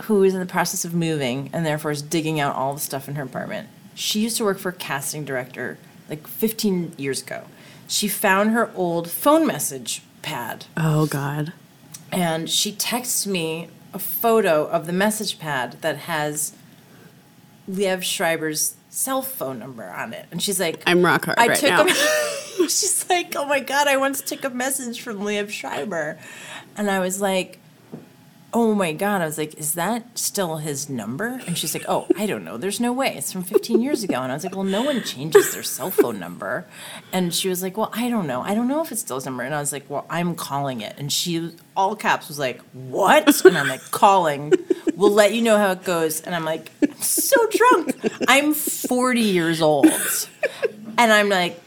who 0.04 0.22
is 0.24 0.34
in 0.34 0.40
the 0.40 0.46
process 0.46 0.84
of 0.84 0.94
moving 0.94 1.50
and 1.52 1.64
therefore 1.66 1.90
is 1.90 2.00
digging 2.02 2.40
out 2.40 2.56
all 2.56 2.72
the 2.74 2.80
stuff 2.80 3.06
in 3.08 3.16
her 3.16 3.22
apartment 3.24 3.68
she 3.94 4.20
used 4.20 4.38
to 4.38 4.44
work 4.44 4.58
for 4.58 4.70
a 4.70 4.72
casting 4.72 5.26
director 5.26 5.76
like 6.10 6.26
15 6.26 6.92
years 6.98 7.22
ago 7.22 7.44
she 7.88 8.06
found 8.08 8.50
her 8.50 8.70
old 8.74 9.08
phone 9.10 9.46
message 9.46 10.02
pad 10.22 10.66
Oh 10.76 11.06
God. 11.06 11.52
and 12.12 12.50
she 12.50 12.72
texts 12.72 13.26
me 13.26 13.68
a 13.94 13.98
photo 13.98 14.66
of 14.66 14.86
the 14.86 14.92
message 14.92 15.38
pad 15.38 15.78
that 15.80 15.96
has 15.98 16.52
Liev 17.70 18.02
Schreiber's 18.02 18.74
cell 18.90 19.22
phone 19.22 19.58
number 19.60 19.84
on 19.88 20.12
it 20.12 20.26
and 20.32 20.42
she's 20.42 20.58
like 20.60 20.82
I'm 20.86 21.04
rock 21.04 21.24
hard 21.26 21.38
I 21.38 21.46
right 21.48 21.56
took 21.56 21.70
now. 21.70 21.86
a 21.86 21.94
she's 22.68 23.08
like, 23.08 23.34
oh 23.36 23.46
my 23.46 23.60
god, 23.60 23.86
I 23.88 23.96
once 23.96 24.20
took 24.20 24.44
a 24.44 24.50
message 24.50 25.00
from 25.00 25.20
Liev 25.20 25.50
Schreiber, 25.50 26.18
and 26.76 26.90
I 26.90 26.98
was 27.00 27.20
like, 27.20 27.58
oh 28.52 28.74
my 28.74 28.92
god, 28.92 29.22
I 29.22 29.26
was 29.26 29.38
like, 29.38 29.54
is 29.54 29.74
that 29.74 30.18
still 30.18 30.56
his 30.56 30.88
number? 30.88 31.40
And 31.46 31.56
she's 31.56 31.74
like, 31.74 31.84
oh, 31.88 32.06
I 32.16 32.26
don't 32.26 32.44
know, 32.44 32.56
there's 32.56 32.80
no 32.80 32.92
way, 32.92 33.14
it's 33.16 33.32
from 33.32 33.44
15 33.44 33.80
years 33.80 34.02
ago, 34.02 34.20
and 34.20 34.32
I 34.32 34.34
was 34.34 34.44
like, 34.44 34.54
well, 34.54 34.64
no 34.64 34.82
one 34.82 35.02
changes 35.02 35.52
their 35.52 35.62
cell 35.62 35.90
phone 35.90 36.18
number, 36.18 36.66
and 37.12 37.34
she 37.34 37.48
was 37.48 37.62
like, 37.62 37.76
well, 37.76 37.90
I 37.92 38.08
don't 38.08 38.26
know, 38.26 38.42
I 38.42 38.54
don't 38.54 38.68
know 38.68 38.82
if 38.82 38.90
it's 38.90 39.02
still 39.02 39.16
his 39.16 39.24
number, 39.24 39.42
and 39.42 39.54
I 39.54 39.60
was 39.60 39.72
like, 39.72 39.88
well, 39.88 40.06
I'm 40.10 40.34
calling 40.34 40.80
it, 40.80 40.96
and 40.98 41.12
she 41.12 41.52
all 41.76 41.94
caps 41.96 42.28
was 42.28 42.38
like, 42.38 42.60
what? 42.72 43.44
And 43.44 43.56
I'm 43.56 43.68
like, 43.68 43.82
calling. 43.90 44.52
We'll 44.96 45.12
let 45.12 45.34
you 45.34 45.42
know 45.42 45.56
how 45.56 45.72
it 45.72 45.84
goes. 45.84 46.20
And 46.20 46.34
I'm 46.34 46.44
like, 46.44 46.70
I'm 46.82 47.00
so 47.00 47.36
drunk. 47.48 47.96
I'm 48.28 48.54
40 48.54 49.20
years 49.20 49.62
old. 49.62 49.86
And 50.98 51.12
I'm 51.12 51.28
like, 51.28 51.60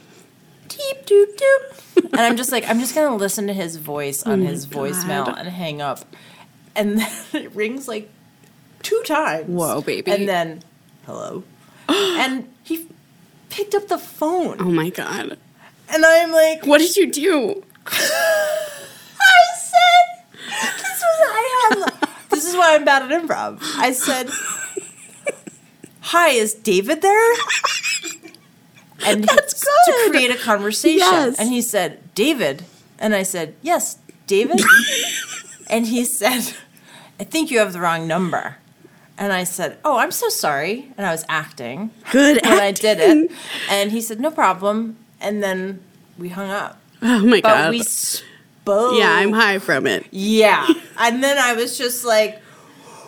deep 0.68 1.06
doop 1.06 1.36
doop. 1.36 2.04
And 2.04 2.20
I'm 2.22 2.38
just 2.38 2.52
like, 2.52 2.68
I'm 2.68 2.80
just 2.80 2.96
gonna 2.96 3.16
listen 3.16 3.48
to 3.48 3.54
his 3.54 3.76
voice 3.78 4.24
on 4.24 4.44
oh 4.44 4.46
his 4.46 4.68
voicemail 4.68 5.36
and 5.36 5.48
hang 5.48 5.82
up. 5.82 6.06
And 6.76 7.00
then 7.00 7.12
it 7.34 7.56
rings 7.56 7.88
like 7.88 8.10
two 8.82 9.02
times. 9.06 9.48
Whoa, 9.48 9.82
baby. 9.82 10.12
And 10.12 10.28
then, 10.28 10.64
hello. 11.06 11.44
and 11.90 12.48
he 12.64 12.88
picked 13.50 13.76
up 13.76 13.88
the 13.88 13.98
phone. 13.98 14.58
Oh 14.60 14.72
my 14.72 14.90
God. 14.90 15.38
And 15.90 16.06
I'm 16.06 16.32
like, 16.32 16.66
What 16.66 16.80
did 16.80 16.96
you 16.96 17.12
do? 17.12 17.64
I 17.86 19.44
said, 19.58 20.26
this 20.78 21.02
was, 21.02 21.30
I 21.30 21.70
had, 21.70 22.10
this 22.30 22.46
is 22.46 22.56
why 22.56 22.76
I'm 22.76 22.86
bad 22.86 23.12
at 23.12 23.22
improv. 23.22 23.60
I 23.78 23.92
said, 23.92 24.30
hi, 26.02 26.30
is 26.30 26.54
David 26.54 27.02
there? 27.02 27.34
And 29.06 29.26
That's 29.26 29.60
to 29.60 30.08
create 30.10 30.32
a 30.32 30.38
conversation. 30.38 31.00
Yes. 31.00 31.38
And 31.38 31.50
he 31.50 31.62
said, 31.62 32.00
David. 32.16 32.64
And 33.00 33.14
I 33.14 33.24
said, 33.24 33.54
yes, 33.62 33.98
David. 34.28 34.62
and 35.68 35.88
he 35.88 36.06
said, 36.06 36.54
I 37.24 37.26
think 37.26 37.52
you 37.52 37.60
have 37.60 37.72
the 37.72 37.80
wrong 37.80 38.06
number. 38.06 38.58
And 39.18 39.32
I 39.32 39.46
said, 39.46 39.78
oh, 39.86 39.98
I'm 39.98 40.12
so 40.12 40.28
sorry. 40.28 40.92
And 40.98 41.08
I 41.08 41.12
was 41.14 41.24
acting 41.30 41.90
Good 42.12 42.42
when 42.44 42.60
I 42.60 42.74
did 42.74 43.00
it. 43.00 43.32
And 43.70 43.92
he 43.94 44.02
said, 44.02 44.20
no 44.20 44.30
problem. 44.30 44.98
And 45.22 45.42
then 45.42 45.82
we 46.18 46.28
hung 46.28 46.50
up. 46.50 46.82
Oh 47.02 47.20
my 47.26 47.40
But 47.40 47.48
God. 47.48 47.70
we 47.70 47.82
spoke. 47.82 48.98
yeah, 48.98 49.10
I'm 49.10 49.32
high 49.32 49.60
from 49.60 49.88
it. 49.88 50.06
Yeah. 50.12 50.68
And 51.00 51.24
then 51.24 51.38
I 51.38 51.54
was 51.54 51.78
just 51.78 52.04
like, 52.04 52.42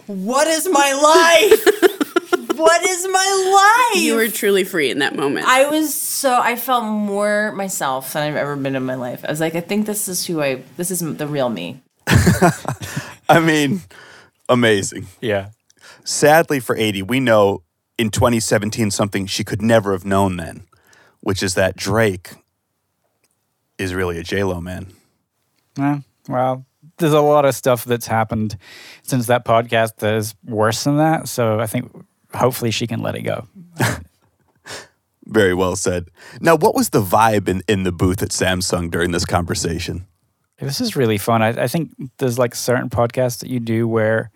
what 0.08 0.48
is 0.48 0.66
my 0.70 0.94
life? 0.94 2.58
what 2.58 2.82
is 2.84 3.06
my 3.12 3.92
life? 3.94 4.02
You 4.02 4.16
were 4.16 4.30
truly 4.30 4.64
free 4.64 4.90
in 4.92 5.00
that 5.00 5.14
moment. 5.18 5.46
I 5.46 5.68
was 5.70 5.94
so 5.94 6.40
I 6.40 6.56
felt 6.56 6.86
more 6.86 7.52
myself 7.52 8.14
than 8.14 8.24
I've 8.24 8.38
ever 8.38 8.56
been 8.56 8.78
in 8.78 8.86
my 8.86 8.96
life. 8.96 9.26
I 9.26 9.30
was 9.30 9.42
like, 9.42 9.56
I 9.56 9.60
think 9.62 9.86
this 9.88 10.08
is 10.08 10.26
who 10.26 10.42
I 10.42 10.64
this 10.78 10.90
is 10.90 11.00
the 11.02 11.28
real 11.28 11.50
me. 11.50 11.82
I 13.30 13.40
mean, 13.40 13.82
amazing. 14.50 15.08
Yeah. 15.22 15.50
Sadly 16.04 16.60
for 16.60 16.76
Aidy, 16.76 17.06
we 17.06 17.20
know 17.20 17.64
in 17.98 18.10
2017 18.10 18.92
something 18.92 19.26
she 19.26 19.44
could 19.44 19.62
never 19.62 19.92
have 19.92 20.06
known 20.06 20.38
then, 20.38 20.66
which 21.22 21.42
is 21.42 21.54
that 21.56 21.76
Drake 21.76 22.32
is 23.78 23.94
really 23.94 24.18
a 24.18 24.24
J-Lo 24.24 24.62
man. 24.62 24.88
Yeah. 25.78 26.00
Well, 26.28 26.66
there's 26.98 27.14
a 27.14 27.22
lot 27.22 27.46
of 27.46 27.56
stuff 27.56 27.86
that's 27.86 28.08
happened 28.08 28.58
since 29.04 29.28
that 29.28 29.46
podcast 29.46 29.98
that 29.98 30.14
is 30.14 30.36
worse 30.44 30.84
than 30.84 30.98
that. 30.98 31.28
So 31.28 31.60
I 31.60 31.68
think 31.68 31.92
hopefully 32.34 32.72
she 32.72 32.88
can 32.88 33.02
let 33.02 33.16
it 33.16 33.22
go. 33.22 33.48
Very 35.26 35.54
well 35.54 35.76
said. 35.76 36.10
Now, 36.40 36.56
what 36.56 36.76
was 36.76 36.90
the 36.90 37.02
vibe 37.02 37.50
in, 37.50 37.64
in 37.68 37.84
the 37.84 37.92
booth 37.92 38.22
at 38.22 38.30
Samsung 38.30 38.92
during 38.92 39.12
this 39.12 39.26
conversation? 39.26 40.06
This 40.60 40.80
is 40.80 40.96
really 40.96 41.18
fun. 41.18 41.42
I, 41.42 41.64
I 41.64 41.68
think 41.68 41.92
there's 42.18 42.40
like 42.40 42.56
certain 42.56 42.90
podcasts 42.90 43.40
that 43.40 43.50
you 43.50 43.60
do 43.60 43.88
where, 43.88 44.32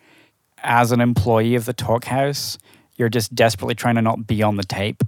as 0.64 0.92
an 0.92 1.02
employee 1.02 1.56
of 1.56 1.66
the 1.66 1.74
Talkhouse, 1.74 2.58
you're 2.96 3.10
just 3.10 3.34
desperately 3.34 3.76
trying 3.76 3.96
to 3.96 4.02
not 4.02 4.28
be 4.28 4.44
on 4.44 4.56
the 4.56 4.64
tape. 4.64 5.04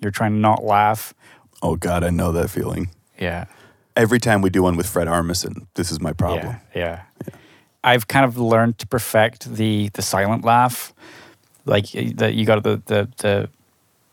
You're 0.00 0.10
trying 0.10 0.32
to 0.32 0.38
not 0.38 0.64
laugh. 0.64 1.14
Oh, 1.62 1.76
God, 1.76 2.02
I 2.02 2.10
know 2.10 2.32
that 2.32 2.48
feeling. 2.48 2.90
Yeah. 3.18 3.46
Every 3.96 4.18
time 4.18 4.40
we 4.40 4.50
do 4.50 4.62
one 4.62 4.76
with 4.76 4.86
Fred 4.86 5.08
Armisen, 5.08 5.66
this 5.74 5.90
is 5.90 6.00
my 6.00 6.12
problem. 6.12 6.56
Yeah, 6.74 7.02
yeah. 7.26 7.32
I've 7.82 8.08
kind 8.08 8.24
of 8.24 8.38
learned 8.38 8.78
to 8.78 8.86
perfect 8.86 9.54
the 9.54 9.90
the 9.94 10.02
silent 10.02 10.44
laugh, 10.44 10.94
like 11.64 11.90
that. 12.16 12.34
You 12.34 12.44
got 12.44 12.62
the 12.62 12.82
the 12.86 13.08
the 13.18 13.48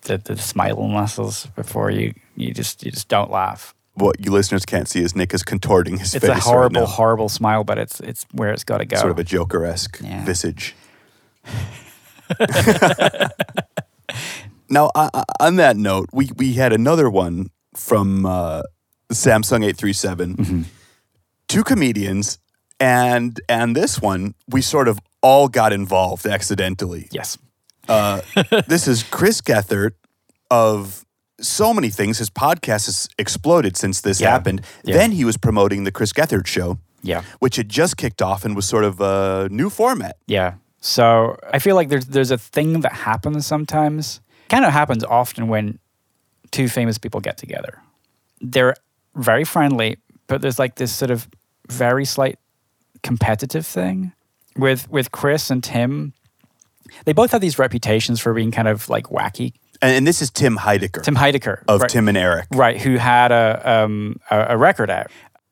the, 0.01 0.17
the 0.17 0.37
smiling 0.37 0.93
muscles 0.93 1.47
before 1.55 1.91
you 1.91 2.13
you 2.35 2.53
just 2.53 2.83
you 2.83 2.91
just 2.91 3.07
don't 3.07 3.29
laugh. 3.29 3.75
What 3.97 4.23
you 4.23 4.31
listeners 4.31 4.63
can't 4.63 4.87
see 4.87 5.01
is 5.01 5.15
Nick 5.15 5.33
is 5.33 5.41
contorting 5.43 5.97
his 5.97 6.13
It's 6.13 6.23
face 6.25 6.37
It's 6.37 6.45
a 6.45 6.49
horrible, 6.49 6.81
right 6.81 6.89
horrible 6.89 7.29
smile, 7.29 7.63
but 7.63 7.77
it's 7.79 7.99
it's 7.99 8.25
where 8.31 8.51
it's 8.51 8.63
got 8.63 8.77
to 8.77 8.85
go. 8.85 8.97
Sort 8.97 9.11
of 9.11 9.17
a 9.19 9.23
Joker-esque 9.23 9.99
Yeah. 10.03 10.23
visage. 10.23 10.75
now, 14.69 14.91
uh, 14.95 15.09
uh, 15.13 15.23
on 15.39 15.55
that 15.57 15.77
note, 15.77 16.09
we, 16.13 16.29
we 16.35 16.53
had 16.53 16.73
another 16.73 17.09
one 17.09 17.49
from 17.75 18.25
uh, 18.25 18.63
Samsung 19.11 19.57
837. 19.65 20.35
Mm-hmm. 20.35 20.61
Two 21.47 21.63
comedians, 21.63 22.39
and 22.79 23.39
and 23.47 23.75
this 23.75 24.01
one, 24.01 24.35
we 24.49 24.61
sort 24.61 24.87
of 24.87 24.99
all 25.21 25.47
got 25.47 25.71
involved 25.73 26.25
accidentally. 26.25 27.07
yes. 27.11 27.37
this 28.67 28.87
is 28.87 29.01
Chris 29.03 29.39
Gethard 29.41 29.91
of 30.51 31.05
so 31.39 31.73
many 31.73 31.89
things. 31.89 32.17
His 32.17 32.29
podcast 32.29 32.85
has 32.87 33.09
exploded 33.17 33.77
since 33.77 34.01
this 34.01 34.19
Yeah. 34.19 34.31
happened. 34.31 34.61
Yeah. 34.83 34.97
Then 34.97 35.11
he 35.11 35.23
was 35.25 35.37
promoting 35.37 35.83
the 35.83 35.91
Chris 35.91 36.11
Gethard 36.13 36.47
show, 36.47 36.79
Yeah. 37.03 37.21
which 37.39 37.55
had 37.57 37.69
just 37.69 37.97
kicked 37.97 38.21
off 38.21 38.43
and 38.45 38.55
was 38.55 38.67
sort 38.67 38.83
of 38.83 38.99
a 39.01 39.47
new 39.51 39.69
format. 39.69 40.17
Yeah. 40.27 40.53
So 40.79 41.37
I 41.51 41.59
feel 41.59 41.75
like 41.75 41.89
there's 41.89 42.05
there's 42.05 42.31
a 42.31 42.37
thing 42.37 42.81
that 42.81 42.93
happens 42.93 43.45
sometimes 43.45 44.21
kind 44.49 44.63
of 44.65 44.71
happens 44.71 45.03
often 45.03 45.47
when 45.47 45.79
two 46.51 46.69
famous 46.69 46.97
people 46.97 47.19
get 47.19 47.37
together. 47.37 47.81
They're 48.41 48.75
very 49.15 49.43
friendly, 49.43 49.97
but 50.27 50.41
there's 50.41 50.59
like 50.59 50.75
this 50.75 50.91
sort 50.93 51.11
of 51.11 51.27
very 51.69 52.05
slight 52.05 52.39
competitive 53.03 53.65
thing 53.65 54.11
with 54.55 54.89
with 54.89 55.11
Chris 55.11 55.49
and 55.51 55.63
Tim. 55.63 56.13
They 57.05 57.13
both 57.13 57.31
have 57.31 57.41
these 57.41 57.59
reputations 57.59 58.19
for 58.21 58.33
being 58.33 58.51
kind 58.51 58.67
of 58.67 58.87
like 58.89 59.07
wacky. 59.07 59.53
And, 59.81 59.95
and 59.95 60.07
this 60.07 60.21
is 60.21 60.29
Tim 60.31 60.57
Heidecker 60.57 61.03
Tim 61.03 61.15
Heidecker 61.15 61.63
of 61.67 61.81
right, 61.81 61.89
Tim 61.89 62.07
and 62.07 62.17
Eric. 62.17 62.47
right, 62.53 62.79
who 62.79 62.97
had 62.97 63.31
a 63.31 63.61
um, 63.83 64.19
a, 64.31 64.47
a 64.49 64.57
record 64.57 64.89
out. 64.89 65.07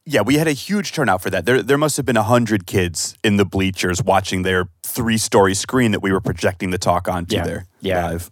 Yeah, 0.07 0.21
we 0.21 0.35
had 0.35 0.47
a 0.47 0.51
huge 0.53 0.91
turnout 0.91 1.23
for 1.23 1.31
that. 1.31 1.45
There, 1.47 1.63
there 1.63 1.79
must 1.79 1.97
have 1.97 2.05
been 2.05 2.17
a 2.17 2.23
hundred 2.23 2.67
kids 2.67 3.15
in 3.23 3.37
the 3.37 3.45
bleachers 3.45 4.03
watching 4.03 4.43
their 4.43 4.67
three-story 4.83 5.55
screen 5.55 5.91
that 5.93 6.01
we 6.03 6.11
were 6.11 6.21
projecting 6.21 6.69
the 6.69 6.77
talk 6.77 7.07
onto 7.07 7.35
Yeah. 7.35 7.43
there 7.43 7.65
Yeah. 7.81 8.07
live. 8.09 8.31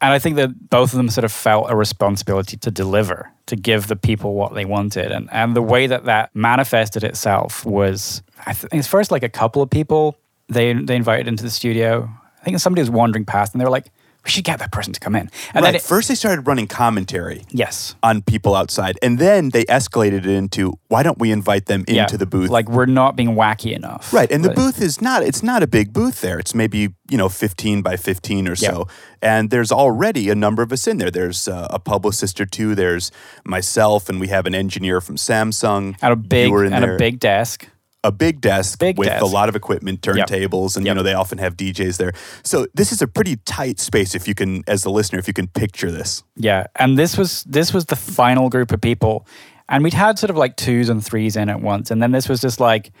And 0.00 0.12
I 0.12 0.20
think 0.20 0.36
that 0.36 0.70
both 0.70 0.92
of 0.92 0.96
them 0.96 1.08
sort 1.10 1.24
of 1.24 1.32
felt 1.32 1.68
a 1.72 1.74
responsibility 1.74 2.56
to 2.58 2.70
deliver, 2.70 3.32
to 3.46 3.56
give 3.56 3.88
the 3.88 3.96
people 3.96 4.34
what 4.34 4.54
they 4.54 4.64
wanted. 4.64 5.10
And, 5.10 5.28
and 5.32 5.56
the 5.56 5.62
way 5.62 5.88
that 5.88 6.04
that 6.04 6.30
manifested 6.36 7.02
itself 7.02 7.64
was, 7.66 8.22
I 8.46 8.52
think 8.52 8.74
it's 8.74 8.86
first 8.86 9.10
like 9.10 9.24
a 9.24 9.28
couple 9.28 9.60
of 9.60 9.70
people 9.70 10.16
they, 10.48 10.72
they 10.72 10.94
invited 10.94 11.26
into 11.26 11.42
the 11.42 11.50
studio. 11.50 12.08
I 12.40 12.44
think 12.44 12.60
somebody 12.60 12.80
was 12.82 12.90
wandering 12.90 13.24
past 13.24 13.52
and 13.54 13.60
they 13.60 13.64
were 13.64 13.72
like, 13.72 13.90
we 14.28 14.32
should 14.32 14.44
get 14.44 14.58
that 14.58 14.70
person 14.70 14.92
to 14.92 15.00
come 15.00 15.16
in. 15.16 15.22
And 15.22 15.30
right. 15.54 15.62
then 15.62 15.74
it, 15.76 15.82
First, 15.82 16.08
they 16.08 16.14
started 16.14 16.46
running 16.46 16.66
commentary 16.66 17.46
yes. 17.50 17.94
on 18.02 18.20
people 18.20 18.54
outside, 18.54 18.98
and 19.00 19.18
then 19.18 19.48
they 19.50 19.64
escalated 19.64 20.18
it 20.18 20.26
into 20.26 20.74
why 20.88 21.02
don't 21.02 21.18
we 21.18 21.32
invite 21.32 21.64
them 21.64 21.80
into 21.88 21.94
yeah, 21.94 22.06
the 22.08 22.26
booth? 22.26 22.50
Like 22.50 22.68
we're 22.68 22.84
not 22.84 23.16
being 23.16 23.30
wacky 23.30 23.72
enough. 23.74 24.12
Right, 24.12 24.30
and 24.30 24.44
the 24.44 24.50
But- 24.50 24.56
booth 24.56 24.82
is 24.82 25.00
not 25.00 25.22
it's 25.22 25.42
not 25.42 25.62
a 25.62 25.66
big 25.66 25.94
booth 25.94 26.20
there. 26.20 26.38
It's 26.38 26.54
maybe, 26.54 26.90
you 27.08 27.16
know, 27.16 27.30
15 27.30 27.80
by 27.80 27.96
15 27.96 28.46
or 28.46 28.50
Yeah. 28.50 28.70
so. 28.70 28.88
And 29.22 29.48
there's 29.48 29.72
already 29.72 30.28
a 30.28 30.34
number 30.34 30.62
of 30.62 30.72
us 30.72 30.86
in 30.86 30.98
there. 30.98 31.10
There's 31.10 31.48
uh, 31.48 31.66
a 31.70 31.78
publicist 31.78 32.38
or 32.38 32.44
two, 32.46 32.74
there's 32.74 33.10
myself 33.44 34.10
and 34.10 34.20
we 34.20 34.28
have 34.28 34.44
an 34.46 34.54
engineer 34.54 35.00
from 35.00 35.16
Samsung. 35.16 35.96
And 36.02 36.12
a 36.12 36.16
big 36.16 36.52
and 36.52 36.84
there. 36.84 36.96
a 36.96 36.98
big 36.98 37.18
desk. 37.18 37.66
A 38.04 38.12
big 38.12 38.40
desk 38.40 38.78
Big 38.78 38.96
with 38.96 39.10
a 39.20 39.26
lot 39.26 39.48
of 39.48 39.56
equipment, 39.56 40.06
Yep. 40.06 40.28
turntables, 40.28 40.76
and 40.76 40.86
you 40.86 40.94
know 40.94 41.02
they 41.02 41.14
often 41.14 41.38
have 41.38 41.56
DJs 41.56 41.96
there. 41.96 42.12
So 42.44 42.66
this 42.74 42.92
is 42.92 43.02
a 43.02 43.06
pretty 43.08 43.36
tight 43.44 43.80
space 43.80 44.14
if 44.14 44.28
you 44.28 44.34
can 44.34 44.62
as 44.66 44.82
the 44.82 44.90
listener 44.90 45.18
if 45.18 45.26
you 45.26 45.34
can 45.34 45.48
picture 45.48 45.90
this. 45.90 46.22
Yeah, 46.36 46.66
and 46.76 46.98
this 46.98 47.16
was 47.18 47.42
this 47.44 47.74
was 47.74 47.86
the 47.86 47.96
final 47.96 48.48
group 48.50 48.70
of 48.72 48.80
people, 48.80 49.26
and 49.68 49.82
we'd 49.82 49.94
had 49.94 50.18
sort 50.18 50.30
of 50.30 50.36
like 50.36 50.56
twos 50.56 50.88
and 50.88 51.04
threes 51.04 51.36
in 51.36 51.48
at 51.48 51.60
once, 51.60 51.90
and 51.90 52.00
then 52.00 52.12
this 52.12 52.28
was 52.28 52.40
just 52.40 52.60
like, 52.60 52.92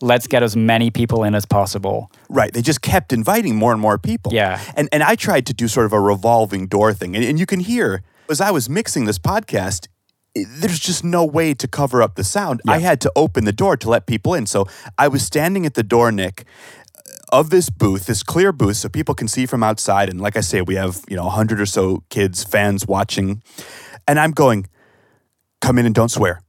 let's 0.00 0.26
get 0.28 0.42
as 0.42 0.56
many 0.56 0.90
people 0.90 1.24
in 1.24 1.34
as 1.34 1.44
possible. 1.46 2.10
Right. 2.28 2.52
They 2.52 2.62
just 2.62 2.80
kept 2.82 3.12
inviting 3.12 3.56
more 3.56 3.72
and 3.72 3.80
more 3.80 3.98
people. 3.98 4.32
Yeah. 4.32 4.60
And 4.76 4.88
and 4.92 5.02
I 5.02 5.16
tried 5.16 5.46
to 5.46 5.52
do 5.54 5.66
sort 5.68 5.86
of 5.86 5.92
a 5.92 6.00
revolving 6.00 6.68
door 6.68 6.92
thing. 6.94 7.16
And, 7.16 7.24
and 7.24 7.38
you 7.40 7.46
can 7.46 7.60
hear 7.60 8.02
as 8.30 8.40
I 8.40 8.50
was 8.52 8.68
mixing 8.70 9.04
this 9.04 9.18
podcast, 9.18 9.88
there's 10.34 10.80
just 10.80 11.04
no 11.04 11.24
way 11.24 11.54
to 11.54 11.68
cover 11.68 12.02
up 12.02 12.16
the 12.16 12.24
sound. 12.24 12.60
I 12.66 12.78
had 12.78 13.00
to 13.02 13.12
open 13.14 13.44
the 13.44 13.52
door 13.52 13.76
to 13.76 13.88
let 13.88 14.06
people 14.06 14.34
in. 14.34 14.46
So 14.46 14.66
I 14.98 15.08
was 15.08 15.22
standing 15.24 15.64
at 15.66 15.74
the 15.74 15.82
door, 15.84 16.10
Nick, 16.10 16.44
of 17.32 17.50
this 17.50 17.70
booth, 17.70 18.06
this 18.06 18.22
clear 18.22 18.52
booth, 18.52 18.76
so 18.76 18.88
people 18.88 19.14
can 19.14 19.28
see 19.28 19.46
from 19.46 19.62
outside. 19.62 20.08
And 20.08 20.20
like 20.20 20.36
I 20.36 20.40
say, 20.40 20.60
we 20.60 20.74
have, 20.74 21.02
you 21.08 21.16
know, 21.16 21.24
100 21.24 21.60
or 21.60 21.66
so 21.66 22.02
kids, 22.10 22.42
fans 22.44 22.86
watching. 22.86 23.42
And 24.08 24.18
I'm 24.18 24.32
going, 24.32 24.66
come 25.60 25.78
in 25.78 25.86
and 25.86 25.94
don't 25.94 26.10
swear 26.10 26.40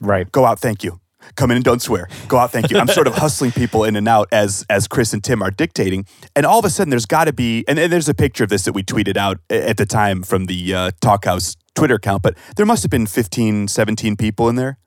Right. 0.00 0.30
go 0.32 0.44
out 0.44 0.58
thank 0.58 0.82
you 0.82 0.98
come 1.36 1.50
in 1.50 1.56
and 1.56 1.64
don't 1.64 1.82
swear 1.82 2.08
go 2.28 2.38
out 2.38 2.52
thank 2.52 2.70
you 2.70 2.78
i'm 2.78 2.88
sort 2.88 3.06
of 3.06 3.14
hustling 3.14 3.50
people 3.52 3.84
in 3.84 3.96
and 3.96 4.08
out 4.08 4.28
as 4.32 4.64
as 4.70 4.86
chris 4.88 5.12
and 5.12 5.22
tim 5.24 5.42
are 5.42 5.50
dictating 5.50 6.04
and 6.36 6.46
all 6.46 6.58
of 6.58 6.64
a 6.64 6.70
sudden 6.70 6.90
there's 6.90 7.06
got 7.06 7.24
to 7.24 7.32
be 7.32 7.64
and, 7.68 7.78
and 7.78 7.92
there's 7.92 8.08
a 8.08 8.14
picture 8.14 8.44
of 8.44 8.50
this 8.50 8.62
that 8.64 8.72
we 8.72 8.82
tweeted 8.82 9.16
out 9.16 9.38
at 9.50 9.76
the 9.76 9.86
time 9.86 10.22
from 10.22 10.46
the 10.46 10.74
uh, 10.74 10.90
Talkhouse 11.00 11.56
twitter 11.74 11.96
account 11.96 12.22
but 12.22 12.36
there 12.56 12.66
must 12.66 12.82
have 12.82 12.90
been 12.90 13.06
15 13.06 13.68
17 13.68 14.16
people 14.16 14.48
in 14.48 14.56
there 14.56 14.78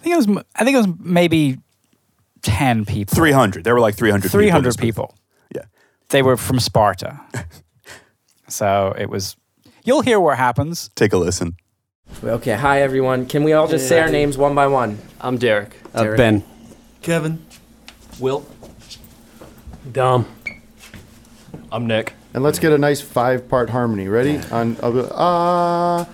I 0.00 0.02
think 0.04 0.14
it 0.14 0.16
was. 0.28 0.44
I 0.54 0.64
think 0.64 0.74
it 0.76 0.78
was 0.78 0.88
maybe 1.00 1.58
ten 2.42 2.84
people. 2.84 3.16
300 3.16 3.64
there 3.64 3.74
were 3.74 3.80
like 3.80 3.96
300 3.96 4.30
300 4.30 4.30
people 4.30 4.46
in 4.46 4.52
hundred 4.52 4.68
this 4.68 4.76
booth. 4.76 4.82
people. 4.82 5.14
yeah 5.54 5.62
They 6.10 6.22
were 6.22 6.36
from 6.36 6.60
Sparta, 6.60 7.18
so 8.48 8.94
it 8.96 9.10
was. 9.10 9.36
You'll 9.84 10.02
hear 10.02 10.20
what 10.20 10.36
happens. 10.38 10.90
take 10.94 11.12
a 11.12 11.16
listen 11.18 11.56
Okay, 12.22 12.54
hi 12.56 12.82
everyone. 12.82 13.26
Can 13.26 13.44
we 13.44 13.52
all 13.52 13.68
just 13.68 13.86
say 13.88 14.00
our 14.00 14.08
names 14.08 14.36
one 14.36 14.54
by 14.54 14.66
one? 14.66 14.98
I'm 15.20 15.38
Derek. 15.38 15.76
Uh, 15.94 16.02
Derek. 16.02 16.16
ben. 16.16 16.42
Kevin. 17.00 17.44
Will. 18.18 18.44
Dom. 19.92 20.26
I'm 21.70 21.86
Nick. 21.86 22.14
And 22.34 22.42
let's 22.42 22.58
get 22.58 22.72
a 22.72 22.78
nice 22.78 23.00
five 23.00 23.48
part 23.48 23.70
harmony. 23.70 24.08
Ready? 24.08 24.38
On 24.50 24.76
I'll 24.82 24.92
go, 24.92 25.08
ah. 25.14 26.08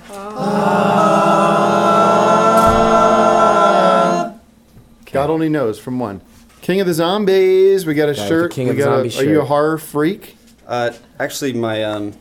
God 5.10 5.30
only 5.30 5.48
knows 5.48 5.78
from 5.78 5.98
one. 5.98 6.20
King 6.60 6.80
of 6.80 6.86
the 6.86 6.94
Zombies. 6.94 7.86
We 7.86 7.94
got 7.94 8.08
a 8.08 8.12
the 8.12 8.26
shirt. 8.28 8.52
King 8.52 8.66
we 8.66 8.70
of 8.72 8.76
the 8.76 8.84
got 8.84 8.92
a, 9.06 9.10
Zombie 9.10 9.26
Are 9.26 9.32
you 9.32 9.38
a 9.38 9.42
shirt. 9.42 9.48
horror 9.48 9.78
freak? 9.78 10.36
Uh, 10.66 10.90
actually, 11.18 11.52
my 11.54 11.82
um, 11.84 12.14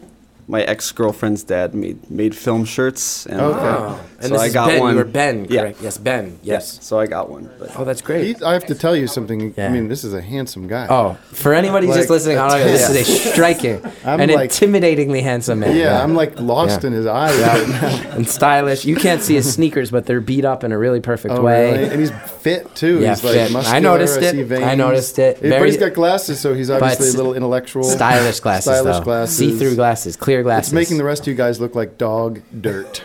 my 0.48 0.62
ex 0.64 0.92
girlfriend's 0.92 1.44
dad 1.44 1.74
made 1.74 2.10
made 2.10 2.36
film 2.36 2.66
shirts, 2.66 3.26
and 3.26 3.40
Okay. 3.42 3.60
Uh, 3.60 3.78
oh, 3.78 4.00
and 4.20 4.24
so 4.24 4.30
this 4.30 4.42
I 4.42 4.46
is 4.48 4.54
got 4.54 4.68
Ben. 4.68 4.80
one. 4.80 4.92
You 4.92 4.98
were 4.98 5.04
Ben, 5.06 5.46
Yeah. 5.50 5.62
correct? 5.62 5.82
Yes, 5.82 5.98
Ben. 5.98 6.40
Yes. 6.44 6.80
So 6.82 7.00
I 7.00 7.08
got 7.08 7.30
one. 7.30 7.50
But 7.60 7.72
Oh, 7.78 7.84
that's 7.86 8.02
great. 8.02 8.38
He, 8.38 8.44
I 8.44 8.54
have 8.54 8.66
to 8.68 8.76
tell 8.76 8.96
you 8.96 9.08
something. 9.08 9.54
Yeah. 9.58 9.68
I 9.68 9.70
mean, 9.70 9.88
this 9.90 10.04
is 10.04 10.14
a 10.14 10.22
handsome 10.22 10.68
guy. 10.68 10.88
Oh, 10.90 11.18
for 11.32 11.54
anybody 11.54 11.88
who's 11.88 11.96
just 11.98 12.10
listening, 12.10 12.38
I 12.38 12.48
don't 12.50 12.60
know, 12.60 12.66
this 12.72 12.90
is 12.90 12.96
a 12.96 13.04
striking 13.34 13.82
I'm 14.06 14.20
and 14.22 14.32
like- 14.32 14.50
intimidatingly 14.50 15.22
handsome 15.24 15.60
man. 15.60 15.76
Yeah, 15.76 16.02
I'm 16.04 16.16
like 16.16 16.40
lost 16.40 16.82
Yeah. 16.84 16.88
in 16.88 16.94
his 16.94 17.06
eyes 17.06 17.38
right 17.40 17.68
now. 17.70 18.12
and 18.16 18.28
stylish. 18.28 18.86
You 18.86 18.96
can't 18.96 19.22
see 19.22 19.36
his 19.36 19.52
sneakers, 19.54 19.92
but 19.92 20.06
they're 20.06 20.22
beat 20.22 20.46
up 20.46 20.64
in 20.64 20.72
a 20.72 20.78
really 20.78 21.00
perfect 21.02 21.34
Oh, 21.36 21.42
way. 21.42 21.72
really? 21.72 21.84
And 21.92 22.00
he's 22.00 22.12
fit 22.42 22.74
too. 22.76 23.00
Yeah, 23.02 23.10
he's 23.16 23.24
like 23.24 23.34
fit. 23.34 23.50
I 23.50 23.54
muscular. 23.54 23.82
noticed 23.82 24.22
it. 24.22 24.50
see 24.50 24.56
I 24.64 24.76
noticed 24.76 25.20
it. 25.20 25.42
but 25.42 25.66
he's 25.66 25.78
got 25.78 25.94
glasses, 25.94 26.40
so 26.40 26.54
he's 26.54 26.70
obviously 26.70 27.10
a 27.10 27.14
little 27.14 27.34
intellectual. 27.34 27.84
Stylish 27.84 28.40
glasses, 28.40 28.64
Stylish 28.74 29.04
glasses. 29.04 29.38
See-through 29.38 29.76
glasses, 29.76 30.16
clear 30.16 30.33
glasses. 30.42 30.70
It's 30.70 30.74
making 30.74 30.98
the 30.98 31.04
rest 31.04 31.22
of 31.22 31.28
you 31.28 31.36
guys 31.36 31.60
look 31.60 31.76
like 31.76 31.98
dog 31.98 32.42
dirt. 32.62 32.98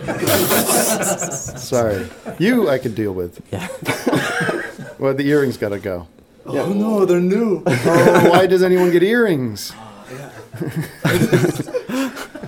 Sorry. 1.59 2.09
You 2.39 2.71
I 2.71 2.79
could 2.79 2.95
deal 2.95 3.13
with. 3.13 3.43
Yeah. 3.53 3.69
well, 4.99 5.13
the 5.15 5.27
earrings 5.27 5.59
got 5.59 5.71
to 5.71 5.79
go. 5.79 6.07
Oh 6.47 6.73
no, 6.73 7.05
they're 7.05 7.21
new. 7.21 7.63
Oh, 7.67 8.31
why 8.31 8.47
does 8.47 8.63
anyone 8.63 8.91
get 8.91 9.03
earrings? 9.03 9.73
Ah, 9.75 9.93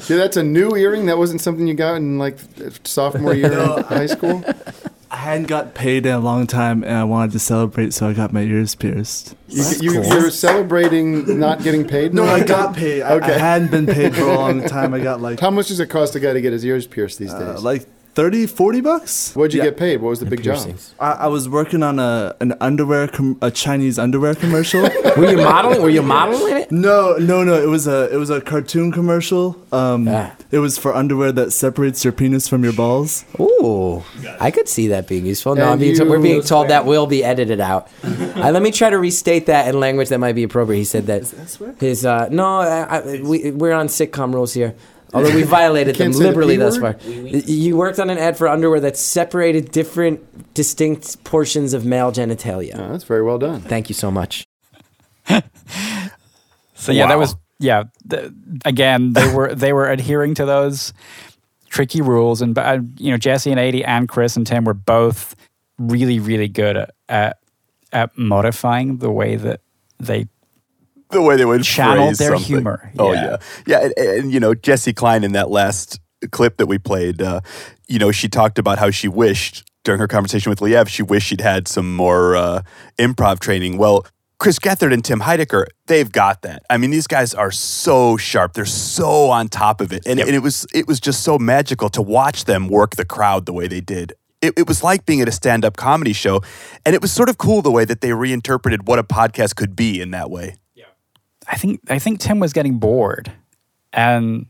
See, 0.01 0.17
that's 0.17 0.39
a 0.39 0.43
new 0.43 0.75
earring. 0.77 1.07
That 1.07 1.19
wasn't 1.19 1.43
something 1.43 1.67
you 1.67 1.75
got 1.75 1.97
in 1.97 2.19
like 2.19 2.39
sophomore 2.85 3.35
year 3.35 3.53
in 3.53 3.83
high 3.85 4.07
school. 4.07 4.43
I 5.13 5.17
hadn't 5.17 5.49
got 5.49 5.75
paid 5.75 6.07
in 6.07 6.13
a 6.13 6.21
long 6.21 6.47
time, 6.47 6.85
and 6.85 6.93
I 6.93 7.03
wanted 7.03 7.33
to 7.33 7.41
celebrate, 7.41 7.93
so 7.93 8.09
I 8.09 8.13
got 8.13 8.33
my 8.33 8.43
ears 8.43 8.77
pierced. 8.77 9.35
You, 9.49 9.65
you, 9.81 10.05
You're 10.05 10.31
celebrating 10.31 11.39
not 11.41 11.65
getting 11.65 11.87
paid. 11.87 12.15
No. 12.15 12.25
I 12.25 12.45
got 12.45 12.77
paid. 12.77 13.03
I, 13.03 13.17
I 13.19 13.39
hadn't 13.39 13.73
been 13.73 13.87
paid 13.87 14.15
for 14.15 14.23
a 14.23 14.35
long 14.37 14.63
time. 14.63 14.95
I 14.95 15.01
got 15.01 15.21
like 15.21 15.41
How 15.41 15.51
much 15.51 15.69
does 15.69 15.81
it 15.81 15.87
cost 15.87 16.15
a 16.15 16.21
guy 16.21 16.33
to 16.33 16.41
get 16.41 16.53
his 16.53 16.65
ears 16.65 16.87
pierced 16.87 17.19
these 17.19 17.33
days? 17.33 17.43
uh, 17.43 17.61
like 17.61 17.87
30, 18.15 18.47
40 18.47 18.81
bucks. 18.81 19.33
What'd 19.37 19.55
you 19.55 19.59
Yeah. 19.61 19.67
get 19.71 19.77
paid? 19.77 20.03
What 20.03 20.11
was 20.11 20.19
the 20.21 20.27
big 20.27 20.43
job? 20.43 20.59
I, 20.99 21.13
I 21.13 21.27
was 21.29 21.49
working 21.49 21.83
on 21.85 21.99
a 22.01 22.35
an 22.41 22.55
underwear 22.61 23.07
com- 23.07 23.39
a 23.41 23.51
Chinese 23.53 23.99
underwear 24.01 24.35
commercial. 24.35 24.83
Were 25.17 25.31
you 25.31 25.37
modeling? 25.37 25.81
Were 25.81 25.91
you 25.91 26.03
modeling 26.03 26.57
it? 26.57 26.73
no, 26.73 27.17
no, 27.19 27.45
no. 27.45 27.55
It 27.55 27.69
was 27.69 27.87
a 27.87 28.13
it 28.13 28.17
was 28.17 28.29
a 28.31 28.41
cartoon 28.41 28.91
commercial. 28.91 29.57
Um, 29.73 30.09
Ah. 30.09 30.35
it 30.51 30.59
was 30.59 30.77
for 30.77 30.93
underwear 30.95 31.31
that 31.33 31.53
separates 31.53 32.05
your 32.05 32.13
penis 32.13 32.49
from 32.49 32.65
your 32.65 32.73
balls. 32.73 33.25
Ooh, 33.39 34.03
I 34.41 34.51
could 34.51 34.69
see 34.69 34.89
that 34.89 35.07
being 35.07 35.25
useful. 35.25 35.55
No, 35.55 35.63
And 35.63 35.71
I'm 35.73 35.79
being 35.79 35.95
t- 35.97 36.03
we're 36.03 36.19
being 36.19 36.43
told 36.43 36.69
that 36.69 36.87
will 36.87 37.07
be 37.07 37.23
edited 37.23 37.61
out. 37.61 37.89
uh, 38.05 38.51
let 38.51 38.61
me 38.63 38.73
try 38.73 38.91
to 38.91 38.99
restate 38.99 39.47
that 39.47 39.69
in 39.69 39.79
language 39.79 40.09
that 40.09 40.19
might 40.19 40.35
be 40.35 40.43
appropriate. 40.43 40.79
He 40.79 40.85
said 40.85 41.07
that 41.07 41.23
his 41.79 42.05
uh, 42.05 42.29
no, 42.31 42.45
I, 42.61 42.99
I, 42.99 43.21
we, 43.23 43.53
we're 43.53 43.73
on 43.73 43.87
sitcom 43.87 44.35
rules 44.35 44.53
here. 44.55 44.75
Although 45.13 45.35
we 45.35 45.43
violated 45.59 45.97
them 45.97 46.13
Can't 46.13 46.19
the 46.19 46.29
liberally 46.29 46.57
thus 46.57 46.79
far. 46.79 46.97
You 47.05 47.77
worked 47.77 47.99
on 47.99 48.11
an 48.11 48.19
ad 48.19 48.37
for 48.37 48.49
underwear 48.49 48.81
that 48.81 48.97
separated 48.97 49.71
different, 49.73 50.55
distinct 50.55 51.23
portions 51.25 51.73
of 51.75 51.85
male 51.85 52.13
genitalia. 52.13 52.79
Oh, 52.79 52.93
that's 52.93 53.05
very 53.05 53.23
well 53.23 53.39
done. 53.39 53.61
Thank 53.61 53.89
you 53.89 53.95
so 53.95 54.11
much. 54.11 54.45
So 56.81 56.93
yeah, 56.93 57.09
that 57.09 57.19
was 57.19 57.37
yeah. 57.59 57.85
The, 58.07 58.35
again, 58.65 59.13
they 59.13 59.33
were 59.33 59.55
they 59.55 59.73
were 59.75 59.89
adhering 59.89 60.35
to 60.37 60.47
those 60.47 60.95
tricky 61.69 62.01
rules, 62.01 62.41
and 62.41 62.57
uh, 62.57 62.81
you 62.97 63.11
know 63.11 63.19
Jessi 63.19 63.51
and 63.51 63.61
Aidy 63.61 63.87
and 63.87 64.09
Chris 64.09 64.35
and 64.37 64.47
Tim 64.47 64.65
were 64.65 64.75
both 64.75 65.37
really 65.79 66.19
really 66.19 66.49
good 66.49 66.77
at 66.79 66.95
at, 67.09 67.39
at 67.93 68.17
modifying 68.17 68.99
the 68.99 69.11
way 69.11 69.37
that 69.37 69.61
they 69.99 70.27
the 71.11 71.23
way 71.23 71.37
they 71.37 71.45
would 71.45 71.63
Channel 71.65 72.13
their 72.13 72.31
something. 72.31 72.43
humor. 72.45 72.93
Oh 72.99 73.13
Yeah. 73.13 73.25
yeah, 73.25 73.37
yeah, 73.67 73.85
and, 73.85 74.09
and, 74.09 74.33
you 74.33 74.41
know 74.41 74.55
Jessi 74.55 74.95
Klein 74.95 75.25
in 75.25 75.33
that 75.33 75.51
last 75.51 76.01
clip 76.31 76.59
that 76.59 76.67
we 76.67 76.79
played, 76.79 77.23
uh, 77.23 77.41
you 77.89 77.99
know, 77.99 78.13
she 78.13 78.29
talked 78.29 78.59
about 78.59 78.79
how 78.79 78.91
she 78.91 79.09
wished 79.09 79.65
during 79.85 79.99
her 79.99 80.09
conversation 80.09 80.51
with 80.51 80.61
Liev, 80.61 80.89
she 80.89 81.03
wished 81.03 81.29
she'd 81.29 81.41
had 81.41 81.67
some 81.67 81.95
more 81.95 82.37
uh, 82.37 82.63
improv 82.99 83.41
training. 83.41 83.79
Well, 83.79 84.07
Chris 84.39 84.59
Gethard 84.59 84.93
and 84.93 85.05
Tim 85.05 85.21
Heidecker, 85.21 85.67
they've 85.87 86.11
got 86.11 86.43
that. 86.43 86.63
I 86.71 86.79
mean, 86.79 86.91
these 86.91 87.07
guys 87.07 87.35
are 87.35 87.51
so 87.51 88.17
sharp. 88.17 88.55
They're 88.55 88.65
so 88.65 89.31
on 89.31 89.49
top 89.49 89.81
of 89.81 89.93
it. 89.93 90.07
And, 90.07 90.19
and 90.19 90.31
it 90.31 90.43
was 90.43 90.67
it 90.73 90.87
was 90.87 90.99
just 90.99 91.23
so 91.23 91.39
magical 91.39 91.91
to 91.91 92.03
watch 92.03 92.47
them 92.47 92.69
work 92.69 92.97
the 92.97 93.05
crowd 93.05 93.47
the 93.47 93.53
way 93.53 93.69
they 93.69 93.81
did. 93.81 94.15
It, 94.41 94.55
it 94.57 94.67
was 94.67 94.83
like 94.83 95.05
being 95.05 95.21
at 95.21 95.29
a 95.29 95.33
stand-up 95.33 95.77
comedy 95.77 96.15
show. 96.15 96.41
And 96.87 96.95
it 96.95 97.03
was 97.03 97.13
sort 97.13 97.29
of 97.29 97.37
cool 97.37 97.61
the 97.61 97.71
way 97.71 97.85
that 97.85 98.01
they 98.01 98.15
reinterpreted 98.15 98.89
what 98.89 98.99
a 98.99 99.05
podcast 99.05 99.57
could 99.57 99.77
be 99.77 100.01
in 100.01 100.13
that 100.13 100.31
way. 100.31 100.57
I 101.51 101.57
think 101.57 101.81
I 101.91 101.99
think 101.99 102.21
Tim 102.21 102.39
was 102.39 102.53
getting 102.53 102.79
bored, 102.79 103.33
and 103.93 104.47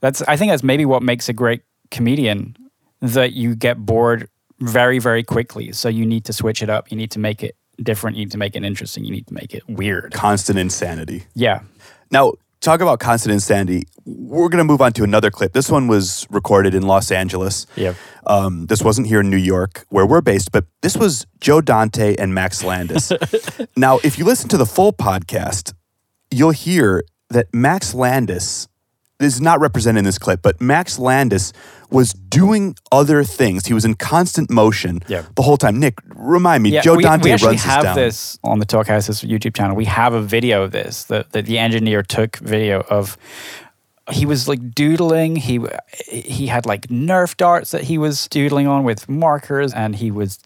that's 0.00 0.22
I 0.22 0.36
think 0.36 0.50
that's 0.50 0.62
maybe 0.62 0.86
what 0.86 1.02
makes 1.02 1.28
a 1.28 1.32
great 1.32 1.62
comedian 1.90 2.56
that 3.00 3.34
you 3.34 3.54
get 3.54 3.78
bored 3.78 4.28
very 4.58 4.98
very 4.98 5.22
quickly. 5.22 5.72
So 5.72 5.88
you 5.88 6.06
need 6.06 6.24
to 6.24 6.32
switch 6.32 6.62
it 6.62 6.70
up. 6.70 6.90
You 6.90 6.96
need 6.96 7.10
to 7.12 7.18
make 7.18 7.42
it 7.42 7.56
different. 7.82 8.16
You 8.16 8.24
need 8.24 8.32
to 8.32 8.38
make 8.38 8.56
it 8.56 8.64
interesting. 8.64 9.04
You 9.04 9.10
need 9.10 9.26
to 9.26 9.34
make 9.34 9.54
it 9.54 9.62
weird. 9.68 10.12
Constant 10.12 10.58
insanity. 10.58 11.24
Yeah. 11.34 11.60
Now, 12.10 12.32
talk 12.60 12.80
about 12.80 13.00
constant 13.00 13.32
insanity. 13.32 13.84
We're 14.04 14.48
going 14.48 14.58
to 14.58 14.64
move 14.64 14.80
on 14.80 14.92
to 14.94 15.04
another 15.04 15.30
clip. 15.30 15.52
This 15.52 15.70
one 15.70 15.88
was 15.88 16.26
recorded 16.30 16.74
in 16.74 16.82
Los 16.82 17.10
Angeles. 17.10 17.66
Yeah. 17.76 17.94
Um, 18.26 18.66
this 18.66 18.82
wasn't 18.82 19.06
here 19.06 19.20
in 19.20 19.30
New 19.30 19.36
York, 19.36 19.86
where 19.88 20.06
we're 20.06 20.20
based, 20.20 20.52
but 20.52 20.66
this 20.82 20.96
was 20.96 21.26
Joe 21.40 21.60
Dante 21.60 22.16
and 22.16 22.34
Max 22.34 22.62
Landis. 22.62 23.12
now, 23.76 23.98
if 24.04 24.18
you 24.18 24.24
listen 24.24 24.48
to 24.50 24.56
the 24.56 24.66
full 24.66 24.92
podcast, 24.92 25.72
you'll 26.30 26.50
hear 26.50 27.02
that 27.30 27.52
Max 27.54 27.94
Landis 27.94 28.68
is 29.20 29.40
not 29.40 29.60
represented 29.60 29.98
in 29.98 30.04
this 30.04 30.18
clip, 30.18 30.40
but 30.42 30.60
Max 30.62 30.98
Landis 30.98 31.52
was 31.90 32.12
doing 32.14 32.74
other 32.90 33.22
things. 33.22 33.66
He 33.66 33.74
was 33.74 33.84
in 33.84 33.94
constant 33.94 34.48
motion 34.50 35.00
Yeah. 35.08 35.24
the 35.36 35.42
whole 35.42 35.58
time. 35.58 35.78
Nick, 35.78 35.98
remind 36.14 36.62
me, 36.62 36.70
Yeah, 36.70 36.80
Joe 36.80 36.96
we, 36.96 37.02
Dante 37.02 37.24
we 37.24 37.32
actually 37.32 37.48
runs 37.48 37.64
have 37.64 37.82
this 37.82 37.84
down. 37.84 37.96
this 37.96 38.38
on 38.44 38.58
the 38.60 38.64
Talkhouse's 38.66 39.20
YouTube 39.22 39.54
channel. 39.54 39.76
We 39.76 39.84
have 39.84 40.14
a 40.14 40.22
video 40.22 40.62
of 40.62 40.70
this 40.72 41.04
that, 41.04 41.32
that 41.32 41.44
the 41.46 41.58
engineer 41.58 42.02
took 42.02 42.36
video 42.38 42.80
of. 42.88 43.18
He 44.10 44.24
was 44.26 44.48
like 44.48 44.74
doodling. 44.74 45.36
He 45.36 45.60
he 46.08 46.46
had 46.48 46.64
like 46.66 46.88
Nerf 46.88 47.36
darts 47.36 47.70
that 47.72 47.84
he 47.84 47.96
was 47.98 48.26
doodling 48.28 48.66
on 48.66 48.82
with 48.84 49.08
markers, 49.08 49.72
and 49.74 49.94
he 49.94 50.10
was 50.10 50.38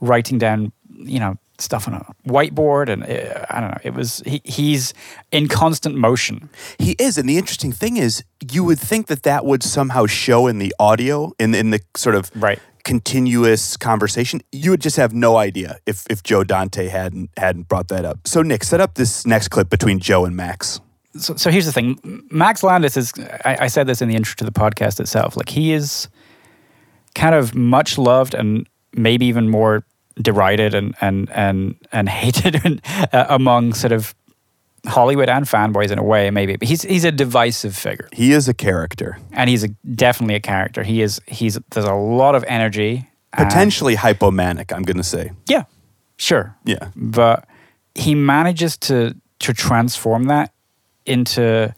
writing 0.00 0.36
down, 0.38 0.72
you 0.90 1.18
know, 1.20 1.36
stuff 1.60 1.88
on 1.88 1.94
a 1.94 2.06
whiteboard. 2.28 2.88
And 2.88 3.02
uh, 3.02 3.46
I 3.50 3.60
don't 3.60 3.70
know. 3.70 3.80
It 3.82 3.94
was 3.94 4.22
he, 4.26 4.40
he's 4.44 4.94
in 5.32 5.48
constant 5.48 5.96
motion. 5.96 6.48
He 6.78 6.96
is, 6.98 7.18
and 7.18 7.28
the 7.28 7.38
interesting 7.38 7.72
thing 7.72 7.96
is, 7.96 8.22
you 8.50 8.64
would 8.64 8.78
think 8.78 9.06
that 9.06 9.22
that 9.22 9.44
would 9.44 9.62
somehow 9.62 10.06
show 10.06 10.46
in 10.46 10.58
the 10.58 10.74
audio, 10.78 11.32
in 11.38 11.54
in 11.54 11.70
the 11.70 11.80
sort 11.96 12.14
of 12.14 12.30
right. 12.34 12.58
continuous 12.84 13.76
conversation. 13.76 14.40
You 14.52 14.70
would 14.70 14.80
just 14.80 14.96
have 14.96 15.12
no 15.12 15.36
idea 15.36 15.78
if 15.86 16.06
if 16.10 16.22
Joe 16.22 16.44
Dante 16.44 16.88
hadn't 16.88 17.30
hadn't 17.36 17.68
brought 17.68 17.88
that 17.88 18.04
up. 18.04 18.26
So 18.26 18.42
Nick, 18.42 18.64
set 18.64 18.80
up 18.80 18.94
this 18.94 19.26
next 19.26 19.48
clip 19.48 19.70
between 19.70 19.98
Joe 19.98 20.24
and 20.24 20.36
Max. 20.36 20.80
so, 21.18 21.34
so 21.36 21.50
here's 21.50 21.66
the 21.66 21.72
thing 21.72 21.98
max 22.30 22.62
landis 22.62 22.96
is 22.96 23.12
I, 23.44 23.56
I 23.60 23.66
said 23.68 23.86
this 23.86 24.02
in 24.02 24.08
the 24.08 24.16
intro 24.16 24.34
to 24.36 24.44
the 24.44 24.52
podcast 24.52 25.00
itself 25.00 25.36
like 25.36 25.48
he 25.48 25.72
is 25.72 26.08
kind 27.14 27.34
of 27.34 27.54
much 27.54 27.96
loved 27.96 28.34
and 28.34 28.68
maybe 28.92 29.26
even 29.26 29.48
more 29.48 29.84
derided 30.20 30.74
and 30.74 30.94
and 31.00 31.30
and 31.30 31.74
and 31.92 32.08
hated 32.22 32.64
and, 32.64 32.80
uh, 33.12 33.26
among 33.28 33.74
sort 33.74 33.92
of 33.92 34.14
hollywood 34.86 35.28
and 35.28 35.46
fanboys 35.46 35.90
in 35.90 35.98
a 35.98 36.02
way 36.02 36.30
maybe. 36.30 36.56
But 36.56 36.68
he's 36.68 36.82
he's 36.82 37.04
a 37.04 37.12
divisive 37.12 37.76
figure. 37.76 38.08
He 38.12 38.32
is 38.32 38.48
a 38.48 38.54
character, 38.54 39.18
and 39.32 39.50
he's 39.50 39.64
a, 39.64 39.68
definitely 39.94 40.36
a 40.36 40.40
character. 40.40 40.82
He 40.82 41.02
is 41.02 41.20
he's 41.26 41.58
there's 41.70 41.86
a 41.86 41.94
lot 41.94 42.34
of 42.34 42.44
energy 42.44 43.08
and- 43.32 43.48
potentially 43.48 43.96
hypomanic. 43.96 44.72
I'm 44.72 44.82
going 44.82 44.96
to 44.96 45.02
say, 45.02 45.32
yeah 45.48 45.64
sure. 46.16 46.56
Yeah. 46.64 46.90
but 46.96 47.46
he 47.94 48.14
manages 48.14 48.76
to 48.78 49.14
to 49.38 49.52
transform 49.52 50.24
that 50.24 50.52
into 51.04 51.74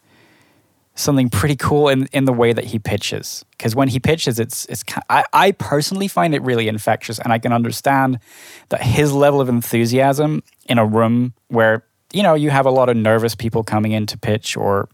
something 0.99 1.31
pretty 1.31 1.57
cool 1.57 1.89
in, 1.89 2.07
in 2.13 2.25
the 2.25 2.33
way 2.33 2.53
that 2.53 2.65
he 2.65 2.79
pitches. 2.79 3.45
Because 3.53 3.75
when 3.75 3.89
he 3.89 3.99
pitches 3.99 4.39
it's 4.39 4.65
it's 4.67 4.85
I, 5.09 5.25
I 5.33 5.53
personally 5.53 6.09
find 6.09 6.35
it 6.35 6.43
really 6.43 6.69
infectious 6.69 7.19
and 7.19 7.33
i 7.33 7.39
can 7.39 7.53
understand 7.53 8.19
that 8.69 8.83
his 8.83 9.13
level 9.13 9.41
of 9.41 9.49
enthusiasm 9.49 10.43
in 10.67 10.79
a 10.79 10.87
room 10.87 11.35
where 11.49 11.85
you 12.13 12.23
know 12.23 12.35
you 12.35 12.51
have 12.51 12.67
a 12.67 12.71
lot 12.71 12.89
of 12.89 12.97
nervous 12.97 13.35
people 13.35 13.63
coming 13.63 13.93
in 13.93 14.07
to 14.07 14.19
pitch 14.19 14.57
or 14.57 14.89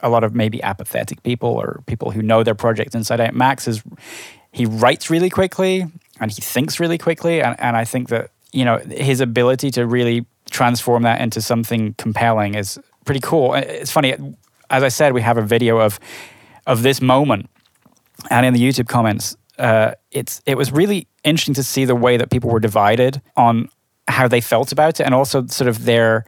a 0.00 0.08
lot 0.08 0.24
of 0.24 0.34
maybe 0.34 0.62
apathetic 0.62 1.22
people 1.22 1.50
or 1.50 1.82
people 1.86 2.10
who 2.10 2.22
know 2.22 2.42
their 2.42 2.54
project 2.54 2.94
inside 2.94 3.20
out. 3.20 3.34
Max 3.34 3.66
is 3.66 3.82
he 4.52 4.66
writes 4.66 5.10
really 5.10 5.30
quickly 5.30 5.86
and 6.20 6.30
he 6.30 6.40
thinks 6.40 6.78
really 6.78 6.98
quickly 6.98 7.42
and, 7.42 7.58
and 7.58 7.76
i 7.76 7.84
think 7.84 8.08
that 8.08 8.30
you 8.52 8.64
know 8.64 8.78
his 8.78 9.20
ability 9.20 9.70
to 9.70 9.86
really 9.86 10.24
transform 10.50 11.02
that 11.02 11.20
into 11.20 11.40
something 11.40 11.94
compelling 11.94 12.54
is 12.54 12.78
pretty 13.04 13.20
cool. 13.20 13.54
It's 13.54 13.90
funny 13.90 14.14
as 14.70 14.82
i 14.82 14.88
said 14.88 15.12
we 15.12 15.22
have 15.22 15.38
a 15.38 15.42
video 15.42 15.78
of 15.78 15.98
of 16.66 16.82
this 16.82 17.00
moment. 17.00 17.48
And 18.30 18.46
in 18.46 18.54
the 18.54 18.60
youtube 18.60 18.88
comments 18.88 19.36
uh, 19.58 19.92
it's 20.10 20.42
it 20.46 20.56
was 20.56 20.70
really 20.72 21.06
interesting 21.24 21.54
to 21.54 21.62
see 21.62 21.84
the 21.84 21.94
way 21.94 22.16
that 22.16 22.30
people 22.30 22.50
were 22.50 22.60
divided 22.60 23.22
on 23.36 23.68
how 24.08 24.28
they 24.28 24.40
felt 24.40 24.72
about 24.72 25.00
it 25.00 25.04
and 25.04 25.14
also 25.14 25.46
sort 25.46 25.68
of 25.68 25.84
their 25.84 26.24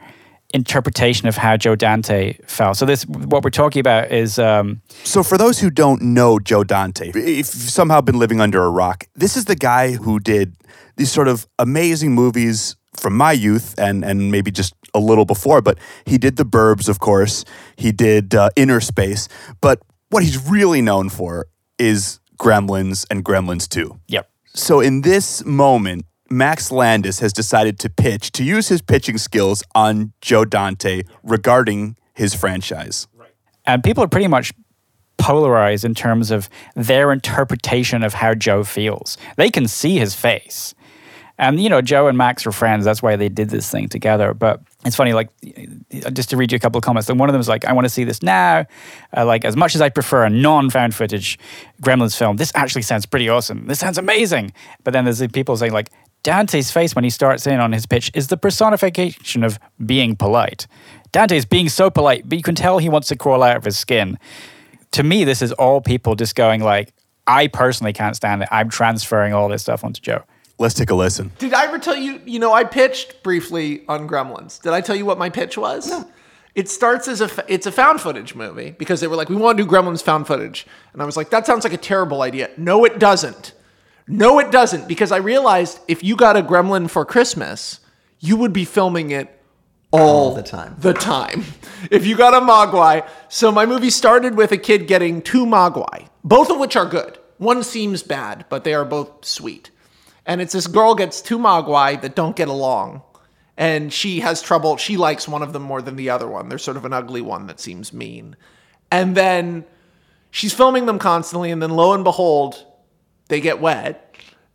interpretation 0.55 1.29
of 1.29 1.37
how 1.37 1.57
joe 1.57 1.77
dante 1.77 2.39
felt. 2.47 2.77
So 2.77 2.87
this 2.87 3.05
what 3.07 3.45
we're 3.45 3.51
talking 3.51 3.81
about 3.81 4.11
is 4.11 4.39
um, 4.39 4.81
So 5.05 5.23
for 5.23 5.37
those 5.39 5.59
who 5.61 5.71
don't 5.71 6.01
know 6.01 6.39
Joe 6.39 6.65
Dante, 6.65 7.11
if 7.15 7.15
you've 7.15 7.47
somehow 7.47 8.01
been 8.01 8.19
living 8.19 8.41
under 8.41 8.63
a 8.65 8.71
rock, 8.71 9.07
this 9.15 9.37
is 9.37 9.45
the 9.45 9.57
guy 9.57 9.93
who 9.93 10.19
did 10.21 10.57
these 10.97 11.13
sort 11.13 11.29
of 11.29 11.47
amazing 11.59 12.15
movies 12.15 12.77
from 12.97 13.17
my 13.17 13.33
youth 13.33 13.75
and 13.79 14.05
and 14.05 14.31
maybe 14.31 14.51
just 14.51 14.75
a 14.95 15.01
little 15.01 15.25
before, 15.25 15.61
but 15.61 15.79
he 16.05 16.19
did 16.19 16.37
The 16.37 16.45
Burbs, 16.45 16.89
of 16.89 16.99
course. 16.99 17.45
He 17.77 17.93
did 17.93 18.35
uh, 18.35 18.51
Innerspace, 18.57 19.29
but 19.61 19.81
what 20.11 20.23
he's 20.23 20.49
really 20.49 20.83
known 20.83 21.09
for 21.09 21.47
is 21.79 22.21
Gremlins 22.39 23.07
and 23.11 23.25
Gremlins 23.25 23.69
2. 23.69 24.01
Yep. 24.09 24.31
So 24.55 24.81
in 24.81 25.03
this 25.03 25.45
moment, 25.45 26.07
Max 26.31 26.71
Landis 26.71 27.21
has 27.21 27.33
decided 27.33 27.79
to 27.81 27.91
pitch, 27.91 28.33
to 28.33 28.45
use 28.45 28.69
his 28.69 28.83
pitching 28.83 29.19
skills 29.19 29.63
on 29.75 30.13
Joe 30.21 30.45
Dante 30.45 31.03
regarding 31.23 31.97
his 32.15 32.35
franchise. 32.35 33.07
and 33.65 33.85
people 33.85 34.03
are 34.03 34.09
pretty 34.09 34.27
much 34.27 34.53
polarized 35.19 35.85
in 35.85 35.95
terms 35.95 36.31
of 36.31 36.49
their 36.75 37.13
interpretation 37.13 38.03
of 38.03 38.15
how 38.15 38.35
Joe 38.35 38.65
feels. 38.65 39.19
They 39.37 39.51
can 39.51 39.69
see 39.69 39.99
his 39.99 40.15
face. 40.15 40.75
And 41.39 41.61
you 41.61 41.69
know, 41.69 41.81
Joe 41.81 42.09
and 42.09 42.19
Max 42.19 42.47
are 42.47 42.53
friends. 42.53 42.85
That's 42.85 43.03
why 43.03 43.17
they 43.17 43.29
did 43.29 43.51
this 43.51 43.71
thing 43.71 43.89
together. 43.89 44.35
But 44.35 44.63
it's 44.85 44.95
funny, 44.95 45.13
like 45.13 45.29
just 46.13 46.31
to 46.31 46.37
read 46.37 46.53
you 46.53 46.57
a 46.57 46.59
couple 46.61 46.79
of 46.79 46.85
comments. 46.85 47.09
And 47.09 47.19
one 47.19 47.29
of 47.29 47.33
them 47.33 47.41
is 47.41 47.49
like, 47.49 47.65
"I 47.65 47.73
want 47.73 47.85
to 47.85 47.89
see 47.89 48.05
this 48.05 48.23
now." 48.23 48.65
Uh, 49.17 49.27
like, 49.27 49.45
as 49.45 49.57
much 49.57 49.75
as 49.75 49.81
I 49.81 49.89
prefer 49.89 50.25
a 50.25 50.31
non-found 50.31 50.95
footage 50.95 51.39
Gremlins 51.83 52.17
film, 52.17 52.37
this 52.37 52.53
actually 52.55 52.83
sounds 52.83 53.05
pretty 53.05 53.29
awesome. 53.29 53.67
This 53.67 53.81
sounds 53.81 53.99
amazing. 53.99 54.53
But 54.85 54.93
then 54.93 55.05
there's 55.05 55.27
people 55.29 55.57
saying 55.57 55.73
like, 55.73 55.91
Dante's 56.23 56.71
face 56.71 56.95
when 56.95 57.05
he 57.05 57.11
starts 57.11 57.47
in 57.47 57.61
on 57.61 57.73
his 57.73 57.87
pitch 57.87 58.11
is 58.15 58.29
the 58.29 58.37
personification 58.37 59.45
of 59.45 59.59
being 59.85 60.17
polite. 60.17 60.67
Dante 61.13 61.37
is 61.37 61.47
being 61.47 61.69
so 61.69 61.91
polite, 61.91 62.29
but 62.29 62.37
you 62.37 62.45
can 62.45 62.55
tell 62.55 62.79
he 62.79 62.89
wants 62.89 63.09
to 63.09 63.17
crawl 63.17 63.43
out 63.43 63.57
of 63.57 63.65
his 63.65 63.79
skin. 63.79 64.19
To 64.93 65.03
me, 65.03 65.25
this 65.25 65.43
is 65.43 65.53
all 65.53 65.81
people 65.81 66.15
just 66.15 66.35
going 66.35 66.63
like, 66.63 66.93
I 67.27 67.47
personally 67.49 67.93
can't 67.93 68.17
stand 68.17 68.43
it. 68.43 68.49
I'm 68.51 68.69
transferring 68.69 69.33
all 69.35 69.49
this 69.49 69.63
stuff 69.63 69.85
onto 69.85 70.01
Joe. 70.01 70.25
Let's 70.59 70.75
take 70.75 70.91
a 70.91 70.95
listen. 70.95 71.31
Did 71.39 71.55
I 71.55 71.65
ever 71.65 71.79
tell 71.79 71.97
you? 71.97 72.21
You 72.27 72.41
know, 72.41 72.53
I 72.53 72.65
pitched 72.65 73.23
briefly 73.23 73.85
on 73.89 74.09
Gremlins. 74.09 74.61
Did 74.61 74.73
I 74.73 74.81
tell 74.81 74.97
you 74.97 75.07
what 75.07 75.19
my 75.19 75.31
pitch 75.31 75.57
was? 75.57 75.89
No. 75.89 76.09
It 76.55 76.69
starts 76.69 77.07
as 77.07 77.21
a 77.21 77.31
it's 77.47 77.67
a 77.67 77.73
found 77.73 78.01
footage 78.01 78.35
movie 78.35 78.73
because 78.73 79.01
they 79.01 79.07
were 79.07 79.15
like, 79.15 79.29
we 79.29 79.37
want 79.37 79.57
to 79.57 79.65
do 79.65 79.71
Gremlins 79.71 80.03
found 80.03 80.27
footage, 80.27 80.67
and 80.93 81.01
I 81.01 81.05
was 81.05 81.17
like, 81.17 81.31
that 81.31 81.47
sounds 81.47 81.63
like 81.63 81.73
a 81.73 81.79
terrible 81.79 82.23
idea. 82.23 82.51
No, 82.57 82.85
it 82.85 82.99
doesn't. 82.99 83.53
No, 84.09 84.41
it 84.41 84.51
doesn't 84.51 84.89
because 84.89 85.13
I 85.13 85.19
realized 85.19 85.79
if 85.87 86.03
you 86.03 86.17
got 86.17 86.37
a 86.37 86.43
Gremlin 86.43 86.91
for 86.91 87.05
Christmas, 87.05 87.79
you 88.19 88.37
would 88.37 88.53
be 88.53 88.65
filming 88.65 89.13
it 89.13 89.41
all, 89.93 90.35
the 90.35 90.43
time. 90.43 90.75
The 90.79 90.93
time. 90.93 91.45
If 91.91 92.05
you 92.05 92.17
got 92.17 92.35
a 92.35 92.41
Mogwai, 92.41 93.09
so 93.29 93.53
my 93.53 93.65
movie 93.65 93.91
started 93.91 94.37
with 94.37 94.51
a 94.51 94.59
kid 94.59 94.89
getting 94.89 95.23
two 95.23 95.47
Mogwai, 95.47 96.09
both 96.25 96.51
of 96.51 96.59
which 96.59 96.75
are 96.75 96.87
good. 96.87 97.19
One 97.37 97.63
seems 97.63 98.03
bad, 98.03 98.47
but 98.49 98.65
they 98.65 98.75
are 98.75 98.85
both 98.85 99.25
sweet. 99.25 99.71
And 100.29 100.41
it's 100.43 100.53
this 100.53 100.67
girl 100.67 100.95
gets 100.95 101.21
two 101.21 101.39
Mogwai 101.39 102.01
that 102.03 102.15
don't 102.15 102.37
get 102.37 102.49
along. 102.49 103.03
And 103.57 103.93
she 103.93 104.21
has 104.21 104.41
trouble. 104.41 104.77
She 104.77 104.97
likes 104.97 105.27
one 105.27 105.43
of 105.43 105.53
them 105.53 105.63
more 105.63 105.83
than 105.83 105.97
the 105.97 106.11
other 106.11 106.29
one. 106.29 106.49
There's 106.49 106.63
sort 106.63 106.77
of 106.77 106.85
an 106.85 106.93
ugly 106.93 107.23
one 107.23 107.47
that 107.47 107.59
seems 107.59 107.93
mean. 107.93 108.37
And 108.93 109.17
then 109.17 109.65
she's 110.31 110.55
filming 110.55 110.87
them 110.87 111.01
constantly. 111.01 111.51
And 111.51 111.61
then 111.61 111.71
lo 111.71 111.95
and 111.95 112.05
behold, 112.05 112.65
they 113.29 113.41
get 113.41 113.61
wet 113.61 114.05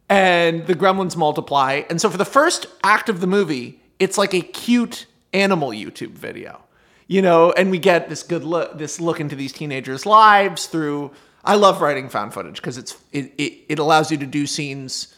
and 0.08 0.68
the 0.68 0.76
gremlins 0.76 1.18
multiply. 1.18 1.82
And 1.90 2.00
so 2.00 2.10
for 2.10 2.18
the 2.18 2.26
first 2.26 2.68
act 2.84 3.10
of 3.10 3.20
the 3.20 3.28
movie, 3.28 3.82
it's 4.00 4.18
like 4.18 4.34
a 4.34 4.42
cute 4.42 5.08
animal 5.34 5.70
YouTube 5.70 6.12
video. 6.12 6.62
You 7.08 7.22
know, 7.22 7.52
and 7.52 7.72
we 7.72 7.80
get 7.80 8.10
this 8.10 8.24
good 8.24 8.44
look 8.44 8.78
this 8.78 9.02
look 9.02 9.20
into 9.20 9.36
these 9.36 9.52
teenagers' 9.52 10.06
lives 10.06 10.68
through 10.68 11.12
I 11.44 11.56
love 11.56 11.82
writing 11.82 12.08
found 12.10 12.34
footage 12.34 12.56
because 12.56 12.78
it's 12.78 12.96
it, 13.12 13.34
it 13.38 13.54
it 13.70 13.80
allows 13.80 14.10
you 14.10 14.18
to 14.18 14.26
do 14.26 14.48
scenes 14.48 15.14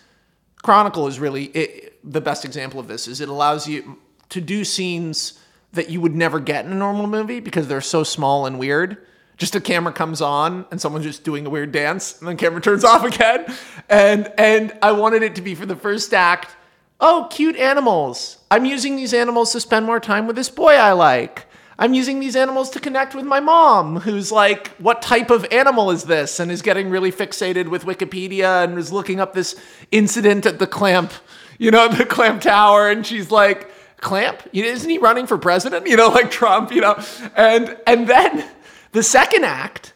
Chronicle 0.65 1.05
is 1.05 1.19
really 1.19 1.45
it, 1.45 1.99
the 2.03 2.19
best 2.19 2.43
example 2.43 2.79
of 2.79 2.87
this 2.87 3.07
is 3.07 3.21
it 3.21 3.29
allows 3.29 3.67
you 3.67 3.99
to 4.29 4.41
do 4.41 4.65
scenes 4.65 5.39
that 5.73 5.91
you 5.91 6.01
would 6.01 6.15
never 6.15 6.39
get 6.39 6.65
in 6.65 6.71
a 6.71 6.75
normal 6.75 7.05
movie 7.05 7.39
because 7.39 7.67
they're 7.67 7.81
so 7.81 8.03
small 8.03 8.47
and 8.47 8.57
weird. 8.57 8.97
Just 9.37 9.53
a 9.53 9.61
camera 9.61 9.93
comes 9.93 10.21
on 10.21 10.65
and 10.71 10.81
someone's 10.81 11.05
just 11.05 11.23
doing 11.23 11.45
a 11.45 11.51
weird 11.51 11.71
dance, 11.71 12.17
and 12.17 12.27
then 12.27 12.35
camera 12.35 12.61
turns 12.63 12.83
off 12.83 13.03
again. 13.03 13.45
And 13.89 14.33
and 14.39 14.75
I 14.81 14.93
wanted 14.93 15.21
it 15.21 15.35
to 15.35 15.43
be 15.43 15.53
for 15.53 15.67
the 15.67 15.75
first 15.75 16.15
act. 16.15 16.55
Oh, 16.99 17.27
cute 17.29 17.57
animals! 17.57 18.39
I'm 18.49 18.65
using 18.65 18.95
these 18.95 19.13
animals 19.13 19.51
to 19.51 19.59
spend 19.59 19.85
more 19.85 19.99
time 19.99 20.25
with 20.25 20.35
this 20.35 20.49
boy 20.49 20.73
I 20.73 20.93
like. 20.93 21.45
I'm 21.77 21.93
using 21.93 22.19
these 22.19 22.37
animals 22.37 22.69
to 22.71 22.79
connect 22.79 23.15
with 23.15 23.25
my 23.25 23.41
mom, 23.41 23.99
who's 23.99 24.31
like, 24.31 24.69
what 24.77 25.01
type 25.01 25.29
of 25.29 25.45
animal 25.51 25.91
is 25.91 26.03
this? 26.03 26.39
And 26.39 26.49
is 26.49 26.61
getting 26.61 26.89
really 26.89 27.11
fixated 27.11 27.67
with 27.67 27.83
Wikipedia 27.83 28.63
and 28.63 28.77
is 28.77 28.93
looking 28.93 29.19
up 29.19 29.33
this 29.33 29.59
incident 29.91 30.45
at 30.45 30.57
the 30.59 30.67
clamp, 30.67 31.11
you 31.57 31.71
know, 31.71 31.87
the 31.91 32.05
clamp 32.05 32.41
tower. 32.41 32.89
And 32.89 33.05
she's 33.05 33.29
like, 33.29 33.69
clamp? 33.99 34.47
Isn't 34.53 34.89
he 34.89 34.99
running 34.99 35.27
for 35.27 35.37
president? 35.37 35.85
You 35.95 35.97
know, 35.97 36.09
like 36.09 36.31
Trump, 36.31 36.71
you 36.71 36.81
know? 36.81 36.95
And, 37.35 37.77
and 37.85 38.07
then 38.07 38.45
the 38.93 39.03
second 39.03 39.43
act 39.43 39.93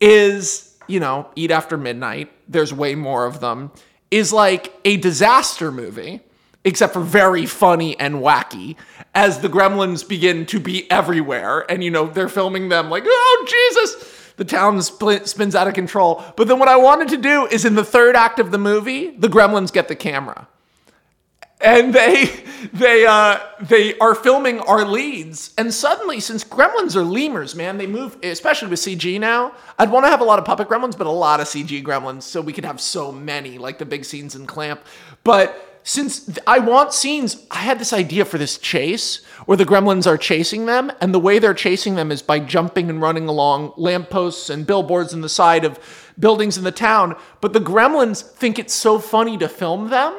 is, 0.00 0.76
you 0.86 1.00
know, 1.00 1.28
Eat 1.34 1.50
After 1.50 1.76
Midnight. 1.76 2.30
There's 2.48 2.72
way 2.72 2.94
more 2.94 3.26
of 3.26 3.40
them. 3.40 3.72
Is 4.10 4.32
like 4.32 4.72
a 4.84 4.96
disaster 4.96 5.70
movie 5.70 6.22
except 6.68 6.92
for 6.92 7.00
very 7.00 7.46
funny 7.46 7.98
and 7.98 8.16
wacky 8.16 8.76
as 9.14 9.40
the 9.40 9.48
gremlins 9.48 10.06
begin 10.06 10.44
to 10.44 10.60
be 10.60 10.88
everywhere. 10.90 11.64
And 11.70 11.82
you 11.82 11.90
know 11.90 12.06
they're 12.06 12.28
filming 12.28 12.68
them 12.68 12.90
like 12.90 13.04
oh 13.06 13.46
jesus! 13.48 14.14
The 14.36 14.44
town 14.44 14.80
spins 14.82 15.56
out 15.56 15.66
of 15.66 15.74
control. 15.74 16.22
But 16.36 16.46
then 16.46 16.58
what 16.58 16.68
i 16.68 16.76
wanted 16.76 17.08
to 17.08 17.16
do 17.16 17.46
is 17.46 17.64
in 17.64 17.74
the 17.74 17.84
third 17.84 18.14
act 18.14 18.38
of 18.38 18.50
the 18.50 18.58
movie 18.58 19.10
the 19.10 19.28
gremlins 19.28 19.72
get 19.72 19.88
the 19.88 19.96
camera. 19.96 20.46
And 21.60 21.94
they 21.94 22.26
they 22.74 23.06
uh 23.06 23.40
they 23.62 23.96
are 23.98 24.14
filming 24.14 24.60
our 24.60 24.84
leads. 24.84 25.54
And 25.56 25.72
suddenly 25.72 26.20
since 26.20 26.44
gremlins 26.44 26.94
are 26.94 27.02
lemurs 27.02 27.54
man 27.54 27.78
they 27.78 27.86
move 27.86 28.18
especially 28.22 28.68
with 28.68 28.80
cg 28.80 29.18
now 29.18 29.52
i'd 29.78 29.90
want 29.90 30.04
to 30.04 30.10
have 30.10 30.20
a 30.20 30.24
lot 30.24 30.38
of 30.38 30.44
puppet 30.44 30.68
gremlins 30.68 30.98
but 30.98 31.06
a 31.06 31.10
lot 31.10 31.40
of 31.40 31.46
cg 31.46 31.82
gremlins 31.82 32.22
so 32.24 32.42
we 32.42 32.52
could 32.52 32.64
have 32.66 32.80
so 32.80 33.10
many 33.10 33.56
like 33.56 33.78
the 33.78 33.86
big 33.86 34.04
scenes 34.04 34.36
in 34.36 34.46
clamp. 34.46 34.82
But 35.24 35.64
since 35.88 36.28
I 36.46 36.58
want 36.58 36.92
scenes, 36.92 37.46
I 37.50 37.60
had 37.60 37.78
this 37.78 37.94
idea 37.94 38.26
for 38.26 38.36
this 38.36 38.58
chase 38.58 39.24
where 39.46 39.56
the 39.56 39.64
gremlins 39.64 40.06
are 40.06 40.18
chasing 40.18 40.66
them, 40.66 40.92
and 41.00 41.14
the 41.14 41.18
way 41.18 41.38
they're 41.38 41.54
chasing 41.54 41.94
them 41.94 42.12
is 42.12 42.20
by 42.20 42.40
jumping 42.40 42.90
and 42.90 43.00
running 43.00 43.26
along 43.26 43.72
lampposts 43.78 44.50
and 44.50 44.66
billboards 44.66 45.14
in 45.14 45.22
the 45.22 45.30
side 45.30 45.64
of 45.64 46.12
buildings 46.18 46.58
in 46.58 46.64
the 46.64 46.70
town. 46.70 47.16
But 47.40 47.54
the 47.54 47.60
gremlins 47.60 48.20
think 48.20 48.58
it's 48.58 48.74
so 48.74 48.98
funny 48.98 49.38
to 49.38 49.48
film 49.48 49.88
them 49.88 50.14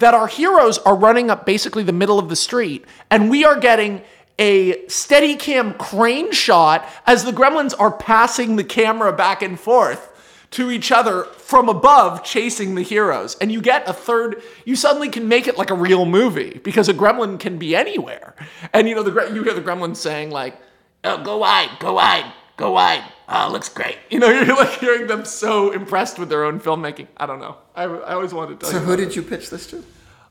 that 0.00 0.12
our 0.12 0.26
heroes 0.26 0.76
are 0.80 0.94
running 0.94 1.30
up 1.30 1.46
basically 1.46 1.82
the 1.82 1.94
middle 1.94 2.18
of 2.18 2.28
the 2.28 2.36
street, 2.36 2.84
and 3.10 3.30
we 3.30 3.42
are 3.42 3.58
getting 3.58 4.02
a 4.38 4.86
steady 4.86 5.34
cam 5.34 5.72
crane 5.78 6.30
shot 6.30 6.86
as 7.06 7.24
the 7.24 7.32
gremlins 7.32 7.72
are 7.78 7.90
passing 7.90 8.56
the 8.56 8.64
camera 8.64 9.14
back 9.14 9.40
and 9.40 9.58
forth 9.58 10.12
to 10.56 10.70
each 10.70 10.90
other 10.90 11.24
from 11.36 11.68
above 11.68 12.24
chasing 12.24 12.74
the 12.74 12.82
heroes. 12.82 13.36
And 13.42 13.52
you 13.52 13.60
get 13.60 13.86
a 13.86 13.92
third, 13.92 14.42
you 14.64 14.74
suddenly 14.74 15.10
can 15.10 15.28
make 15.28 15.46
it 15.46 15.58
like 15.58 15.68
a 15.70 15.74
real 15.74 16.06
movie 16.06 16.60
because 16.64 16.88
a 16.88 16.94
gremlin 16.94 17.38
can 17.38 17.58
be 17.58 17.76
anywhere. 17.76 18.34
And 18.72 18.88
you 18.88 18.94
know, 18.94 19.02
the 19.02 19.34
you 19.34 19.42
hear 19.42 19.52
the 19.52 19.60
gremlins 19.60 19.96
saying 19.96 20.30
like, 20.30 20.56
oh, 21.04 21.22
go 21.22 21.36
wide, 21.36 21.70
go 21.78 21.92
wide, 21.92 22.32
go 22.56 22.72
wide. 22.72 23.04
Oh, 23.28 23.50
looks 23.52 23.68
great. 23.68 23.98
You 24.08 24.18
know, 24.18 24.28
you're 24.44 24.56
like 24.56 24.78
hearing 24.78 25.08
them 25.08 25.26
so 25.26 25.72
impressed 25.72 26.18
with 26.18 26.30
their 26.30 26.44
own 26.44 26.58
filmmaking. 26.58 27.08
I 27.18 27.26
don't 27.26 27.40
know. 27.40 27.56
I, 27.74 27.84
I 27.84 28.14
always 28.14 28.32
wanted 28.32 28.60
to 28.60 28.66
tell 28.66 28.70
So 28.70 28.78
who 28.86 28.96
did 28.96 29.08
it. 29.08 29.16
you 29.16 29.22
pitch 29.22 29.50
this 29.50 29.66
to? 29.68 29.84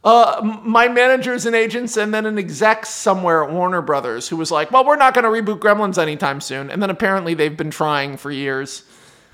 Uh, 0.04 0.60
my 0.64 0.88
managers 0.88 1.46
and 1.48 1.56
agents, 1.56 1.98
and 1.98 2.14
then 2.14 2.26
an 2.28 2.38
exec 2.38 2.86
somewhere 2.86 3.44
at 3.44 3.52
Warner 3.52 3.82
Brothers 3.82 4.28
who 4.30 4.38
was 4.38 4.52
like, 4.52 4.72
"Well, 4.72 4.86
we're 4.86 4.98
not 4.98 5.14
going 5.16 5.24
to 5.24 5.30
reboot 5.32 5.60
Gremlins 5.60 5.98
anytime 5.98 6.42
soon." 6.42 6.70
And 6.70 6.82
then 6.82 6.92
apparently 6.92 7.34
they've 7.34 7.58
been 7.58 7.72
trying 7.72 8.16
for 8.18 8.30
years, 8.30 8.84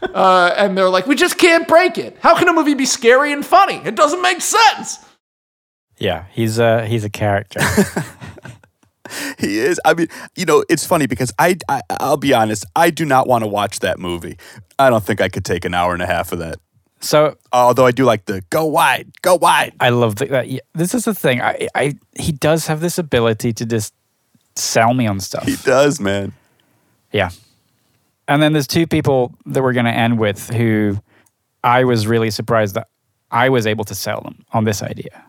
uh, 0.01 0.53
and 0.57 0.77
they're 0.77 0.89
like, 0.89 1.07
"We 1.07 1.15
just 1.15 1.37
can't 1.37 1.67
break 1.67 1.97
it. 1.97 2.17
How 2.21 2.37
can 2.37 2.47
a 2.47 2.53
movie 2.53 2.73
be 2.73 2.85
scary 2.85 3.31
and 3.31 3.45
funny? 3.45 3.81
It 3.85 3.95
doesn't 3.95 4.21
make 4.21 4.41
sense." 4.41 4.99
Yeah, 5.97 6.25
he's 6.31 6.57
a 6.57 6.85
he's 6.85 7.05
a 7.05 7.09
character. 7.09 7.59
he 9.37 9.59
is. 9.59 9.79
I 9.85 9.93
mean, 9.93 10.07
you 10.35 10.45
know, 10.45 10.63
it's 10.69 10.85
funny 10.85 11.05
because 11.07 11.31
I, 11.37 11.57
I 11.69 11.81
I'll 11.89 12.17
be 12.17 12.33
honest, 12.33 12.65
I 12.75 12.89
do 12.89 13.05
not 13.05 13.27
want 13.27 13.43
to 13.43 13.47
watch 13.47 13.79
that 13.79 13.99
movie. 13.99 14.37
I 14.79 14.89
don't 14.89 15.03
think 15.03 15.21
I 15.21 15.29
could 15.29 15.45
take 15.45 15.65
an 15.65 15.73
hour 15.73 15.93
and 15.93 16.01
a 16.01 16.07
half 16.07 16.31
of 16.31 16.39
that. 16.39 16.57
So, 17.01 17.35
although 17.51 17.85
I 17.85 17.91
do 17.91 18.03
like 18.05 18.25
the 18.25 18.41
go 18.49 18.65
wide, 18.65 19.11
go 19.21 19.35
wide. 19.35 19.73
I 19.79 19.89
love 19.89 20.17
the, 20.17 20.25
that. 20.27 20.49
yeah, 20.49 20.59
This 20.73 20.93
is 20.93 21.05
the 21.05 21.15
thing. 21.15 21.41
I, 21.41 21.67
I 21.73 21.95
he 22.15 22.31
does 22.31 22.67
have 22.67 22.79
this 22.79 22.97
ability 22.97 23.53
to 23.53 23.65
just 23.65 23.93
sell 24.55 24.93
me 24.93 25.07
on 25.07 25.19
stuff. 25.19 25.45
He 25.45 25.55
does, 25.57 25.99
man. 25.99 26.33
Yeah. 27.11 27.31
And 28.31 28.41
then 28.41 28.53
there's 28.53 28.65
two 28.65 28.87
people 28.87 29.35
that 29.45 29.61
we're 29.61 29.73
going 29.73 29.87
to 29.87 29.91
end 29.91 30.17
with 30.17 30.49
who 30.51 30.97
I 31.65 31.83
was 31.83 32.07
really 32.07 32.31
surprised 32.31 32.75
that 32.75 32.87
I 33.29 33.49
was 33.49 33.67
able 33.67 33.83
to 33.83 33.93
sell 33.93 34.21
them 34.21 34.45
on 34.53 34.63
this 34.63 34.81
idea. 34.81 35.25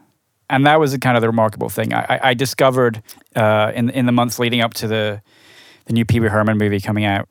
And 0.48 0.64
that 0.66 0.78
was 0.78 0.96
kind 0.98 1.16
of 1.16 1.20
the 1.20 1.26
remarkable 1.26 1.68
thing. 1.68 1.92
I, 1.92 2.20
I- 2.22 2.34
discovered 2.34 3.02
uh, 3.34 3.72
in 3.74 3.90
in 3.90 4.06
the 4.06 4.12
months 4.12 4.38
leading 4.38 4.60
up 4.60 4.74
to 4.74 4.86
the 4.86 5.20
the 5.86 5.92
new 5.94 6.04
Pee 6.04 6.20
Wee 6.20 6.28
Herman 6.28 6.58
movie 6.58 6.78
coming 6.78 7.04
out 7.04 7.28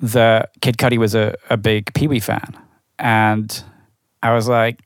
that 0.00 0.50
Kid 0.60 0.76
Cudi 0.76 0.98
was 0.98 1.14
a, 1.14 1.34
a 1.48 1.56
big 1.56 1.94
Pee 1.94 2.06
Wee 2.06 2.20
fan, 2.20 2.52
and 2.98 3.64
I 4.22 4.34
was 4.34 4.46
like, 4.46 4.80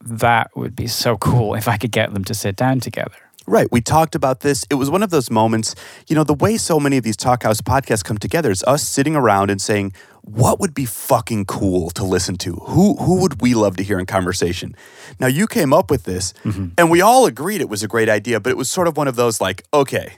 that 0.00 0.56
would 0.56 0.74
be 0.74 0.86
so 0.86 1.18
cool 1.18 1.54
if 1.54 1.68
I 1.68 1.76
could 1.76 1.92
get 1.92 2.14
them 2.14 2.24
to 2.24 2.34
sit 2.34 2.56
down 2.56 2.80
together. 2.80 3.23
Right. 3.46 3.70
We 3.70 3.80
talked 3.80 4.14
about 4.14 4.40
this. 4.40 4.64
It 4.70 4.76
was 4.76 4.88
one 4.90 5.02
of 5.02 5.10
those 5.10 5.30
moments, 5.30 5.74
you 6.08 6.16
know, 6.16 6.24
the 6.24 6.34
way 6.34 6.56
so 6.56 6.80
many 6.80 6.96
of 6.96 7.04
these 7.04 7.16
Talkhouse 7.16 7.60
podcasts 7.60 8.02
come 8.02 8.16
together 8.16 8.50
is 8.50 8.62
us 8.64 8.82
sitting 8.82 9.14
around 9.14 9.50
and 9.50 9.60
saying, 9.60 9.92
what 10.22 10.58
would 10.60 10.72
be 10.72 10.86
fucking 10.86 11.44
cool 11.44 11.90
to 11.90 12.04
listen 12.04 12.36
to? 12.38 12.54
Who 12.54 12.94
who 12.96 13.20
would 13.20 13.42
we 13.42 13.52
love 13.54 13.76
to 13.76 13.82
hear 13.82 13.98
in 13.98 14.06
conversation? 14.06 14.74
Now 15.20 15.26
you 15.26 15.46
came 15.46 15.74
up 15.74 15.90
with 15.90 16.04
this 16.04 16.32
and 16.44 16.90
we 16.90 17.02
all 17.02 17.26
agreed 17.26 17.60
it 17.60 17.68
was 17.68 17.82
a 17.82 17.88
great 17.88 18.08
idea, 18.08 18.40
but 18.40 18.48
it 18.48 18.56
was 18.56 18.70
sort 18.70 18.88
of 18.88 18.96
one 18.96 19.08
of 19.08 19.16
those 19.16 19.42
like, 19.42 19.64
okay, 19.74 20.14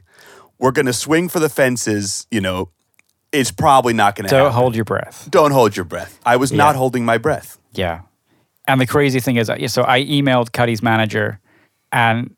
we're 0.60 0.70
gonna 0.70 0.92
swing 0.92 1.28
for 1.28 1.40
the 1.40 1.48
fences, 1.48 2.28
you 2.30 2.40
know, 2.40 2.70
it's 3.32 3.50
probably 3.50 3.92
not 3.92 4.14
gonna 4.14 4.28
Don't 4.28 4.38
happen. 4.38 4.52
hold 4.54 4.76
your 4.76 4.84
breath. 4.84 5.26
Don't 5.28 5.50
hold 5.50 5.76
your 5.76 5.84
breath. 5.84 6.20
I 6.24 6.36
was 6.36 6.52
not 6.52 6.76
holding 6.76 7.04
my 7.04 7.18
breath. 7.18 7.58
Yeah. 7.72 8.02
And 8.68 8.80
the 8.80 8.86
crazy 8.86 9.18
thing 9.18 9.36
is, 9.36 9.50
uh, 9.50 9.66
so 9.66 9.82
I 9.82 10.04
emailed 10.04 10.52
Cudi's 10.52 10.82
manager, 10.84 11.40
and 11.90 12.35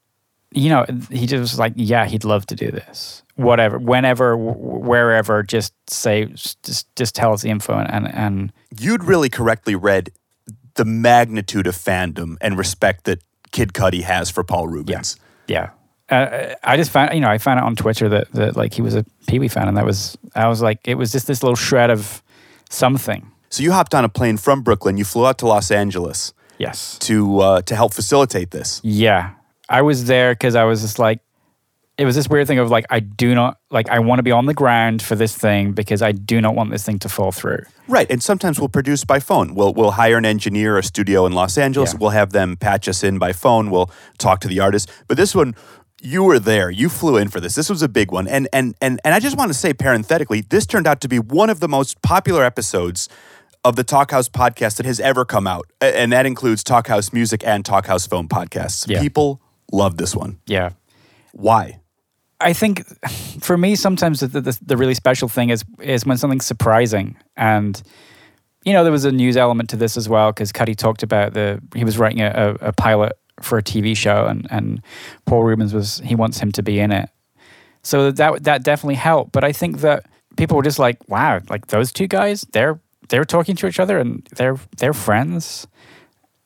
you 0.51 0.71
know, 0.71 0.87
he 1.11 1.27
just 1.27 1.41
was 1.41 1.59
like, 1.59 1.73
"Yeah, 1.77 2.07
he'd 2.07 2.25
love 2.25 2.47
to 2.47 2.55
do 2.55 2.71
this. 2.71 3.23
Whatever, 3.37 3.79
whenever, 3.79 4.37
wherever. 4.37 5.43
Just 5.43 5.73
say, 5.91 6.27
just 6.27 6.95
just 6.97 7.15
tell 7.15 7.33
us 7.33 7.43
the 7.43 7.51
info." 7.51 7.75
And 7.79 8.13
and 8.13 8.53
You'd 8.79 9.05
really 9.05 9.29
correctly 9.29 9.75
read 9.75 10.11
the 10.75 10.85
magnitude 10.85 11.67
of 11.67 11.75
fandom 11.77 12.37
and 12.41 12.57
respect 12.59 13.05
that 13.05 13.23
Kid 13.51 13.73
Cudi 13.73 14.03
has 14.03 14.31
for 14.31 14.45
Paul 14.45 14.69
Reubens. 14.69 15.17
yeah, 15.49 15.71
uh, 16.11 16.55
I 16.63 16.77
just 16.77 16.91
found, 16.91 17.13
you 17.15 17.21
know, 17.21 17.29
I 17.29 17.39
found 17.39 17.59
out 17.61 17.67
on 17.67 17.77
Twitter 17.77 18.09
that 18.09 18.33
that 18.33 18.57
like 18.57 18.75
he 18.75 18.83
was 18.83 18.95
a 18.95 19.05
Pee 19.27 19.39
Wee 19.39 19.49
fan, 19.49 19.69
and 19.69 19.77
that 19.77 19.85
was, 19.85 20.17
I 20.35 20.49
was 20.49 20.63
like, 20.63 20.81
it 20.87 20.95
was 20.95 21.11
just 21.13 21.27
this 21.27 21.43
little 21.43 21.57
shred 21.57 21.91
of 21.91 22.23
something. 22.71 23.31
So 23.51 23.63
you 23.63 23.73
hopped 23.73 23.95
on 23.95 24.05
a 24.05 24.09
plane 24.09 24.37
from 24.37 24.63
Brooklyn. 24.63 24.99
You 24.99 25.05
flew 25.05 25.27
out 25.27 25.39
to 25.39 25.47
Los 25.47 25.71
Angeles 25.71 26.33
Yes. 26.59 26.99
to 27.01 27.39
uh, 27.41 27.63
to 27.63 27.75
help 27.77 27.95
facilitate 27.95 28.51
this. 28.51 28.81
Yeah. 28.85 29.31
I 29.69 29.83
was 29.83 30.07
there 30.07 30.33
because 30.33 30.55
I 30.55 30.65
was 30.65 30.81
just 30.83 30.99
like, 30.99 31.21
it 31.97 32.05
was 32.05 32.15
this 32.15 32.29
weird 32.29 32.47
thing 32.47 32.61
of 32.61 32.71
like, 32.71 32.87
I 32.91 33.01
do 33.01 33.35
not, 33.35 33.59
like, 33.71 33.89
I 33.89 33.99
want 33.99 34.21
to 34.21 34.23
be 34.23 34.31
on 34.31 34.47
the 34.47 34.55
ground 34.55 35.03
for 35.03 35.17
this 35.17 35.37
thing 35.37 35.73
because 35.73 36.01
I 36.01 36.13
do 36.13 36.41
not 36.41 36.55
want 36.55 36.71
this 36.71 36.85
thing 36.85 37.01
to 37.01 37.09
fall 37.09 37.33
through. 37.33 37.65
Right, 37.89 38.09
and 38.09 38.23
sometimes 38.23 38.61
we'll 38.61 38.69
produce 38.69 39.05
by 39.05 39.19
phone. 39.19 39.55
We'll 39.55 39.73
we'll 39.73 39.93
hire 39.93 40.17
an 40.19 40.27
engineer, 40.27 40.77
a 40.79 40.83
studio 40.83 41.27
in 41.27 41.33
Los 41.33 41.59
Angeles. 41.59 41.93
Yeah. 41.93 41.99
We'll 42.01 42.11
have 42.11 42.31
them 42.31 42.57
patch 42.57 42.87
us 42.87 43.03
in 43.03 43.19
by 43.19 43.33
phone. 43.33 43.71
We'll 43.71 43.91
talk 44.19 44.41
to 44.41 44.49
the 44.49 44.61
artist. 44.61 44.91
But 45.09 45.17
this 45.17 45.35
one, 45.35 45.57
you 46.01 46.23
were 46.23 46.39
there. 46.39 46.71
You 46.71 46.89
flew 46.89 47.17
in 47.17 47.29
for 47.29 47.41
this. 47.41 47.55
This 47.55 47.71
was 47.71 47.83
a 47.83 47.89
big 47.89 48.13
one. 48.13 48.29
And 48.29 48.47
and 48.53 48.75
and 48.81 49.01
and 49.05 49.15
I 49.15 49.21
just 49.21 49.37
want 49.39 49.51
to 49.51 49.59
say 49.59 49.73
parenthetically, 49.73 50.43
this 50.43 50.67
turned 50.67 50.87
out 50.87 51.01
to 51.01 51.09
be 51.09 51.19
one 51.19 51.51
of 51.51 51.61
the 51.61 51.69
most 51.69 52.01
popular 52.03 52.45
episodes 52.45 53.09
of 53.65 53.75
the 53.77 53.85
Talkhouse 53.85 54.29
podcast 54.29 54.77
that 54.77 54.87
has 54.87 55.01
ever 55.01 55.25
come 55.25 55.47
out, 55.47 55.67
and 55.81 56.13
that 56.13 56.27
includes 56.27 56.63
Talkhouse 56.63 57.13
Music 57.13 57.43
and 57.45 57.65
Talkhouse 57.65 58.09
Film 58.09 58.29
podcasts. 58.29 58.87
Yeah. 58.89 59.01
People 59.01 59.41
love 59.73 59.97
this 59.97 60.15
one. 60.15 60.39
Yeah. 60.47 60.71
Why? 61.33 61.81
I 62.41 62.53
think 62.53 62.87
for 63.43 63.59
me, 63.59 63.75
sometimes 63.75 64.21
the, 64.21 64.29
the, 64.29 64.59
the 64.65 64.77
really 64.77 64.95
special 64.95 65.29
thing 65.29 65.51
is 65.51 65.65
is 65.81 66.07
when 66.07 66.17
something's 66.17 66.47
surprising. 66.47 67.17
And, 67.37 67.83
you 68.65 68.73
know, 68.73 68.85
there 68.85 68.93
was 68.93 69.05
a 69.05 69.13
news 69.13 69.37
element 69.37 69.71
to 69.71 69.77
this 69.77 69.97
as 69.97 70.09
well 70.09 70.31
because 70.33 70.53
Cudi 70.53 70.77
talked 70.77 71.03
about 71.03 71.35
the, 71.35 71.61
he 71.75 71.85
was 71.85 71.99
writing 71.99 72.21
a, 72.21 72.57
a, 72.61 72.69
a 72.69 72.73
pilot 72.73 73.13
for 73.43 73.59
a 73.59 73.63
TV 73.63 73.97
show 73.97 74.27
and, 74.27 74.47
and 74.51 74.83
Paul 75.27 75.45
Reubens 75.45 75.75
was, 75.75 76.01
he 76.05 76.15
wants 76.15 76.39
him 76.39 76.53
to 76.53 76.63
be 76.63 76.79
in 76.79 76.93
it. 76.93 77.09
So 77.83 78.11
that, 78.11 78.45
that 78.45 78.63
definitely 78.63 78.97
helped. 78.97 79.33
But 79.33 79.45
I 79.45 79.53
think 79.53 79.79
that 79.79 80.07
people 80.37 80.57
were 80.57 80.63
just 80.63 80.79
like, 80.79 81.09
wow, 81.09 81.41
like 81.49 81.69
those 81.69 81.93
two 81.93 82.07
guys, 82.07 82.47
they're, 82.53 82.81
they're 83.09 83.25
talking 83.25 83.57
to 83.57 83.67
each 83.67 83.81
other 83.81 83.99
and 83.99 84.29
they're, 84.37 84.59
they're 84.77 84.93
friends. 84.93 85.67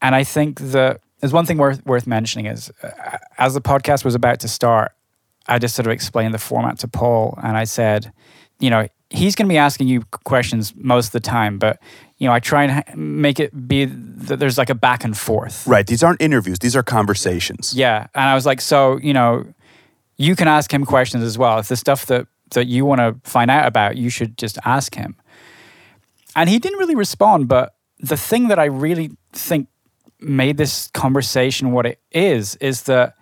And 0.01 0.15
I 0.15 0.25
think 0.25 0.61
that 0.61 1.01
there's 1.23 1.33
one 1.33 1.47
thing 1.47 1.57
worth 1.57 1.87
worth 1.87 2.07
mentioning 2.07 2.47
is 2.47 2.71
uh, 2.83 3.19
as 3.39 3.55
the 3.55 3.61
podcast 3.61 4.05
was 4.05 4.15
about 4.15 4.41
to 4.41 4.49
start, 4.49 4.93
I 5.47 5.59
just 5.59 5.75
sort 5.75 5.87
of 5.87 5.93
explained 5.93 6.35
the 6.35 6.39
format 6.39 6.81
to 6.81 6.89
Paul, 6.89 7.39
and 7.43 7.57
I 7.57 7.65
said, 7.65 8.13
you 8.59 8.69
know, 8.71 8.89
he's 9.09 9.37
going 9.37 9.49
to 9.49 9.53
be 9.53 9.59
asking 9.59 9.87
you 9.87 10.03
questions 10.25 10.75
most 10.77 11.07
of 11.07 11.13
the 11.13 11.21
time, 11.21 11.59
but 11.59 11.81
you 12.19 12.27
know, 12.27 12.35
I 12.35 12.41
try 12.41 12.65
and 12.65 13.21
make 13.23 13.39
it 13.41 13.69
be 13.69 13.85
that 13.85 14.41
there's 14.41 14.59
like 14.59 14.71
a 14.71 14.75
back 14.75 15.05
and 15.05 15.17
forth. 15.17 15.67
Right. 15.67 15.87
These 15.87 16.03
aren't 16.03 16.21
interviews. 16.21 16.59
These 16.59 16.77
are 16.77 16.83
conversations. 16.83 17.73
Yeah, 17.75 18.09
and 18.15 18.25
I 18.25 18.35
was 18.35 18.45
like, 18.45 18.61
so 18.61 18.99
you 18.99 19.13
know, 19.13 19.47
you 20.17 20.35
can 20.35 20.49
ask 20.49 20.75
him 20.75 20.85
questions 20.85 21.23
as 21.23 21.39
well. 21.39 21.59
If 21.61 21.69
the 21.69 21.77
stuff 21.77 22.07
that 22.07 22.27
that 22.51 22.67
you 22.67 22.85
want 22.85 22.99
to 22.99 23.31
find 23.31 23.49
out 23.49 23.67
about, 23.67 23.97
you 23.97 24.11
should 24.11 24.37
just 24.37 24.59
ask 24.65 24.97
him. 24.97 25.17
And 26.35 26.49
he 26.49 26.59
didn't 26.59 26.79
really 26.79 26.97
respond, 26.97 27.47
but 27.47 27.75
the 28.01 28.17
thing 28.17 28.49
that 28.49 28.59
I 28.59 28.65
really 28.65 29.13
think 29.33 29.69
made 30.23 30.57
this 30.57 30.89
conversation 30.95 31.73
what 31.73 31.87
it 31.87 32.01
is 32.11 32.57
is 32.57 32.85
that 32.85 33.15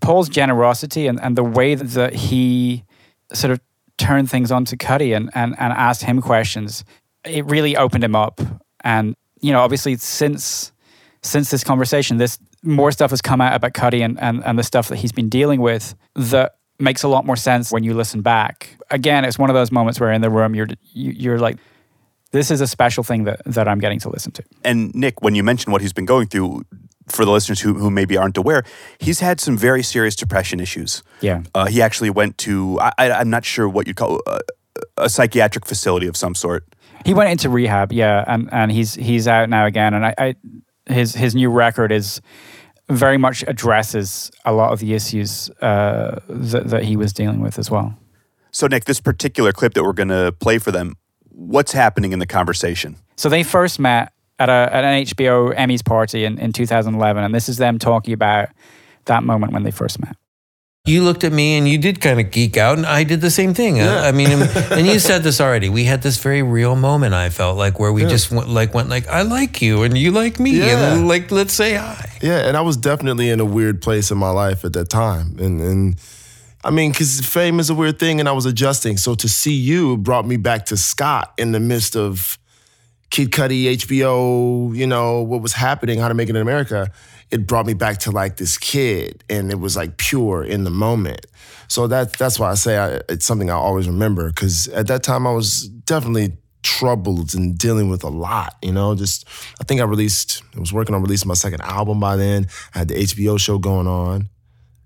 Paul's 0.00 0.28
generosity 0.28 1.06
and, 1.06 1.20
and 1.20 1.36
the 1.36 1.44
way 1.44 1.74
that 1.74 2.14
he 2.14 2.84
sort 3.32 3.52
of 3.52 3.60
turned 3.98 4.30
things 4.30 4.50
on 4.50 4.64
to 4.66 4.76
Cudi 4.76 5.14
and, 5.14 5.30
and, 5.34 5.54
and 5.58 5.72
asked 5.72 6.02
him 6.02 6.20
questions, 6.20 6.84
it 7.24 7.44
really 7.46 7.76
opened 7.76 8.02
him 8.02 8.16
up. 8.16 8.40
And, 8.82 9.14
you 9.40 9.52
know, 9.52 9.60
obviously 9.60 9.96
since 9.96 10.72
since 11.22 11.50
this 11.50 11.62
conversation, 11.62 12.16
this 12.16 12.38
more 12.62 12.90
stuff 12.90 13.10
has 13.10 13.20
come 13.20 13.42
out 13.42 13.54
about 13.54 13.74
Cudi 13.74 14.02
and, 14.02 14.18
and, 14.20 14.42
and 14.44 14.58
the 14.58 14.62
stuff 14.62 14.88
that 14.88 14.96
he's 14.96 15.12
been 15.12 15.28
dealing 15.28 15.60
with 15.60 15.94
that 16.14 16.54
makes 16.78 17.02
a 17.02 17.08
lot 17.08 17.26
more 17.26 17.36
sense 17.36 17.70
when 17.70 17.84
you 17.84 17.92
listen 17.92 18.22
back. 18.22 18.76
Again, 18.90 19.26
it's 19.26 19.38
one 19.38 19.50
of 19.50 19.54
those 19.54 19.70
moments 19.70 20.00
where 20.00 20.12
in 20.12 20.22
the 20.22 20.30
room 20.30 20.54
you're 20.54 20.68
you, 20.94 21.12
you're 21.12 21.38
like, 21.38 21.58
this 22.32 22.50
is 22.50 22.60
a 22.60 22.66
special 22.66 23.02
thing 23.02 23.24
that, 23.24 23.40
that 23.44 23.66
I'm 23.68 23.78
getting 23.78 23.98
to 24.00 24.08
listen 24.08 24.32
to. 24.32 24.44
And 24.64 24.94
Nick, 24.94 25.22
when 25.22 25.34
you 25.34 25.42
mentioned 25.42 25.72
what 25.72 25.82
he's 25.82 25.92
been 25.92 26.06
going 26.06 26.28
through, 26.28 26.62
for 27.08 27.24
the 27.24 27.32
listeners 27.32 27.60
who, 27.60 27.74
who 27.74 27.90
maybe 27.90 28.16
aren't 28.16 28.36
aware, 28.36 28.62
he's 28.98 29.20
had 29.20 29.40
some 29.40 29.56
very 29.56 29.82
serious 29.82 30.14
depression 30.14 30.60
issues. 30.60 31.02
Yeah. 31.20 31.42
Uh, 31.54 31.66
he 31.66 31.82
actually 31.82 32.10
went 32.10 32.38
to, 32.38 32.78
I, 32.80 32.92
I'm 32.98 33.30
not 33.30 33.44
sure 33.44 33.68
what 33.68 33.86
you'd 33.86 33.96
call 33.96 34.20
a, 34.26 34.40
a 34.96 35.08
psychiatric 35.08 35.66
facility 35.66 36.06
of 36.06 36.16
some 36.16 36.34
sort. 36.34 36.64
He 37.04 37.14
went 37.14 37.30
into 37.30 37.48
rehab, 37.48 37.92
yeah, 37.92 38.24
and, 38.26 38.48
and 38.52 38.70
he's 38.70 38.94
he's 38.94 39.26
out 39.26 39.48
now 39.48 39.64
again. 39.64 39.94
And 39.94 40.04
I, 40.04 40.14
I 40.18 40.34
his 40.86 41.14
his 41.14 41.34
new 41.34 41.50
record 41.50 41.92
is 41.92 42.20
very 42.90 43.16
much 43.16 43.42
addresses 43.46 44.30
a 44.44 44.52
lot 44.52 44.72
of 44.72 44.80
the 44.80 44.92
issues 44.92 45.48
uh, 45.62 46.20
that, 46.28 46.68
that 46.68 46.84
he 46.84 46.96
was 46.96 47.12
dealing 47.12 47.40
with 47.40 47.58
as 47.58 47.70
well. 47.70 47.94
So, 48.50 48.66
Nick, 48.66 48.84
this 48.84 49.00
particular 49.00 49.52
clip 49.52 49.74
that 49.74 49.82
we're 49.82 49.94
going 49.94 50.08
to 50.08 50.32
play 50.40 50.58
for 50.58 50.72
them, 50.72 50.96
what's 51.40 51.72
happening 51.72 52.12
in 52.12 52.18
the 52.18 52.26
conversation? 52.26 52.96
So 53.16 53.28
they 53.28 53.42
first 53.42 53.78
met 53.78 54.12
at, 54.38 54.48
a, 54.48 54.52
at 54.72 54.84
an 54.84 55.04
HBO 55.06 55.54
Emmys 55.56 55.84
party 55.84 56.24
in, 56.24 56.38
in 56.38 56.52
2011, 56.52 57.24
and 57.24 57.34
this 57.34 57.48
is 57.48 57.56
them 57.56 57.78
talking 57.78 58.12
about 58.14 58.48
that 59.06 59.22
moment 59.24 59.52
when 59.52 59.62
they 59.62 59.70
first 59.70 60.00
met. 60.00 60.16
You 60.86 61.02
looked 61.02 61.24
at 61.24 61.32
me 61.32 61.58
and 61.58 61.68
you 61.68 61.76
did 61.76 62.00
kind 62.00 62.18
of 62.20 62.30
geek 62.30 62.56
out, 62.56 62.78
and 62.78 62.86
I 62.86 63.04
did 63.04 63.20
the 63.20 63.30
same 63.30 63.52
thing. 63.52 63.76
Yeah. 63.76 64.00
I 64.02 64.12
mean, 64.12 64.30
and, 64.30 64.42
and 64.72 64.86
you 64.86 64.98
said 64.98 65.22
this 65.22 65.38
already. 65.40 65.68
We 65.68 65.84
had 65.84 66.00
this 66.02 66.16
very 66.16 66.42
real 66.42 66.74
moment. 66.74 67.12
I 67.12 67.28
felt 67.28 67.58
like 67.58 67.78
where 67.78 67.92
we 67.92 68.02
Yeah. 68.02 68.08
just 68.08 68.30
went, 68.30 68.48
like 68.48 68.72
went 68.72 68.88
like 68.88 69.06
I 69.08 69.20
like 69.22 69.60
you 69.60 69.82
and 69.82 69.96
you 69.96 70.10
like 70.10 70.40
me, 70.40 70.52
Yeah. 70.52 70.94
and 70.94 71.06
like 71.06 71.30
let's 71.30 71.52
say 71.52 71.74
hi. 71.74 72.10
Yeah, 72.22 72.46
and 72.48 72.56
I 72.56 72.62
was 72.62 72.78
definitely 72.78 73.28
in 73.28 73.40
a 73.40 73.44
weird 73.44 73.82
place 73.82 74.10
in 74.10 74.16
my 74.16 74.30
life 74.30 74.64
at 74.64 74.72
that 74.72 74.88
time, 74.88 75.36
and 75.38 75.60
and 75.60 75.96
I 76.62 76.70
mean, 76.70 76.92
because 76.92 77.20
fame 77.20 77.58
is 77.58 77.70
a 77.70 77.74
weird 77.74 77.98
thing, 77.98 78.20
and 78.20 78.28
I 78.28 78.32
was 78.32 78.44
adjusting. 78.44 78.98
So 78.98 79.14
to 79.14 79.28
see 79.28 79.54
you 79.54 79.96
brought 79.96 80.26
me 80.26 80.36
back 80.36 80.66
to 80.66 80.76
Scott 80.76 81.32
in 81.38 81.52
the 81.52 81.60
midst 81.60 81.96
of 81.96 82.38
Kid 83.08 83.30
Cudi, 83.30 83.64
HBO, 83.64 84.76
you 84.76 84.86
know 84.86 85.22
what 85.22 85.40
was 85.40 85.54
happening, 85.54 85.98
How 85.98 86.08
to 86.08 86.14
Make 86.14 86.28
It 86.28 86.36
in 86.36 86.42
America. 86.42 86.90
It 87.30 87.46
brought 87.46 87.64
me 87.64 87.74
back 87.74 87.98
to 88.00 88.10
like 88.10 88.36
this 88.36 88.58
kid, 88.58 89.24
and 89.30 89.50
it 89.50 89.58
was 89.58 89.76
like 89.76 89.96
pure 89.96 90.44
in 90.44 90.64
the 90.64 90.70
moment. 90.70 91.26
So 91.68 91.86
that 91.86 92.12
that's 92.14 92.38
why 92.38 92.50
I 92.50 92.54
say 92.54 92.76
I, 92.76 93.00
it's 93.08 93.24
something 93.24 93.50
I 93.50 93.54
always 93.54 93.86
remember 93.86 94.28
because 94.28 94.68
at 94.68 94.88
that 94.88 95.02
time 95.02 95.26
I 95.26 95.32
was 95.32 95.68
definitely 95.68 96.32
troubled 96.62 97.34
and 97.34 97.56
dealing 97.56 97.88
with 97.88 98.04
a 98.04 98.08
lot. 98.08 98.56
You 98.62 98.72
know, 98.72 98.94
just 98.94 99.26
I 99.60 99.64
think 99.64 99.80
I 99.80 99.84
released, 99.84 100.42
I 100.56 100.60
was 100.60 100.72
working 100.72 100.94
on 100.94 101.02
releasing 101.02 101.28
my 101.28 101.34
second 101.34 101.62
album 101.62 102.00
by 102.00 102.16
then. 102.16 102.48
I 102.74 102.78
had 102.78 102.88
the 102.88 102.94
HBO 102.94 103.38
show 103.38 103.58
going 103.58 103.86
on. 103.86 104.28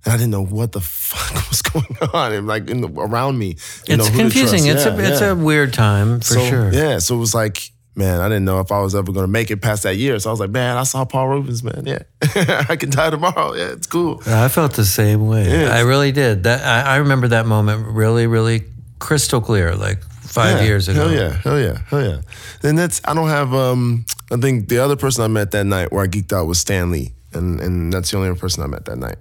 And 0.05 0.13
I 0.13 0.17
didn't 0.17 0.31
know 0.33 0.45
what 0.45 0.73
the 0.73 0.81
fuck 0.83 1.49
was 1.51 1.63
going 1.63 1.97
on, 2.13 2.33
and 2.33 2.47
like 2.47 2.69
in 2.69 2.81
the, 2.83 2.89
around 2.89 3.39
me. 3.39 3.57
You 3.89 3.97
know, 3.97 4.05
It's 4.05 4.11
to 4.13 4.17
confusing. 4.19 4.67
It's 4.67 4.85
a 4.85 4.99
it's 4.99 5.21
yeah. 5.21 5.31
a 5.31 5.35
weird 5.35 5.73
time 5.73 6.21
for 6.21 6.35
So, 6.35 6.41
sure. 6.49 6.73
Yeah, 6.73 6.99
so 6.99 7.17
it 7.17 7.19
was 7.19 7.35
like, 7.35 7.71
man, 7.97 8.21
I 8.21 8.29
didn't 8.29 8.45
know 8.45 8.61
if 8.61 8.71
I 8.71 8.81
was 8.81 8.95
ever 8.95 9.13
gonna 9.13 9.27
make 9.29 9.51
it 9.51 9.63
past 9.63 9.83
that 9.85 9.97
year. 9.97 10.19
So 10.19 10.31
I 10.31 10.33
was 10.33 10.41
like, 10.41 10.51
man, 10.51 10.77
I 10.77 10.83
saw 10.83 11.05
Paul 11.05 11.29
Reubens, 11.29 11.63
man. 11.63 11.85
Yeah, 11.87 12.03
I 12.69 12.77
can 12.77 12.91
die 12.91 13.11
tomorrow. 13.11 13.55
Yeah, 13.55 13.73
it's 13.73 13.87
cool. 13.87 14.21
I 14.27 14.49
felt 14.49 14.75
the 14.75 14.85
same 14.85 15.27
way. 15.27 15.49
Yeah. 15.51 15.75
I 15.75 15.81
really 15.81 16.13
did. 16.13 16.43
That 16.45 16.63
I, 16.65 16.95
I 16.95 16.97
remember 16.97 17.29
that 17.29 17.47
moment 17.47 17.87
really, 17.87 18.27
really 18.27 18.65
crystal 18.99 19.41
clear, 19.41 19.75
like 19.75 20.03
five 20.23 20.59
Yeah, 20.59 20.65
years 20.67 20.89
ago. 20.89 21.09
Hell 21.09 21.13
yeah, 21.15 21.33
hell 21.43 21.61
yeah, 21.61 21.79
hell 21.89 22.03
yeah. 22.05 22.21
And 22.63 22.77
that's 22.77 23.01
I 23.05 23.15
don't 23.15 23.29
have 23.29 23.55
um 23.55 24.05
I 24.31 24.37
think 24.37 24.69
the 24.69 24.79
other 24.79 24.97
person 24.97 25.25
I 25.25 25.29
met 25.29 25.51
that 25.53 25.65
night 25.65 25.93
where 25.93 26.03
I 26.05 26.09
geeked 26.09 26.33
out 26.33 26.47
was 26.47 26.59
Stan 26.59 26.91
Lee. 26.91 27.13
And 27.33 27.61
and 27.61 27.93
that's 27.93 28.11
the 28.11 28.17
only 28.17 28.29
other 28.31 28.39
person 28.39 28.63
I 28.63 28.67
met 28.67 28.85
that 28.87 28.97
night. 28.99 29.17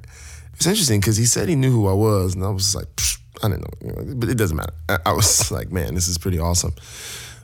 It's 0.63 0.67
interesting 0.69 1.01
because 1.01 1.17
he 1.17 1.25
said 1.25 1.49
he 1.49 1.57
knew 1.57 1.71
who 1.73 1.89
I 1.89 1.93
was, 1.93 2.35
and 2.35 2.45
I 2.45 2.47
was 2.47 2.73
like, 2.73 2.87
I 3.43 3.49
didn't 3.49 3.65
know, 3.83 4.15
but 4.15 4.29
it 4.29 4.37
doesn't 4.37 4.55
matter. 4.55 4.71
I, 4.87 4.97
I 5.07 5.11
was 5.11 5.51
like, 5.57 5.73
man, 5.73 5.93
this 5.93 6.07
is 6.07 6.17
pretty 6.17 6.39
awesome. 6.39 6.73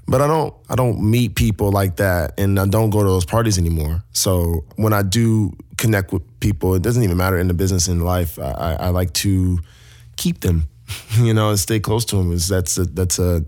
But 0.07 0.22
I 0.22 0.28
don't 0.28 0.53
I 0.70 0.76
don't 0.76 1.01
meet 1.01 1.36
people 1.36 1.70
like 1.70 1.97
that, 1.97 2.39
and 2.39 2.57
I 2.57 2.65
don't 2.65 2.91
go 2.91 2.99
to 2.99 3.09
those 3.09 3.26
parties 3.26 3.57
anymore. 3.57 4.03
So 4.13 4.63
when 4.78 4.93
I 4.93 5.01
do 5.01 5.51
connect 5.76 6.13
with 6.13 6.22
people, 6.39 6.76
it 6.76 6.82
doesn't 6.82 7.03
even 7.03 7.17
matter 7.17 7.38
in 7.38 7.49
the 7.49 7.53
business 7.53 7.89
in 7.89 8.05
life. 8.05 8.39
I, 8.39 8.51
I, 8.51 8.74
I 8.74 8.89
like 8.91 9.11
to 9.15 9.59
keep 10.15 10.39
them, 10.39 10.70
you 11.20 11.34
know, 11.34 11.49
and 11.49 11.59
stay 11.59 11.82
close 11.82 12.05
to 12.05 12.15
them. 12.15 12.32
Is 12.32 12.47
that's 12.47 12.78
a, 12.78 12.86
that's 12.86 13.20
a, 13.20 13.43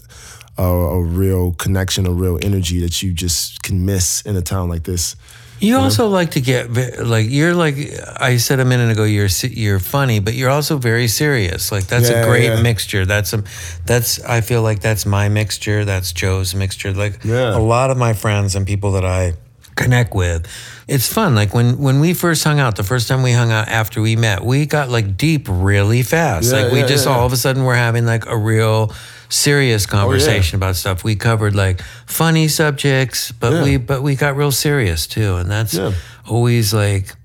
a 0.57 0.63
a 0.63 1.01
real 1.01 1.53
connection, 1.53 2.05
a 2.05 2.11
real 2.11 2.38
energy 2.41 2.82
that 2.82 3.01
you 3.01 3.13
just 3.13 3.63
can 3.63 3.86
miss 3.86 4.22
in 4.24 4.36
a 4.36 4.41
town 4.41 4.67
like 4.67 4.84
this. 4.84 5.15
You 5.62 5.78
also 5.78 6.07
like 6.07 6.32
to 6.32 6.41
get 6.41 6.74
like 6.99 7.28
you're 7.30 7.53
like 7.53 7.76
I 8.20 8.38
said 8.38 8.59
a 8.59 8.66
minute 8.66 8.91
ago. 8.91 9.03
You're 9.03 9.30
you're 9.43 9.80
funny, 9.80 10.20
but 10.20 10.34
you're 10.34 10.49
also 10.49 10.78
very 10.78 11.07
serious. 11.07 11.72
Like 11.72 11.86
that's 11.86 12.09
Yeah, 12.09 12.24
a 12.24 12.26
great 12.26 12.45
yeah. 12.45 12.62
mixture. 12.62 13.05
That's 13.05 13.32
a 13.34 13.43
that's 13.86 14.20
I 14.24 14.41
feel 14.41 14.64
like 14.64 14.80
that's 14.82 15.05
my 15.05 15.30
mixture. 15.30 15.86
That's 15.86 16.12
Joe's 16.14 16.55
mixture. 16.55 16.93
Like 16.93 17.24
a 17.26 17.59
lot 17.59 17.91
of 17.91 17.97
my 17.97 18.14
friends 18.14 18.55
and 18.55 18.66
people 18.66 18.93
that 18.93 19.05
I 19.05 19.34
connect 19.76 20.14
with, 20.14 20.47
it's 20.88 21.12
fun. 21.12 21.36
Like 21.36 21.53
when 21.53 21.78
when 21.78 21.99
we 21.99 22.14
first 22.14 22.43
hung 22.43 22.59
out, 22.59 22.76
the 22.76 22.84
first 22.84 23.07
time 23.07 23.22
we 23.22 23.32
hung 23.32 23.51
out 23.51 23.68
after 23.68 24.01
we 24.01 24.16
met, 24.16 24.43
we 24.43 24.66
got 24.66 24.89
like 24.89 25.16
deep 25.16 25.45
really 25.47 26.01
fast. 26.01 26.51
Yeah, 26.51 26.64
like 26.64 26.72
we 26.74 26.80
yeah, 26.80 26.88
just 26.88 27.05
yeah, 27.05 27.14
all 27.14 27.20
yeah. 27.20 27.26
of 27.26 27.34
a 27.34 27.38
sudden 27.38 27.64
we're 27.64 27.76
having 27.76 28.05
like 28.05 28.26
a 28.26 28.38
real 28.38 28.91
serious 29.32 29.86
oh, 29.88 29.91
conversation 29.91 30.57
about 30.57 30.75
stuff. 30.75 31.03
We 31.03 31.15
covered 31.15 31.55
like 31.55 31.82
funny 32.05 32.47
subjects, 32.47 33.32
but 33.32 33.53
Yeah. 33.53 33.63
we 33.63 33.77
but 33.77 34.03
we 34.03 34.15
got 34.15 34.36
real 34.36 34.51
serious 34.51 35.07
too, 35.07 35.38
and 35.38 35.49
that's 35.49 35.73
Yeah. 35.73 35.93
always 36.27 36.73
like 36.73 37.15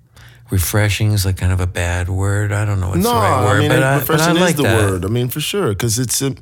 refreshing 0.50 1.12
is 1.12 1.24
like 1.26 1.36
kind 1.36 1.52
of 1.52 1.60
a 1.60 1.66
bad 1.66 2.08
word. 2.08 2.52
I 2.52 2.64
don't 2.64 2.80
know 2.80 2.88
what's 2.90 3.02
no, 3.02 3.10
the 3.12 3.20
right 3.20 3.44
word, 3.44 3.56
I 3.56 3.58
mean, 3.60 3.68
but, 3.68 3.78
I, 3.78 3.80
but 3.80 3.86
I 3.86 3.98
refreshing 3.98 4.40
like 4.40 4.50
is 4.50 4.56
the 4.56 4.62
that. 4.62 4.90
word. 4.90 5.04
I 5.04 5.08
mean, 5.08 5.28
for 5.28 5.40
sure, 5.40 5.70
because 5.70 5.98
it's 5.98 6.22
a, 6.22 6.34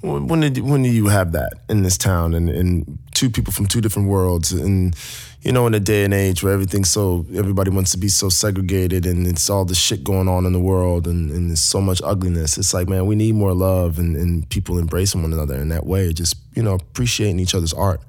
when 0.00 0.26
when 0.28 0.40
did 0.40 0.58
when 0.58 0.82
do 0.82 0.88
you 0.88 1.08
have 1.08 1.32
that 1.32 1.52
in 1.68 1.82
this 1.82 1.98
town 1.98 2.34
and, 2.34 2.48
and 2.48 2.98
two 3.14 3.28
people 3.30 3.52
from 3.52 3.66
two 3.66 3.80
different 3.80 4.08
worlds 4.08 4.52
and 4.52 4.94
you 5.42 5.50
know 5.50 5.66
in 5.66 5.74
a 5.74 5.80
day 5.80 6.04
and 6.04 6.14
age 6.14 6.42
where 6.42 6.52
everything's 6.52 6.90
so 6.90 7.26
everybody 7.34 7.70
wants 7.70 7.90
to 7.90 7.98
be 7.98 8.08
so 8.08 8.28
segregated 8.28 9.04
and 9.04 9.26
it's 9.26 9.50
all 9.50 9.64
the 9.64 9.74
shit 9.74 10.04
going 10.04 10.28
on 10.28 10.46
in 10.46 10.52
the 10.52 10.60
world 10.60 11.06
and, 11.06 11.30
and 11.30 11.50
there's 11.50 11.60
so 11.60 11.80
much 11.80 12.00
ugliness. 12.04 12.56
It's 12.58 12.72
like 12.72 12.88
man, 12.88 13.06
we 13.06 13.16
need 13.16 13.34
more 13.34 13.52
love 13.52 13.98
and, 13.98 14.16
and 14.16 14.48
people 14.48 14.78
embracing 14.78 15.22
one 15.22 15.32
another 15.32 15.56
in 15.56 15.68
that 15.70 15.84
way. 15.84 16.12
Just 16.12 16.36
you 16.54 16.62
know 16.62 16.74
appreciating 16.74 17.40
each 17.40 17.54
other's 17.54 17.72
art 17.72 18.00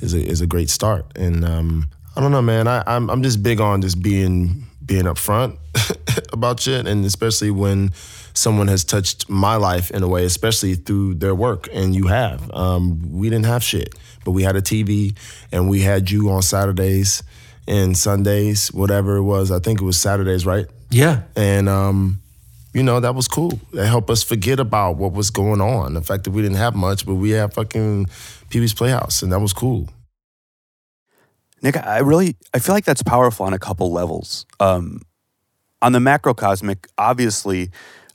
is 0.00 0.14
a 0.14 0.26
is 0.26 0.40
a 0.40 0.46
great 0.46 0.70
start. 0.70 1.06
And 1.16 1.44
um, 1.44 1.90
I 2.16 2.20
don't 2.20 2.32
know, 2.32 2.42
man. 2.42 2.66
I, 2.66 2.82
I'm 2.86 3.10
I'm 3.10 3.22
just 3.22 3.42
big 3.42 3.60
on 3.60 3.82
just 3.82 4.02
being 4.02 4.66
being 4.84 5.04
upfront 5.04 5.58
about 6.32 6.60
shit, 6.60 6.86
and 6.86 7.04
especially 7.04 7.50
when 7.50 7.92
someone 8.34 8.68
has 8.68 8.84
touched 8.84 9.28
my 9.28 9.56
life 9.56 9.90
in 9.90 10.02
a 10.02 10.08
way, 10.08 10.24
especially 10.24 10.74
through 10.74 11.14
their 11.14 11.34
work, 11.34 11.68
and 11.72 11.94
you 11.94 12.06
have. 12.06 12.50
Um, 12.52 13.12
we 13.12 13.30
didn't 13.30 13.46
have 13.46 13.62
shit, 13.62 13.94
but 14.24 14.32
we 14.32 14.42
had 14.42 14.56
a 14.56 14.62
TV, 14.62 15.16
and 15.52 15.68
we 15.68 15.80
had 15.80 16.10
you 16.10 16.30
on 16.30 16.42
Saturdays 16.42 17.22
and 17.66 17.96
Sundays, 17.96 18.72
whatever 18.72 19.16
it 19.16 19.22
was. 19.22 19.50
I 19.50 19.58
think 19.58 19.80
it 19.80 19.84
was 19.84 20.00
Saturdays, 20.00 20.44
right? 20.44 20.66
Yeah. 20.90 21.22
And 21.36 21.68
um, 21.68 22.20
you 22.72 22.82
know, 22.82 23.00
that 23.00 23.14
was 23.14 23.28
cool. 23.28 23.58
That 23.72 23.86
helped 23.86 24.10
us 24.10 24.22
forget 24.22 24.60
about 24.60 24.96
what 24.96 25.12
was 25.12 25.30
going 25.30 25.60
on. 25.60 25.94
The 25.94 26.02
fact 26.02 26.24
that 26.24 26.30
we 26.30 26.42
didn't 26.42 26.58
have 26.58 26.74
much, 26.74 27.06
but 27.06 27.14
we 27.14 27.30
had 27.30 27.52
fucking 27.52 28.06
Pee 28.48 28.60
Wee's 28.60 28.74
Playhouse, 28.74 29.22
and 29.22 29.32
that 29.32 29.40
was 29.40 29.52
cool. 29.52 29.88
Nick, 31.62 31.76
I 31.76 31.98
really 31.98 32.36
I 32.54 32.58
feel 32.58 32.74
like 32.74 32.84
that's 32.84 33.02
powerful 33.02 33.46
on 33.46 33.52
a 33.52 33.58
couple 33.58 33.92
levels. 33.92 34.46
Um, 34.60 35.02
on 35.82 35.92
the 35.92 35.98
macrocosmic, 35.98 36.86
obviously, 36.98 37.70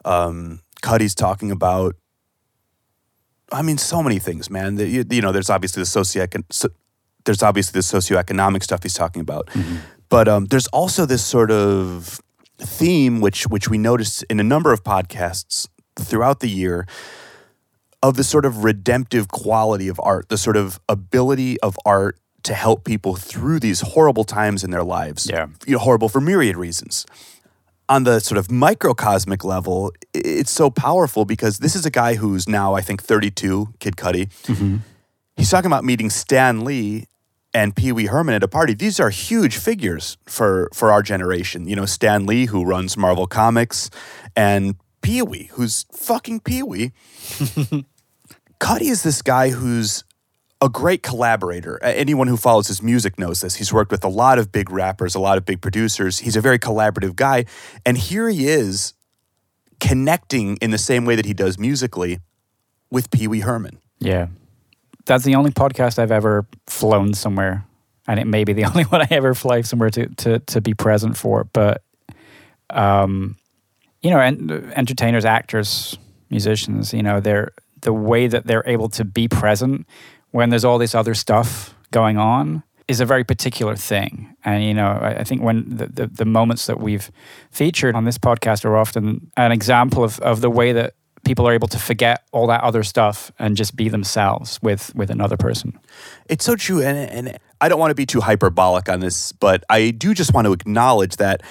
um, 0.05 0.61
Cudi's 0.81 1.13
talking 1.15 1.51
about. 1.51 1.95
I 3.51 3.61
mean, 3.61 3.77
so 3.77 4.01
many 4.01 4.17
things, 4.19 4.49
man. 4.49 4.75
The, 4.75 4.87
you, 4.87 5.05
you 5.09 5.21
know, 5.21 5.31
there's 5.31 5.49
obviously 5.51 5.81
the 5.81 5.87
socioecon- 5.87 6.45
so, 6.51 6.69
there's 7.25 7.43
obviously 7.43 7.79
the 7.79 7.83
socioeconomic 7.83 8.63
stuff 8.63 8.81
he's 8.83 8.93
talking 8.93 9.21
about, 9.21 9.49
but 10.09 10.27
um, 10.27 10.45
there's 10.45 10.67
also 10.67 11.05
this 11.05 11.23
sort 11.23 11.51
of 11.51 12.21
theme, 12.57 13.19
which 13.21 13.43
which 13.47 13.69
we 13.69 13.77
noticed 13.77 14.23
in 14.29 14.39
a 14.39 14.43
number 14.43 14.71
of 14.71 14.83
podcasts 14.83 15.67
throughout 15.99 16.39
the 16.39 16.49
year, 16.49 16.87
of 18.01 18.15
the 18.15 18.23
sort 18.23 18.45
of 18.45 18.63
redemptive 18.63 19.27
quality 19.29 19.87
of 19.87 19.99
art, 20.03 20.29
the 20.29 20.37
sort 20.37 20.57
of 20.57 20.79
ability 20.87 21.59
of 21.61 21.77
art 21.85 22.19
to 22.43 22.53
help 22.53 22.83
people 22.83 23.15
through 23.15 23.59
these 23.59 23.81
horrible 23.81 24.23
times 24.23 24.63
in 24.63 24.69
their 24.69 24.83
lives. 24.83 25.27
Yeah. 25.29 25.47
You 25.65 25.73
know, 25.73 25.79
horrible 25.79 26.09
for 26.09 26.21
myriad 26.21 26.55
reasons. 26.55 27.05
On 27.87 28.03
the 28.03 28.19
sort 28.19 28.39
of 28.39 28.49
microcosmic 28.49 29.43
level, 29.43 29.91
it's 30.13 30.49
so 30.49 30.71
powerful 30.71 31.23
because 31.23 31.59
this 31.59 31.75
is 31.75 31.85
a 31.85 31.91
guy 31.91 32.15
who's 32.15 32.49
now, 32.49 32.73
I 32.73 32.81
think, 32.81 33.03
32, 33.03 33.75
Kid 33.79 33.95
Cudi. 33.95 34.27
Mm-hmm. 34.43 34.77
He's 35.37 35.51
talking 35.51 35.67
about 35.67 35.83
meeting 35.83 36.09
Stan 36.09 36.63
Lee 36.63 37.05
and 37.53 37.75
Pee 37.75 37.91
Wee 37.91 38.07
Herman 38.07 38.33
at 38.33 38.41
a 38.41 38.47
party. 38.47 38.73
These 38.73 38.99
are 38.99 39.09
huge 39.09 39.57
figures 39.57 40.17
for 40.25 40.69
for 40.73 40.91
our 40.91 41.03
generation. 41.03 41.67
You 41.67 41.75
know, 41.75 41.85
Stan 41.85 42.25
Lee, 42.25 42.45
who 42.45 42.65
runs 42.65 42.97
Marvel 42.97 43.27
Comics, 43.27 43.89
and 44.35 44.75
Pee 45.01 45.21
Wee, 45.21 45.49
who's 45.53 45.85
fucking 45.91 46.39
Pee 46.39 46.63
Wee. 46.63 46.91
Cudi 48.59 48.89
is 48.89 49.03
this 49.03 49.21
guy 49.21 49.49
who's 49.49 50.03
a 50.65 50.69
great 50.69 51.03
collaborator. 51.03 51.81
Anyone 51.83 52.27
who 52.27 52.37
follows 52.37 52.67
his 52.67 52.81
music 52.81 53.19
knows 53.19 53.41
this. 53.41 53.55
He's 53.55 53.71
worked 53.71 53.91
with 53.91 54.03
a 54.03 54.09
lot 54.09 54.39
of 54.39 54.51
big 54.51 54.71
rappers, 54.71 55.13
a 55.13 55.19
lot 55.19 55.37
of 55.37 55.45
big 55.45 55.61
producers. 55.61 56.19
He's 56.19 56.35
a 56.35 56.41
very 56.41 56.57
collaborative 56.57 57.15
guy. 57.15 57.45
And 57.85 57.97
here 57.97 58.27
he 58.29 58.47
is 58.47 58.93
connecting 59.79 60.57
in 60.57 60.71
the 60.71 60.79
same 60.79 61.05
way 61.05 61.15
that 61.15 61.25
he 61.25 61.35
does 61.35 61.59
musically 61.59 62.19
with 62.89 63.11
Pee 63.11 63.27
Wee 63.27 63.41
Herman. 63.41 63.77
Yeah. 63.99 64.27
That's 65.05 65.23
the 65.23 65.35
only 65.35 65.51
podcast 65.51 65.99
I've 65.99 66.11
ever 66.11 66.47
flown 66.65 67.13
somewhere. 67.13 67.63
And 68.07 68.19
it 68.19 68.25
may 68.25 68.43
be 68.43 68.53
the 68.53 68.65
only 68.69 68.83
one 68.85 69.01
I 69.01 69.07
ever 69.11 69.35
fly 69.35 69.61
somewhere 69.61 69.91
to, 69.91 70.07
to, 70.07 70.39
to 70.39 70.61
be 70.61 70.73
present 70.73 71.15
for. 71.15 71.43
But, 71.43 71.83
um, 72.71 73.37
you 74.01 74.09
know, 74.09 74.19
and 74.19 74.51
entertainers, 74.73 75.25
actors, 75.25 75.95
musicians, 76.31 76.91
you 76.91 77.03
know, 77.03 77.19
they're 77.19 77.51
the 77.81 77.93
way 77.93 78.25
that 78.25 78.47
they're 78.47 78.63
able 78.65 78.89
to 78.89 79.05
be 79.05 79.27
present 79.27 79.85
when 80.35 80.49
there's 80.49 80.65
all 80.65 80.77
this 80.77 80.93
other 80.93 81.13
stuff 81.13 81.73
going 81.91 82.17
on 82.17 82.61
is 82.89 82.99
a 82.99 83.05
very 83.05 83.23
particular 83.23 83.73
thing. 83.73 84.35
And, 84.43 84.65
you 84.65 84.73
know, 84.73 84.87
I, 84.87 85.19
I 85.19 85.23
think 85.23 85.41
when 85.41 85.63
the, 85.77 85.87
the, 85.87 86.07
the 86.07 86.25
moments 86.25 86.65
that 86.65 86.77
we've 86.77 87.09
featured 87.51 87.95
on 87.95 88.03
this 88.03 88.17
podcast 88.17 88.65
are 88.65 88.75
often 88.75 89.31
an 89.37 89.53
example 89.53 90.03
of, 90.03 90.19
of 90.19 90.41
the 90.41 90.49
way 90.49 90.73
that 90.73 90.93
people 91.23 91.47
are 91.47 91.53
able 91.53 91.69
to 91.69 91.79
forget 91.79 92.23
all 92.33 92.47
that 92.47 92.61
other 92.63 92.83
stuff 92.83 93.31
and 93.39 93.55
just 93.55 93.77
be 93.77 93.87
themselves 93.87 94.59
with, 94.61 94.93
with 94.93 95.09
another 95.09 95.37
person. 95.37 95.79
It's 96.27 96.43
so 96.43 96.57
true. 96.57 96.81
And, 96.81 96.97
and 96.97 97.39
I 97.61 97.69
don't 97.69 97.79
want 97.79 97.91
to 97.91 97.95
be 97.95 98.05
too 98.05 98.19
hyperbolic 98.19 98.89
on 98.89 98.99
this, 98.99 99.31
but 99.31 99.63
I 99.69 99.91
do 99.91 100.13
just 100.13 100.33
want 100.33 100.47
to 100.47 100.51
acknowledge 100.51 101.15
that 101.15 101.43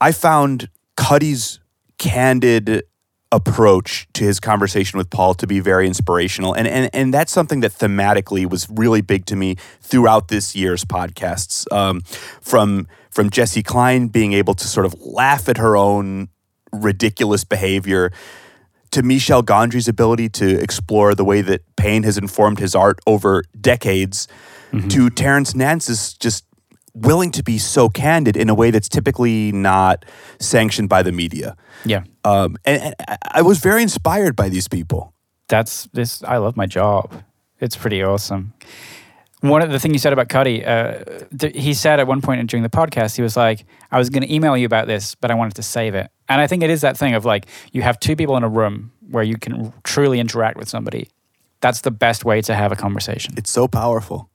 I 0.00 0.12
found 0.12 0.70
Cudi's 0.96 1.58
candid 1.98 2.84
approach 3.32 4.06
to 4.12 4.24
his 4.24 4.38
conversation 4.38 4.98
with 4.98 5.10
Paul 5.10 5.34
to 5.34 5.46
be 5.46 5.58
very 5.58 5.86
inspirational. 5.86 6.52
And, 6.52 6.68
and, 6.68 6.90
and 6.92 7.12
that's 7.12 7.32
something 7.32 7.60
that 7.60 7.72
thematically 7.72 8.48
was 8.48 8.68
really 8.70 9.00
big 9.00 9.26
to 9.26 9.36
me 9.36 9.56
throughout 9.80 10.28
this 10.28 10.54
year's 10.54 10.84
podcasts. 10.84 11.66
Um, 11.72 12.02
from, 12.40 12.86
from 13.10 13.30
Jessi 13.30 13.64
Klein 13.64 14.08
being 14.08 14.34
able 14.34 14.54
to 14.54 14.68
sort 14.68 14.86
of 14.86 14.94
laugh 15.00 15.48
at 15.48 15.56
her 15.56 15.76
own 15.76 16.28
ridiculous 16.72 17.42
behavior 17.42 18.12
to 18.92 19.02
Michel 19.02 19.42
Gondry's 19.42 19.88
ability 19.88 20.28
to 20.28 20.60
explore 20.60 21.14
the 21.14 21.24
way 21.24 21.40
that 21.40 21.62
pain 21.76 22.02
has 22.02 22.18
informed 22.18 22.58
his 22.58 22.74
art 22.74 22.98
over 23.06 23.42
decades, 23.58 24.28
to 24.88 25.10
Terrence 25.10 25.54
Nance's 25.54 26.14
just 26.14 26.44
willing 26.94 27.30
to 27.32 27.42
be 27.42 27.58
so 27.58 27.88
candid 27.88 28.36
in 28.36 28.48
a 28.48 28.54
way 28.54 28.70
that's 28.70 28.88
typically 28.88 29.50
not 29.52 30.04
sanctioned 30.38 30.88
by 30.88 31.02
the 31.02 31.12
media. 31.12 31.56
Yeah. 31.84 32.04
Um, 32.24 32.56
and, 32.64 32.82
and 32.82 33.18
I- 33.32 33.42
was 33.42 33.58
very 33.58 33.82
inspired 33.82 34.36
by 34.36 34.48
these 34.48 34.68
people. 34.68 35.12
That's 35.48 35.88
this. 35.92 36.22
I 36.24 36.36
love 36.38 36.56
my 36.56 36.66
job. 36.66 37.12
It's 37.60 37.76
pretty 37.76 38.02
awesome. 38.02 38.52
One 39.40 39.60
of 39.60 39.70
the 39.70 39.78
thing 39.80 39.92
you 39.92 39.98
said 39.98 40.12
about 40.12 40.28
Cudi, 40.28 40.66
uh, 40.66 41.26
th- 41.36 41.56
he 41.60 41.74
said 41.74 41.98
at 41.98 42.06
one 42.06 42.20
point 42.20 42.48
during 42.48 42.62
the 42.62 42.68
podcast, 42.68 43.16
he 43.16 43.22
was 43.22 43.36
like, 43.36 43.64
"I 43.90 43.98
was 43.98 44.08
going 44.08 44.22
to 44.22 44.32
email 44.32 44.56
you 44.56 44.66
about 44.66 44.86
this, 44.86 45.16
but 45.16 45.30
I 45.32 45.34
wanted 45.34 45.54
to 45.56 45.62
save 45.62 45.94
it." 45.96 46.10
And 46.28 46.40
I 46.40 46.46
think 46.46 46.62
it 46.62 46.70
is 46.70 46.80
that 46.82 46.96
thing 46.96 47.14
of 47.14 47.24
like 47.24 47.46
you 47.72 47.82
have 47.82 47.98
two 47.98 48.14
people 48.14 48.36
in 48.36 48.44
a 48.44 48.48
room 48.48 48.92
where 49.10 49.24
you 49.24 49.36
can 49.36 49.72
truly 49.82 50.20
interact 50.20 50.56
with 50.56 50.68
somebody. 50.68 51.08
That's 51.60 51.80
the 51.80 51.90
best 51.90 52.24
way 52.24 52.40
to 52.42 52.54
have 52.54 52.70
a 52.72 52.76
conversation. 52.76 53.34
It's 53.36 53.50
so 53.50 53.66
powerful. 53.66 54.30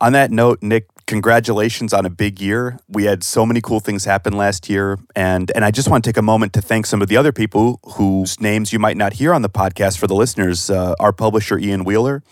On 0.00 0.12
that 0.12 0.30
note, 0.32 0.62
Nick, 0.62 0.86
congratulations 1.08 1.94
on 1.94 2.04
a 2.04 2.10
big 2.10 2.38
year. 2.38 2.78
We 2.86 3.04
had 3.04 3.24
so 3.24 3.46
many 3.46 3.60
cool 3.62 3.80
things 3.80 4.04
happen 4.04 4.34
last 4.34 4.68
year. 4.68 4.98
And, 5.16 5.50
and 5.54 5.64
I 5.64 5.70
just 5.70 5.88
want 5.88 6.04
to 6.04 6.08
take 6.08 6.18
a 6.18 6.22
moment 6.22 6.52
to 6.52 6.60
thank 6.60 6.84
some 6.84 7.00
of 7.00 7.08
the 7.08 7.16
other 7.16 7.32
people 7.32 7.80
whose 7.96 8.38
names 8.40 8.72
you 8.72 8.78
might 8.78 8.96
not 8.96 9.14
hear 9.14 9.32
on 9.32 9.40
the 9.40 9.48
podcast 9.48 9.96
for 9.98 10.06
the 10.06 10.14
listeners. 10.14 10.68
Uh, 10.70 10.94
our 11.00 11.12
publisher, 11.12 11.58
Ian 11.58 11.84
Wheeler, 11.84 12.22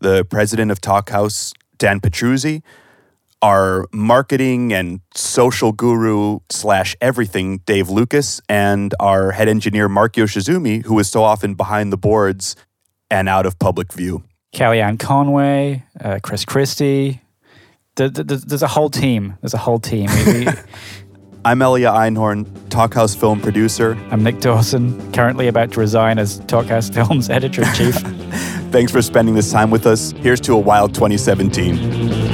the 0.00 0.24
president 0.26 0.70
of 0.70 0.80
Talkhouse, 0.80 1.54
Dan 1.78 2.00
Petruzzi, 2.00 2.62
our 3.40 3.86
marketing 3.92 4.74
and 4.74 5.00
social 5.14 5.72
guru 5.72 6.40
slash 6.50 6.94
everything, 7.00 7.58
Dave 7.64 7.88
Lucas, 7.88 8.42
and 8.46 8.94
our 9.00 9.30
head 9.32 9.48
engineer, 9.48 9.88
Mark 9.88 10.14
Yoshizumi, 10.14 10.84
who 10.84 10.98
is 10.98 11.08
so 11.08 11.22
often 11.22 11.54
behind 11.54 11.92
the 11.92 11.96
boards 11.96 12.56
and 13.10 13.26
out 13.26 13.46
of 13.46 13.58
public 13.58 13.90
view. 13.90 14.22
Kellyanne 14.54 14.98
Conway, 14.98 15.84
uh, 15.98 16.18
Chris 16.22 16.44
Christie. 16.44 17.22
Th- 17.98 18.12
th- 18.12 18.28
th- 18.28 18.42
There's 18.42 18.62
a 18.62 18.68
whole 18.68 18.90
team. 18.90 19.36
There's 19.40 19.54
a 19.54 19.58
whole 19.58 19.80
team. 19.80 20.08
I'm 21.44 21.60
Elia 21.60 21.90
Einhorn, 21.90 22.44
Talkhouse 22.68 23.16
film 23.18 23.40
producer. 23.40 23.98
I'm 24.12 24.22
Nick 24.22 24.38
Dawson, 24.38 25.10
currently 25.12 25.48
about 25.48 25.72
to 25.72 25.80
resign 25.80 26.20
as 26.20 26.38
Talkhouse 26.42 26.94
Films 26.94 27.28
editor 27.38 27.62
in 27.64 27.74
chief. 27.74 27.94
Thanks 28.70 28.92
for 28.92 29.02
spending 29.02 29.34
this 29.34 29.50
time 29.50 29.72
with 29.72 29.84
us. 29.84 30.12
Here's 30.12 30.40
to 30.42 30.52
a 30.52 30.58
wild 30.58 30.94
2017. 30.94 32.27